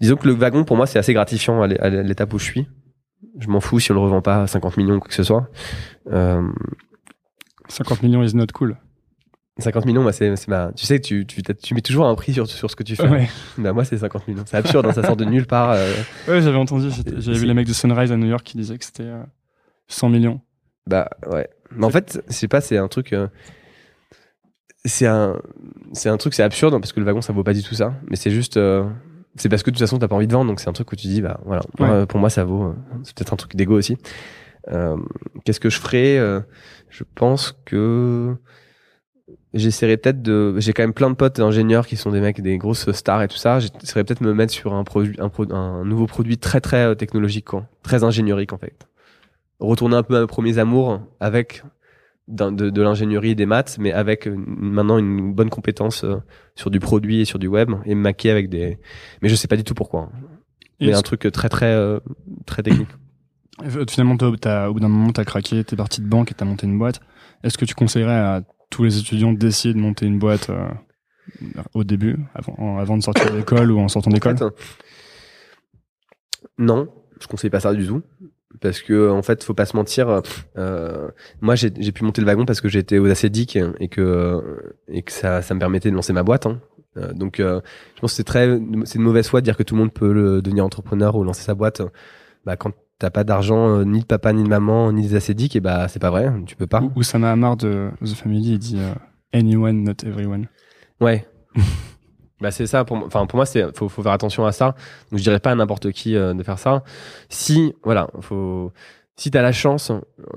disons 0.00 0.16
que 0.16 0.26
le 0.26 0.34
wagon 0.34 0.64
pour 0.64 0.76
moi 0.76 0.86
c'est 0.86 0.98
assez 0.98 1.12
gratifiant 1.14 1.62
à 1.62 1.66
l'é- 1.66 1.78
à 1.80 1.88
l'étape 1.90 2.32
où 2.32 2.38
je 2.38 2.44
suis. 2.44 2.68
Je 3.40 3.48
m'en 3.48 3.60
fous 3.60 3.80
si 3.80 3.90
on 3.92 3.94
le 3.94 4.00
revend 4.00 4.22
pas 4.22 4.42
à 4.42 4.46
50 4.46 4.76
millions 4.76 4.94
ou 4.96 5.00
quoi 5.00 5.08
que 5.08 5.14
ce 5.14 5.22
soit. 5.22 5.48
Euh, 6.12 6.42
50 7.68 8.02
millions 8.02 8.22
is 8.22 8.34
not 8.34 8.46
cool. 8.54 8.76
50 9.60 9.86
millions, 9.86 10.02
moi, 10.02 10.12
c'est, 10.12 10.32
ma... 10.46 10.70
tu 10.72 10.86
sais, 10.86 11.00
tu, 11.00 11.26
tu, 11.26 11.42
tu 11.42 11.74
mets 11.74 11.80
toujours 11.80 12.06
un 12.06 12.14
prix 12.14 12.32
sur, 12.32 12.46
sur 12.46 12.70
ce 12.70 12.76
que 12.76 12.84
tu 12.84 12.94
fais. 12.94 13.08
Ouais, 13.08 13.28
Bah, 13.58 13.72
moi, 13.72 13.84
c'est 13.84 13.98
50 13.98 14.28
millions. 14.28 14.44
C'est 14.46 14.56
absurde, 14.56 14.86
hein, 14.86 14.92
ça 14.92 15.02
sort 15.02 15.16
de 15.16 15.24
nulle 15.24 15.46
part. 15.46 15.70
euh. 15.70 15.92
ouais 16.28 16.40
j'avais 16.42 16.56
entendu. 16.58 16.90
J'avais 17.16 17.38
vu 17.38 17.44
les 17.46 17.54
mecs 17.54 17.66
de 17.66 17.72
Sunrise 17.72 18.12
à 18.12 18.16
New 18.16 18.28
York 18.28 18.44
qui 18.44 18.56
disaient 18.56 18.78
que 18.78 18.84
c'était 18.84 19.02
euh, 19.02 19.20
100 19.88 20.10
millions. 20.10 20.40
Bah, 20.86 21.10
ouais. 21.28 21.48
Mais 21.72 21.84
en 21.86 21.90
fait, 21.90 22.22
je 22.28 22.32
sais 22.34 22.46
pas, 22.48 22.60
c'est 22.60 22.76
un 22.78 22.86
truc. 22.86 23.12
euh, 23.12 23.26
C'est 24.84 25.06
un, 25.06 25.36
c'est 25.92 26.08
un 26.08 26.16
truc, 26.18 26.34
c'est 26.34 26.44
absurde 26.44 26.74
hein, 26.74 26.80
parce 26.80 26.92
que 26.92 27.00
le 27.00 27.06
wagon, 27.06 27.20
ça 27.20 27.32
vaut 27.32 27.42
pas 27.44 27.52
du 27.52 27.62
tout 27.64 27.74
ça. 27.74 27.94
Mais 28.08 28.16
c'est 28.16 28.30
juste, 28.30 28.56
euh, 28.58 28.84
c'est 29.36 29.48
parce 29.48 29.62
que 29.62 29.70
de 29.70 29.76
toute 29.76 29.80
façon, 29.80 29.98
t'as 29.98 30.08
pas 30.08 30.16
envie 30.16 30.26
de 30.26 30.32
vendre, 30.32 30.50
donc 30.50 30.60
c'est 30.60 30.68
un 30.68 30.72
truc 30.72 30.90
où 30.92 30.96
tu 30.96 31.06
dis, 31.06 31.22
bah 31.22 31.40
voilà. 31.44 31.62
Ouais. 31.78 31.88
euh, 31.88 32.06
pour 32.06 32.18
moi, 32.20 32.30
ça 32.30 32.44
vaut. 32.44 32.64
euh, 32.64 32.74
C'est 33.04 33.14
peut-être 33.16 33.32
un 33.32 33.36
truc 33.36 33.54
d'égo 33.56 33.76
aussi. 33.76 33.96
Euh, 34.68 34.96
Qu'est-ce 35.44 35.60
que 35.60 35.70
je 35.70 35.78
ferais 35.80 36.18
euh, 36.18 36.40
Je 36.90 37.04
pense 37.14 37.56
que 37.64 38.34
j'essaierais 39.54 39.96
peut-être 39.96 40.22
de. 40.22 40.54
J'ai 40.58 40.72
quand 40.72 40.82
même 40.82 40.92
plein 40.94 41.10
de 41.10 41.14
potes 41.14 41.40
ingénieurs 41.40 41.86
qui 41.86 41.96
sont 41.96 42.10
des 42.10 42.20
mecs, 42.20 42.40
des 42.40 42.58
grosses 42.58 42.90
stars 42.92 43.22
et 43.22 43.28
tout 43.28 43.36
ça. 43.36 43.60
J'essaierais 43.60 44.04
peut-être 44.04 44.20
me 44.20 44.34
mettre 44.34 44.52
sur 44.52 44.74
un 44.74 44.84
produit, 44.84 45.16
un, 45.20 45.28
pro- 45.28 45.50
un 45.52 45.84
nouveau 45.84 46.06
produit 46.06 46.38
très 46.38 46.60
très 46.60 46.94
technologique, 46.96 47.46
quoi. 47.46 47.66
très 47.82 48.04
ingénierique 48.04 48.52
en 48.52 48.58
fait. 48.58 48.86
Retourner 49.60 49.96
un 49.96 50.02
peu 50.02 50.16
à 50.16 50.20
mes 50.20 50.26
premiers 50.26 50.58
amours 50.58 51.00
avec 51.20 51.62
de, 52.28 52.70
de 52.70 52.82
l'ingénierie 52.82 53.30
et 53.30 53.34
des 53.34 53.46
maths, 53.46 53.76
mais 53.80 53.90
avec 53.92 54.28
euh, 54.28 54.34
maintenant 54.36 54.98
une 54.98 55.32
bonne 55.32 55.50
compétence 55.50 56.04
euh, 56.04 56.16
sur 56.54 56.70
du 56.70 56.78
produit 56.80 57.20
et 57.20 57.24
sur 57.24 57.38
du 57.38 57.46
web 57.46 57.70
et 57.86 57.94
me 57.94 58.00
maquer 58.00 58.30
avec 58.30 58.48
des. 58.48 58.78
Mais 59.22 59.28
je 59.28 59.34
sais 59.34 59.48
pas 59.48 59.56
du 59.56 59.64
tout 59.64 59.74
pourquoi. 59.74 60.02
hein. 60.02 60.10
Mais 60.80 60.86
un 60.98 61.02
truc 61.02 61.26
très 61.32 61.48
très 61.48 61.72
euh, 61.72 61.98
très 62.46 62.62
technique. 62.62 62.88
Euh, 63.64 63.84
Finalement, 63.90 64.16
toi, 64.16 64.32
t'as- 64.40 64.68
au 64.70 64.74
bout 64.74 64.80
d'un 64.80 64.88
moment, 64.88 65.10
tu 65.12 65.20
as 65.20 65.24
craqué, 65.24 65.64
tu 65.64 65.74
es 65.74 65.76
parti 65.76 66.00
de 66.00 66.06
banque 66.06 66.30
et 66.30 66.34
tu 66.34 66.42
as 66.44 66.46
monté 66.46 66.66
une 66.66 66.78
boîte. 66.78 67.00
Est-ce 67.42 67.58
que 67.58 67.64
tu 67.64 67.74
conseillerais 67.74 68.12
à 68.14 68.42
tous 68.70 68.84
les 68.84 68.98
étudiants 68.98 69.32
d'essayer 69.32 69.72
de 69.74 69.78
monter 69.80 70.06
une 70.06 70.18
boîte 70.18 70.50
euh, 70.50 70.68
au 71.74 71.82
début, 71.84 72.16
avant, 72.34 72.78
avant 72.78 72.96
de 72.96 73.02
sortir 73.02 73.32
de 73.32 73.36
l'école 73.38 73.72
ou 73.72 73.80
en 73.80 73.88
sortant 73.88 74.10
d'école? 74.10 74.36
Non, 76.58 76.88
je 77.20 77.26
conseille 77.26 77.50
pas 77.50 77.60
ça 77.60 77.72
du 77.74 77.86
tout. 77.86 78.02
Parce 78.60 78.80
que 78.80 79.10
en 79.10 79.22
fait, 79.22 79.44
faut 79.44 79.54
pas 79.54 79.66
se 79.66 79.76
mentir. 79.76 80.22
euh, 80.56 81.08
moi, 81.40 81.54
j'ai 81.54 81.70
pu 81.92 82.04
monter 82.04 82.20
le 82.20 82.26
wagon 82.26 82.46
parce 82.46 82.60
que 82.60 82.68
j'étais 82.68 82.98
aux 82.98 83.06
acédiques 83.10 83.58
et 83.78 83.88
que 83.88 84.74
et 84.88 85.02
que 85.02 85.12
ça, 85.12 85.42
ça 85.42 85.54
me 85.54 85.60
permettait 85.60 85.90
de 85.90 85.94
lancer 85.94 86.12
ma 86.12 86.22
boîte. 86.22 86.46
hein. 86.46 86.60
Euh, 86.96 87.12
donc, 87.12 87.40
euh, 87.40 87.60
je 87.94 88.00
pense 88.00 88.12
que 88.12 88.16
c'est 88.16 88.24
très 88.24 88.58
c'est 88.84 88.96
une 88.96 89.04
mauvaise 89.04 89.28
foi 89.28 89.40
de 89.40 89.44
dire 89.44 89.56
que 89.56 89.62
tout 89.62 89.74
le 89.74 89.80
monde 89.80 89.92
peut 89.92 90.12
le, 90.12 90.42
devenir 90.42 90.64
entrepreneur 90.64 91.14
ou 91.16 91.24
lancer 91.24 91.42
sa 91.42 91.54
boîte. 91.54 91.82
Bah, 92.44 92.56
quand 92.56 92.72
t'as 92.98 93.10
pas 93.10 93.22
d'argent, 93.24 93.68
euh, 93.68 93.84
ni 93.84 94.00
de 94.00 94.04
papa, 94.06 94.32
ni 94.32 94.42
de 94.42 94.48
maman, 94.48 94.92
ni 94.92 95.02
des 95.02 95.14
acédiques, 95.14 95.54
et 95.54 95.60
bah 95.60 95.86
c'est 95.88 96.00
pas 96.00 96.10
vrai. 96.10 96.32
Tu 96.46 96.56
peux 96.56 96.66
pas. 96.66 96.80
Ou 96.82 96.90
Oussama 96.96 97.30
Hamar 97.30 97.56
de 97.56 97.90
The 98.02 98.14
Family, 98.14 98.52
il 98.52 98.58
dit 98.58 98.78
euh, 98.78 98.94
Anyone, 99.32 99.84
not 99.84 100.04
everyone. 100.04 100.46
Ouais. 101.00 101.26
bah 102.40 102.50
c'est 102.50 102.66
ça. 102.66 102.84
Pour, 102.84 102.96
enfin 102.98 103.26
pour 103.26 103.36
moi 103.36 103.46
c'est 103.46 103.76
faut, 103.76 103.88
faut 103.88 104.02
faire 104.02 104.12
attention 104.12 104.46
à 104.46 104.52
ça. 104.52 104.74
Donc 105.10 105.18
je 105.18 105.22
dirais 105.22 105.40
pas 105.40 105.50
à 105.50 105.54
n'importe 105.54 105.90
qui 105.92 106.16
euh, 106.16 106.34
de 106.34 106.42
faire 106.42 106.58
ça. 106.58 106.82
Si 107.28 107.74
voilà, 107.82 108.08
faut 108.20 108.72
si 109.16 109.30
t'as 109.32 109.42
la 109.42 109.50
chance 109.52 109.90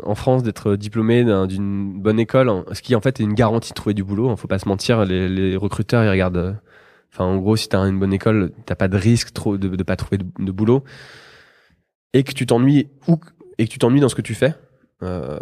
en 0.04 0.16
France 0.16 0.41
d'être 0.41 0.76
diplômé 0.76 1.24
d'un- 1.24 1.45
d'une 1.45 2.02
bonne 2.02 2.20
école, 2.20 2.64
ce 2.72 2.82
qui 2.82 2.95
en 2.95 3.02
fait 3.02 3.20
est 3.20 3.24
une 3.24 3.36
garantie 3.36 3.70
de 3.70 3.76
trouver 3.76 3.93
du 3.93 4.04
boulot. 4.04 4.30
hein, 4.30 4.36
faut 4.36 4.47
pas 4.47 4.58
se 4.60 4.68
mentir, 4.68 5.06
les, 5.06 5.30
les 5.30 5.56
recruteurs 5.56 6.04
ils 6.04 6.10
regardent. 6.10 6.38
euh, 6.38 6.54
Enfin 7.14 7.26
en 7.26 7.36
gros 7.38 7.56
si 7.58 7.68
t'as 7.68 7.80
une 7.88 7.99
bonne 7.99 8.14
école, 8.14 8.52
t'as 8.66 8.76
pas 8.76 8.88
de 8.88 8.95
risque 8.97 9.34
trop 9.34 9.58
de, 9.58 9.68
de 9.68 9.84
pas 9.84 9.97
trouver 9.97 10.18
de, 10.18 10.26
de 10.39 10.52
boulot 10.52 10.84
et 12.14 12.24
que 12.24 12.32
tu 12.34 12.45
t'ennuies 12.45 12.88
ou 13.08 13.20
et 13.58 13.66
que 13.68 13.72
tu 13.72 13.80
t'ennuies 13.80 13.99
dans 13.99 14.10
ce 14.10 14.16
que 14.16 14.22
tu 14.22 14.34
fais. 14.34 14.56
Euh, 15.04 15.38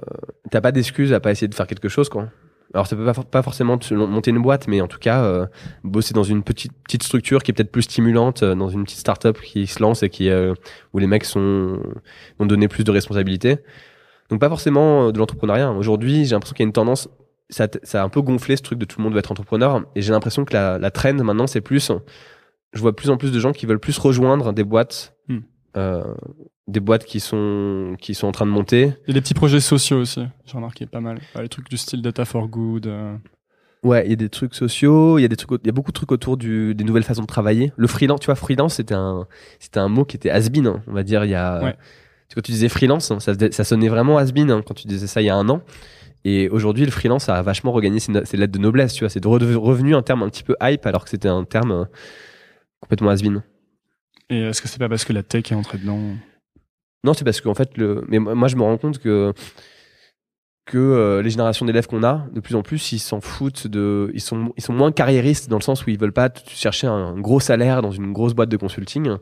t'as 0.51 0.61
pas 0.61 0.71
d'excuse 0.71 1.13
à 1.13 1.19
pas 1.19 1.31
essayer 1.31 1.47
de 1.47 1.53
faire 1.55 1.67
quelque 1.67 1.89
chose 1.89 2.09
quoi. 2.09 2.29
Alors 2.73 2.85
ça 2.85 2.95
peut 2.95 3.05
pas, 3.05 3.13
for- 3.15 3.25
pas 3.25 3.41
forcément 3.41 3.77
te 3.79 3.93
monter 3.93 4.29
une 4.29 4.41
boîte, 4.41 4.67
mais 4.67 4.79
en 4.79 4.87
tout 4.87 4.99
cas 4.99 5.23
euh, 5.23 5.47
bosser 5.83 6.13
dans 6.13 6.23
une 6.23 6.43
petite 6.43 6.71
petite 6.83 7.01
structure 7.03 7.41
qui 7.41 7.49
est 7.49 7.53
peut-être 7.53 7.71
plus 7.71 7.81
stimulante, 7.81 8.43
euh, 8.43 8.53
dans 8.53 8.69
une 8.69 8.83
petite 8.83 8.99
start-up 8.99 9.39
qui 9.41 9.65
se 9.65 9.81
lance 9.81 10.03
et 10.03 10.09
qui 10.09 10.29
euh, 10.29 10.53
où 10.93 10.99
les 10.99 11.07
mecs 11.07 11.25
sont 11.25 11.79
vont 12.37 12.45
donner 12.45 12.67
plus 12.67 12.83
de 12.83 12.91
responsabilités. 12.91 13.57
Donc 14.29 14.39
pas 14.39 14.49
forcément 14.49 15.07
euh, 15.07 15.11
de 15.11 15.17
l'entrepreneuriat. 15.17 15.71
Aujourd'hui, 15.71 16.25
j'ai 16.25 16.35
l'impression 16.35 16.53
qu'il 16.53 16.63
y 16.63 16.67
a 16.67 16.69
une 16.69 16.73
tendance, 16.73 17.09
ça, 17.49 17.67
ça 17.81 18.01
a 18.01 18.05
un 18.05 18.09
peu 18.09 18.21
gonflé 18.21 18.55
ce 18.55 18.61
truc 18.61 18.77
de 18.77 18.85
tout 18.85 18.99
le 18.99 19.03
monde 19.03 19.13
veut 19.13 19.19
être 19.19 19.31
entrepreneur, 19.31 19.83
et 19.95 20.03
j'ai 20.03 20.11
l'impression 20.11 20.45
que 20.45 20.53
la, 20.53 20.77
la 20.77 20.91
trend 20.91 21.15
maintenant 21.23 21.47
c'est 21.47 21.61
plus, 21.61 21.91
je 22.73 22.79
vois 22.79 22.95
plus 22.95 23.09
en 23.09 23.17
plus 23.17 23.31
de 23.31 23.39
gens 23.39 23.51
qui 23.51 23.65
veulent 23.65 23.79
plus 23.79 23.97
rejoindre 23.97 24.53
des 24.53 24.63
boîtes. 24.63 25.15
Euh, 25.77 26.03
des 26.67 26.79
boîtes 26.79 27.05
qui 27.05 27.19
sont 27.19 27.95
qui 27.99 28.15
sont 28.15 28.27
en 28.27 28.31
train 28.31 28.45
de 28.45 28.51
monter 28.51 28.93
Il 29.05 29.09
y 29.09 29.11
a 29.11 29.13
des 29.13 29.21
petits 29.21 29.33
projets 29.35 29.59
sociaux 29.59 29.99
aussi, 29.99 30.21
j'ai 30.45 30.53
remarqué 30.53 30.85
pas 30.87 30.99
mal. 30.99 31.19
Les 31.39 31.49
trucs 31.49 31.69
du 31.69 31.77
style 31.77 32.01
Data 32.01 32.25
for 32.25 32.47
Good. 32.47 32.87
euh, 32.87 33.15
Ouais, 33.83 34.03
il 34.05 34.09
y 34.09 34.13
a 34.13 34.15
des 34.17 34.29
trucs 34.29 34.55
sociaux, 34.55 35.19
il 35.19 35.21
y 35.21 35.25
a 35.25 35.27
des 35.27 35.35
trucs, 35.37 35.61
il 35.63 35.67
y 35.67 35.69
a 35.69 35.71
beaucoup 35.73 35.91
de 35.91 35.95
trucs 35.95 36.11
autour 36.11 36.37
du, 36.37 36.75
des 36.75 36.83
nouvelles 36.83 37.03
façons 37.03 37.21
de 37.21 37.27
travailler. 37.27 37.71
Le 37.77 37.87
freelance, 37.87 38.19
tu 38.19 38.25
vois, 38.25 38.35
freelance, 38.35 38.73
c'était 38.75 38.95
un, 38.95 39.25
c'était 39.59 39.79
un 39.79 39.87
mot 39.87 40.03
qui 40.05 40.17
était 40.17 40.29
has-been, 40.31 40.67
hein, 40.67 40.83
on 40.87 40.91
va 40.93 41.03
dire, 41.03 41.23
il 41.23 41.31
y 41.31 41.35
a, 41.35 41.63
Ouais. 41.63 41.75
quand 42.35 42.41
tu 42.41 42.51
disais 42.51 42.67
freelance, 42.67 43.09
hein, 43.11 43.19
ça, 43.19 43.33
ça 43.51 43.63
sonnait 43.63 43.87
vraiment 43.87 44.17
has-been 44.17 44.51
hein, 44.51 44.61
quand 44.65 44.73
tu 44.73 44.87
disais 44.87 45.07
ça 45.07 45.21
il 45.21 45.25
y 45.25 45.29
a 45.29 45.35
un 45.35 45.47
an. 45.49 45.61
Et 46.25 46.49
aujourd'hui, 46.49 46.83
le 46.83 46.91
freelance 46.91 47.29
a 47.29 47.41
vachement 47.41 47.71
regagné 47.71 47.99
ses, 48.01 48.11
no- 48.11 48.25
ses 48.25 48.35
lettres 48.35 48.51
de 48.51 48.59
noblesse, 48.59 48.93
tu 48.93 49.05
vois, 49.05 49.09
c'est 49.09 49.21
de 49.21 49.27
revenu 49.29 49.95
un 49.95 50.01
terme 50.01 50.23
un 50.23 50.29
petit 50.29 50.43
peu 50.43 50.55
hype 50.61 50.85
alors 50.85 51.05
que 51.05 51.09
c'était 51.09 51.29
un 51.29 51.45
terme 51.45 51.71
euh, 51.71 51.85
complètement 52.81 53.09
has-been. 53.11 53.41
Et 54.29 54.41
est-ce 54.41 54.61
que 54.61 54.67
c'est 54.67 54.79
pas 54.79 54.89
parce 54.89 55.05
que 55.05 55.13
la 55.13 55.23
tech 55.23 55.51
est 55.51 55.55
entrée 55.55 55.77
dedans 55.77 55.99
Non, 57.03 57.13
c'est 57.13 57.23
parce 57.23 57.41
qu'en 57.41 57.55
fait, 57.55 57.77
le... 57.77 58.03
mais 58.07 58.19
moi, 58.19 58.47
je 58.47 58.55
me 58.55 58.61
rends 58.61 58.77
compte 58.77 58.99
que 58.99 59.33
que 60.69 60.77
euh, 60.77 61.21
les 61.23 61.31
générations 61.31 61.65
d'élèves 61.65 61.87
qu'on 61.87 62.03
a, 62.03 62.27
de 62.31 62.39
plus 62.39 62.55
en 62.55 62.61
plus, 62.61 62.91
ils 62.91 62.99
s'en 62.99 63.21
foutent 63.21 63.65
de, 63.65 64.11
ils 64.13 64.21
sont, 64.21 64.53
ils 64.55 64.63
sont 64.63 64.73
moins 64.73 64.91
carriéristes 64.91 65.49
dans 65.49 65.57
le 65.57 65.63
sens 65.63 65.83
où 65.85 65.89
ils 65.89 65.99
veulent 65.99 66.13
pas 66.13 66.29
chercher 66.47 66.85
un 66.85 67.19
gros 67.19 67.39
salaire 67.39 67.81
dans 67.81 67.91
une 67.91 68.13
grosse 68.13 68.33
boîte 68.33 68.49
de 68.49 68.57
consulting. 68.57 69.17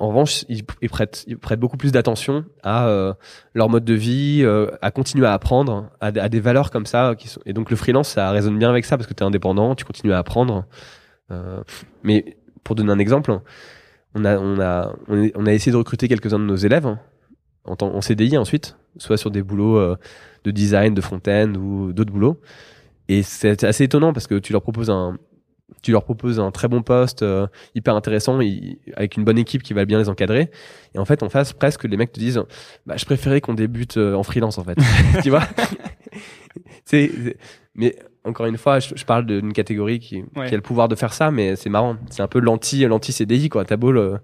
En 0.00 0.08
revanche, 0.08 0.44
ils, 0.48 0.64
prêtent, 0.64 1.24
ils 1.26 1.36
prêtent 1.36 1.60
beaucoup 1.60 1.76
plus 1.76 1.92
d'attention 1.92 2.44
à 2.62 2.88
euh, 2.88 3.12
leur 3.52 3.68
mode 3.68 3.84
de 3.84 3.94
vie, 3.94 4.40
euh, 4.42 4.68
à 4.80 4.90
continuer 4.90 5.26
à 5.26 5.34
apprendre, 5.34 5.90
à, 6.00 6.10
des 6.10 6.40
valeurs 6.40 6.70
comme 6.70 6.86
ça. 6.86 7.14
Et 7.44 7.52
donc 7.52 7.68
le 7.70 7.76
freelance, 7.76 8.08
ça 8.08 8.30
résonne 8.30 8.58
bien 8.58 8.70
avec 8.70 8.86
ça 8.86 8.96
parce 8.96 9.06
que 9.06 9.14
tu 9.14 9.22
es 9.22 9.26
indépendant, 9.26 9.74
tu 9.74 9.84
continues 9.84 10.14
à 10.14 10.18
apprendre. 10.18 10.64
mais 12.02 12.38
pour 12.64 12.76
donner 12.76 12.92
un 12.92 12.98
exemple, 12.98 13.40
on 14.14 14.24
a, 14.24 14.38
on 14.38 14.60
a, 14.60 14.94
on 15.08 15.46
a 15.46 15.52
essayé 15.52 15.72
de 15.72 15.76
recruter 15.76 16.08
quelques-uns 16.08 16.38
de 16.38 16.44
nos 16.44 16.56
élèves 16.56 16.86
en, 16.86 17.76
en 17.80 18.00
CDI 18.00 18.36
ensuite, 18.38 18.76
soit 18.96 19.16
sur 19.16 19.30
des 19.30 19.42
boulots 19.42 19.96
de 20.44 20.50
design, 20.50 20.94
de 20.94 21.00
front-end 21.00 21.54
ou 21.54 21.92
d'autres 21.92 22.12
boulots. 22.12 22.40
Et 23.08 23.22
c'est 23.22 23.64
assez 23.64 23.84
étonnant 23.84 24.12
parce 24.12 24.26
que 24.26 24.38
tu 24.38 24.52
leur 24.52 24.62
proposes 24.62 24.90
un, 24.90 25.18
tu 25.82 25.92
leur 25.92 26.04
proposes 26.04 26.40
un 26.40 26.50
très 26.50 26.68
bon 26.68 26.82
poste, 26.82 27.22
euh, 27.22 27.46
hyper 27.74 27.94
intéressant, 27.94 28.38
avec 28.94 29.16
une 29.16 29.24
bonne 29.24 29.38
équipe 29.38 29.62
qui 29.62 29.72
va 29.74 29.84
bien 29.84 29.98
les 29.98 30.08
encadrer. 30.08 30.50
Et 30.94 30.98
en 30.98 31.04
fait, 31.04 31.22
en 31.22 31.28
face, 31.28 31.52
presque, 31.52 31.84
les 31.84 31.96
mecs 31.96 32.12
te 32.12 32.20
disent, 32.20 32.42
bah, 32.86 32.96
je 32.96 33.04
préférais 33.04 33.40
qu'on 33.40 33.54
débute 33.54 33.96
euh, 33.96 34.14
en 34.14 34.22
freelance, 34.22 34.58
en 34.58 34.64
fait. 34.64 34.78
tu 35.22 35.30
vois? 35.30 35.44
c'est, 36.84 37.10
mais 37.74 37.96
encore 38.28 38.46
une 38.46 38.58
fois, 38.58 38.78
je, 38.78 39.04
parle 39.04 39.26
d'une 39.26 39.52
catégorie 39.52 39.98
qui, 39.98 40.22
qui, 40.34 40.40
a 40.40 40.50
le 40.50 40.60
pouvoir 40.60 40.88
de 40.88 40.94
faire 40.94 41.12
ça, 41.12 41.30
mais 41.30 41.56
c'est 41.56 41.70
marrant. 41.70 41.96
C'est 42.10 42.22
un 42.22 42.28
peu 42.28 42.38
l'anti, 42.38 42.84
l'anti 42.86 43.12
CDI, 43.12 43.48
quoi. 43.48 43.64
T'as 43.64 43.76
beau 43.76 43.90
le, 43.92 44.18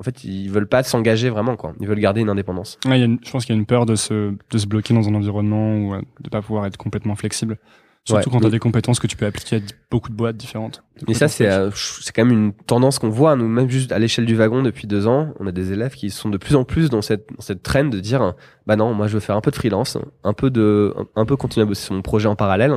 en 0.00 0.02
fait, 0.02 0.24
ils 0.24 0.48
veulent 0.48 0.68
pas 0.68 0.82
s'engager 0.82 1.28
vraiment, 1.30 1.56
quoi. 1.56 1.74
Ils 1.80 1.86
veulent 1.86 2.00
garder 2.00 2.22
une 2.22 2.30
indépendance. 2.30 2.78
Ouais, 2.86 3.00
y 3.00 3.04
a 3.04 3.06
je 3.06 3.30
pense 3.30 3.44
qu'il 3.44 3.54
y 3.54 3.58
a 3.58 3.60
une 3.60 3.66
peur 3.66 3.86
de 3.86 3.94
se, 3.94 4.32
de 4.50 4.58
se 4.58 4.66
bloquer 4.66 4.94
dans 4.94 5.08
un 5.08 5.14
environnement 5.14 5.76
ou 5.76 5.94
euh, 5.94 6.00
de 6.20 6.30
pas 6.30 6.40
pouvoir 6.40 6.66
être 6.66 6.76
complètement 6.76 7.14
flexible. 7.14 7.58
Surtout 8.04 8.30
quand 8.30 8.40
tu 8.40 8.46
as 8.46 8.50
des 8.50 8.58
compétences 8.58 8.98
que 8.98 9.06
tu 9.06 9.16
peux 9.16 9.26
appliquer 9.26 9.56
à 9.56 9.60
beaucoup 9.88 10.08
de 10.08 10.16
boîtes 10.16 10.36
différentes. 10.36 10.82
Et 11.06 11.14
ça, 11.14 11.28
c'est 11.28 11.48
euh, 11.48 11.70
c'est 11.72 12.12
quand 12.12 12.24
même 12.24 12.36
une 12.36 12.52
tendance 12.52 12.98
qu'on 12.98 13.10
voit, 13.10 13.36
nous, 13.36 13.46
même 13.46 13.70
juste 13.70 13.92
à 13.92 14.00
l'échelle 14.00 14.26
du 14.26 14.34
wagon 14.34 14.62
depuis 14.62 14.88
deux 14.88 15.06
ans. 15.06 15.32
On 15.38 15.46
a 15.46 15.52
des 15.52 15.72
élèves 15.72 15.94
qui 15.94 16.10
sont 16.10 16.28
de 16.28 16.36
plus 16.36 16.56
en 16.56 16.64
plus 16.64 16.90
dans 16.90 17.00
cette, 17.00 17.28
dans 17.36 17.42
cette 17.42 17.62
trend 17.62 17.84
de 17.84 18.00
dire, 18.00 18.34
bah 18.66 18.74
non, 18.74 18.92
moi 18.92 19.06
je 19.06 19.14
veux 19.14 19.20
faire 19.20 19.36
un 19.36 19.40
peu 19.40 19.52
de 19.52 19.56
freelance, 19.56 19.98
un 20.24 20.32
peu 20.32 20.50
de, 20.50 20.92
un 21.14 21.24
peu 21.24 21.36
continuer 21.36 21.62
à 21.62 21.66
bosser 21.66 21.84
sur 21.84 21.94
mon 21.94 22.02
projet 22.02 22.26
en 22.28 22.34
parallèle. 22.34 22.74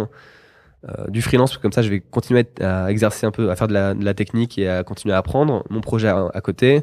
Euh, 0.88 1.07
du 1.09 1.23
freelance, 1.23 1.57
comme 1.57 1.71
ça 1.71 1.81
je 1.81 1.89
vais 1.89 1.99
continuer 1.99 2.45
à, 2.61 2.91
exercer 2.91 3.25
un 3.25 3.31
peu, 3.31 3.49
à 3.49 3.55
faire 3.55 3.67
de 3.67 3.73
la, 3.73 3.95
de 3.95 4.05
la, 4.05 4.13
technique 4.13 4.59
et 4.59 4.69
à 4.69 4.83
continuer 4.83 5.15
à 5.15 5.17
apprendre 5.17 5.63
mon 5.71 5.81
projet 5.81 6.07
à, 6.07 6.41
côté. 6.41 6.81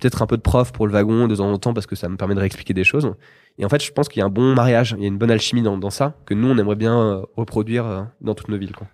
Peut-être 0.00 0.22
un 0.22 0.26
peu 0.26 0.36
de 0.36 0.42
prof 0.42 0.72
pour 0.72 0.88
le 0.88 0.92
wagon 0.92 1.28
de 1.28 1.36
temps 1.36 1.52
en 1.52 1.58
temps 1.58 1.72
parce 1.72 1.86
que 1.86 1.94
ça 1.94 2.08
me 2.08 2.16
permet 2.16 2.34
de 2.34 2.40
réexpliquer 2.40 2.74
des 2.74 2.82
choses. 2.82 3.14
Et 3.58 3.64
en 3.64 3.68
fait, 3.68 3.80
je 3.80 3.92
pense 3.92 4.08
qu'il 4.08 4.18
y 4.18 4.22
a 4.22 4.26
un 4.26 4.30
bon 4.30 4.54
mariage, 4.54 4.96
il 4.98 5.02
y 5.02 5.04
a 5.04 5.08
une 5.08 5.18
bonne 5.18 5.30
alchimie 5.30 5.62
dans, 5.62 5.78
dans 5.78 5.90
ça 5.90 6.14
que 6.26 6.34
nous 6.34 6.48
on 6.48 6.58
aimerait 6.58 6.74
bien 6.74 6.98
euh, 6.98 7.22
reproduire 7.36 7.86
euh, 7.86 8.02
dans 8.20 8.34
toutes 8.34 8.48
nos 8.48 8.58
villes. 8.58 8.74
Quoi. 8.74 8.88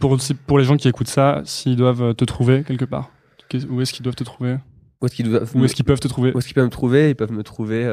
pour, 0.00 0.16
pour 0.46 0.58
les 0.58 0.64
gens 0.64 0.78
qui 0.78 0.88
écoutent 0.88 1.08
ça, 1.08 1.42
s'ils 1.44 1.76
doivent 1.76 2.14
te 2.14 2.24
trouver 2.24 2.64
quelque 2.64 2.86
part, 2.86 3.10
où 3.68 3.82
est-ce 3.82 3.92
qu'ils 3.92 4.04
doivent 4.04 4.16
te 4.16 4.24
trouver? 4.24 4.56
Où 5.02 5.06
est-ce 5.06 5.14
qu'ils 5.14 5.28
doivent... 5.28 5.64
est-ce 5.64 5.74
qu'ils 5.74 5.84
peuvent 5.84 6.00
te 6.00 6.08
trouver? 6.08 6.32
Où 6.32 6.38
est-ce 6.38 6.46
qu'ils 6.46 6.54
peuvent 6.54 6.64
me 6.64 6.70
trouver? 6.70 7.10
Ils 7.10 7.14
peuvent 7.14 7.32
me 7.32 7.42
trouver 7.42 7.84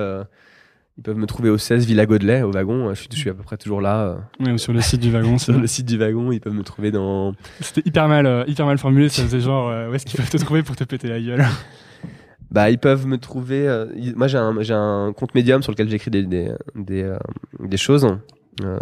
ils 0.97 1.03
peuvent 1.03 1.17
me 1.17 1.25
trouver 1.25 1.49
au 1.49 1.57
16 1.57 1.85
Villa 1.85 2.05
Godelet, 2.05 2.41
au 2.41 2.51
wagon. 2.51 2.93
Je 2.93 3.01
suis, 3.01 3.09
je 3.11 3.17
suis 3.17 3.29
à 3.29 3.33
peu 3.33 3.43
près 3.43 3.57
toujours 3.57 3.81
là. 3.81 4.01
Euh. 4.01 4.15
Oui, 4.39 4.51
ou 4.51 4.57
sur 4.57 4.71
le 4.71 4.79
site 4.81 5.01
du 5.01 5.11
wagon. 5.11 5.37
sur 5.37 5.57
le 5.57 5.67
site 5.67 5.85
du 5.85 5.97
wagon, 5.97 6.31
ils 6.31 6.39
peuvent 6.39 6.53
me 6.53 6.63
trouver 6.63 6.91
dans. 6.91 7.33
C'était 7.59 7.81
hyper 7.85 8.07
mal, 8.07 8.25
euh, 8.25 8.43
hyper 8.47 8.65
mal 8.65 8.77
formulé. 8.77 9.09
Ça 9.09 9.23
faisait 9.23 9.41
genre, 9.41 9.69
euh, 9.69 9.89
où 9.89 9.93
est-ce 9.93 10.05
qu'ils 10.05 10.17
peuvent 10.17 10.29
te 10.29 10.37
trouver 10.37 10.63
pour 10.63 10.75
te 10.75 10.83
péter 10.83 11.09
la 11.09 11.19
gueule 11.19 11.45
Bah, 12.51 12.69
ils 12.69 12.77
peuvent 12.77 13.05
me 13.05 13.17
trouver. 13.17 13.67
moi, 14.15 14.27
j'ai 14.27 14.37
un, 14.37 15.13
compte 15.13 15.35
médium 15.35 15.61
sur 15.61 15.73
lequel 15.73 15.89
j'écris 15.89 16.11
des, 16.11 16.23
des, 16.23 16.53
des, 16.75 17.13
des 17.59 17.77
choses. 17.77 18.07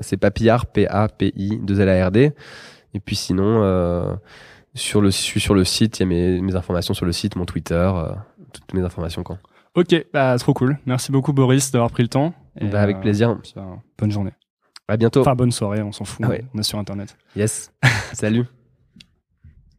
c'est 0.02 0.18
Papillard, 0.18 0.68
P-A-P-I, 0.68 1.60
2 1.64 1.80
L 1.80 1.90
A 1.90 2.08
R 2.08 2.12
D. 2.12 2.34
Et 2.94 3.00
puis 3.00 3.16
sinon, 3.16 4.20
sur 4.76 5.02
le, 5.02 5.10
je 5.10 5.16
suis 5.16 5.40
sur 5.40 5.56
le 5.56 5.64
site. 5.64 5.98
Il 5.98 6.02
y 6.02 6.04
a 6.04 6.06
mes, 6.06 6.42
mes 6.42 6.56
informations 6.56 6.94
sur 6.94 7.08
le 7.08 7.14
site, 7.14 7.36
mon 7.36 7.46
Twitter, 7.46 7.92
toutes 8.52 8.74
mes 8.76 8.82
informations 8.82 9.24
quand. 9.24 9.40
Ok, 9.76 10.06
bah, 10.14 10.38
trop 10.38 10.54
cool. 10.54 10.78
Merci 10.86 11.12
beaucoup 11.12 11.34
Boris 11.34 11.72
d'avoir 11.72 11.90
pris 11.90 12.04
le 12.04 12.10
temps. 12.10 12.34
bah, 12.62 12.82
avec 12.82 13.02
plaisir. 13.02 13.38
Euh, 13.58 13.64
bonne 13.98 14.12
journée. 14.12 14.32
À 14.88 14.98
bientôt. 14.98 15.22
Enfin, 15.22 15.36
bonne 15.36 15.52
soirée, 15.52 15.82
on 15.82 15.92
s'en 15.92 16.06
fout. 16.06 16.26
Ah 16.28 16.34
on 16.54 16.60
est 16.60 16.64
sur 16.64 16.78
Internet. 16.78 17.18
Yes. 17.36 17.72
Salut. 18.14 18.46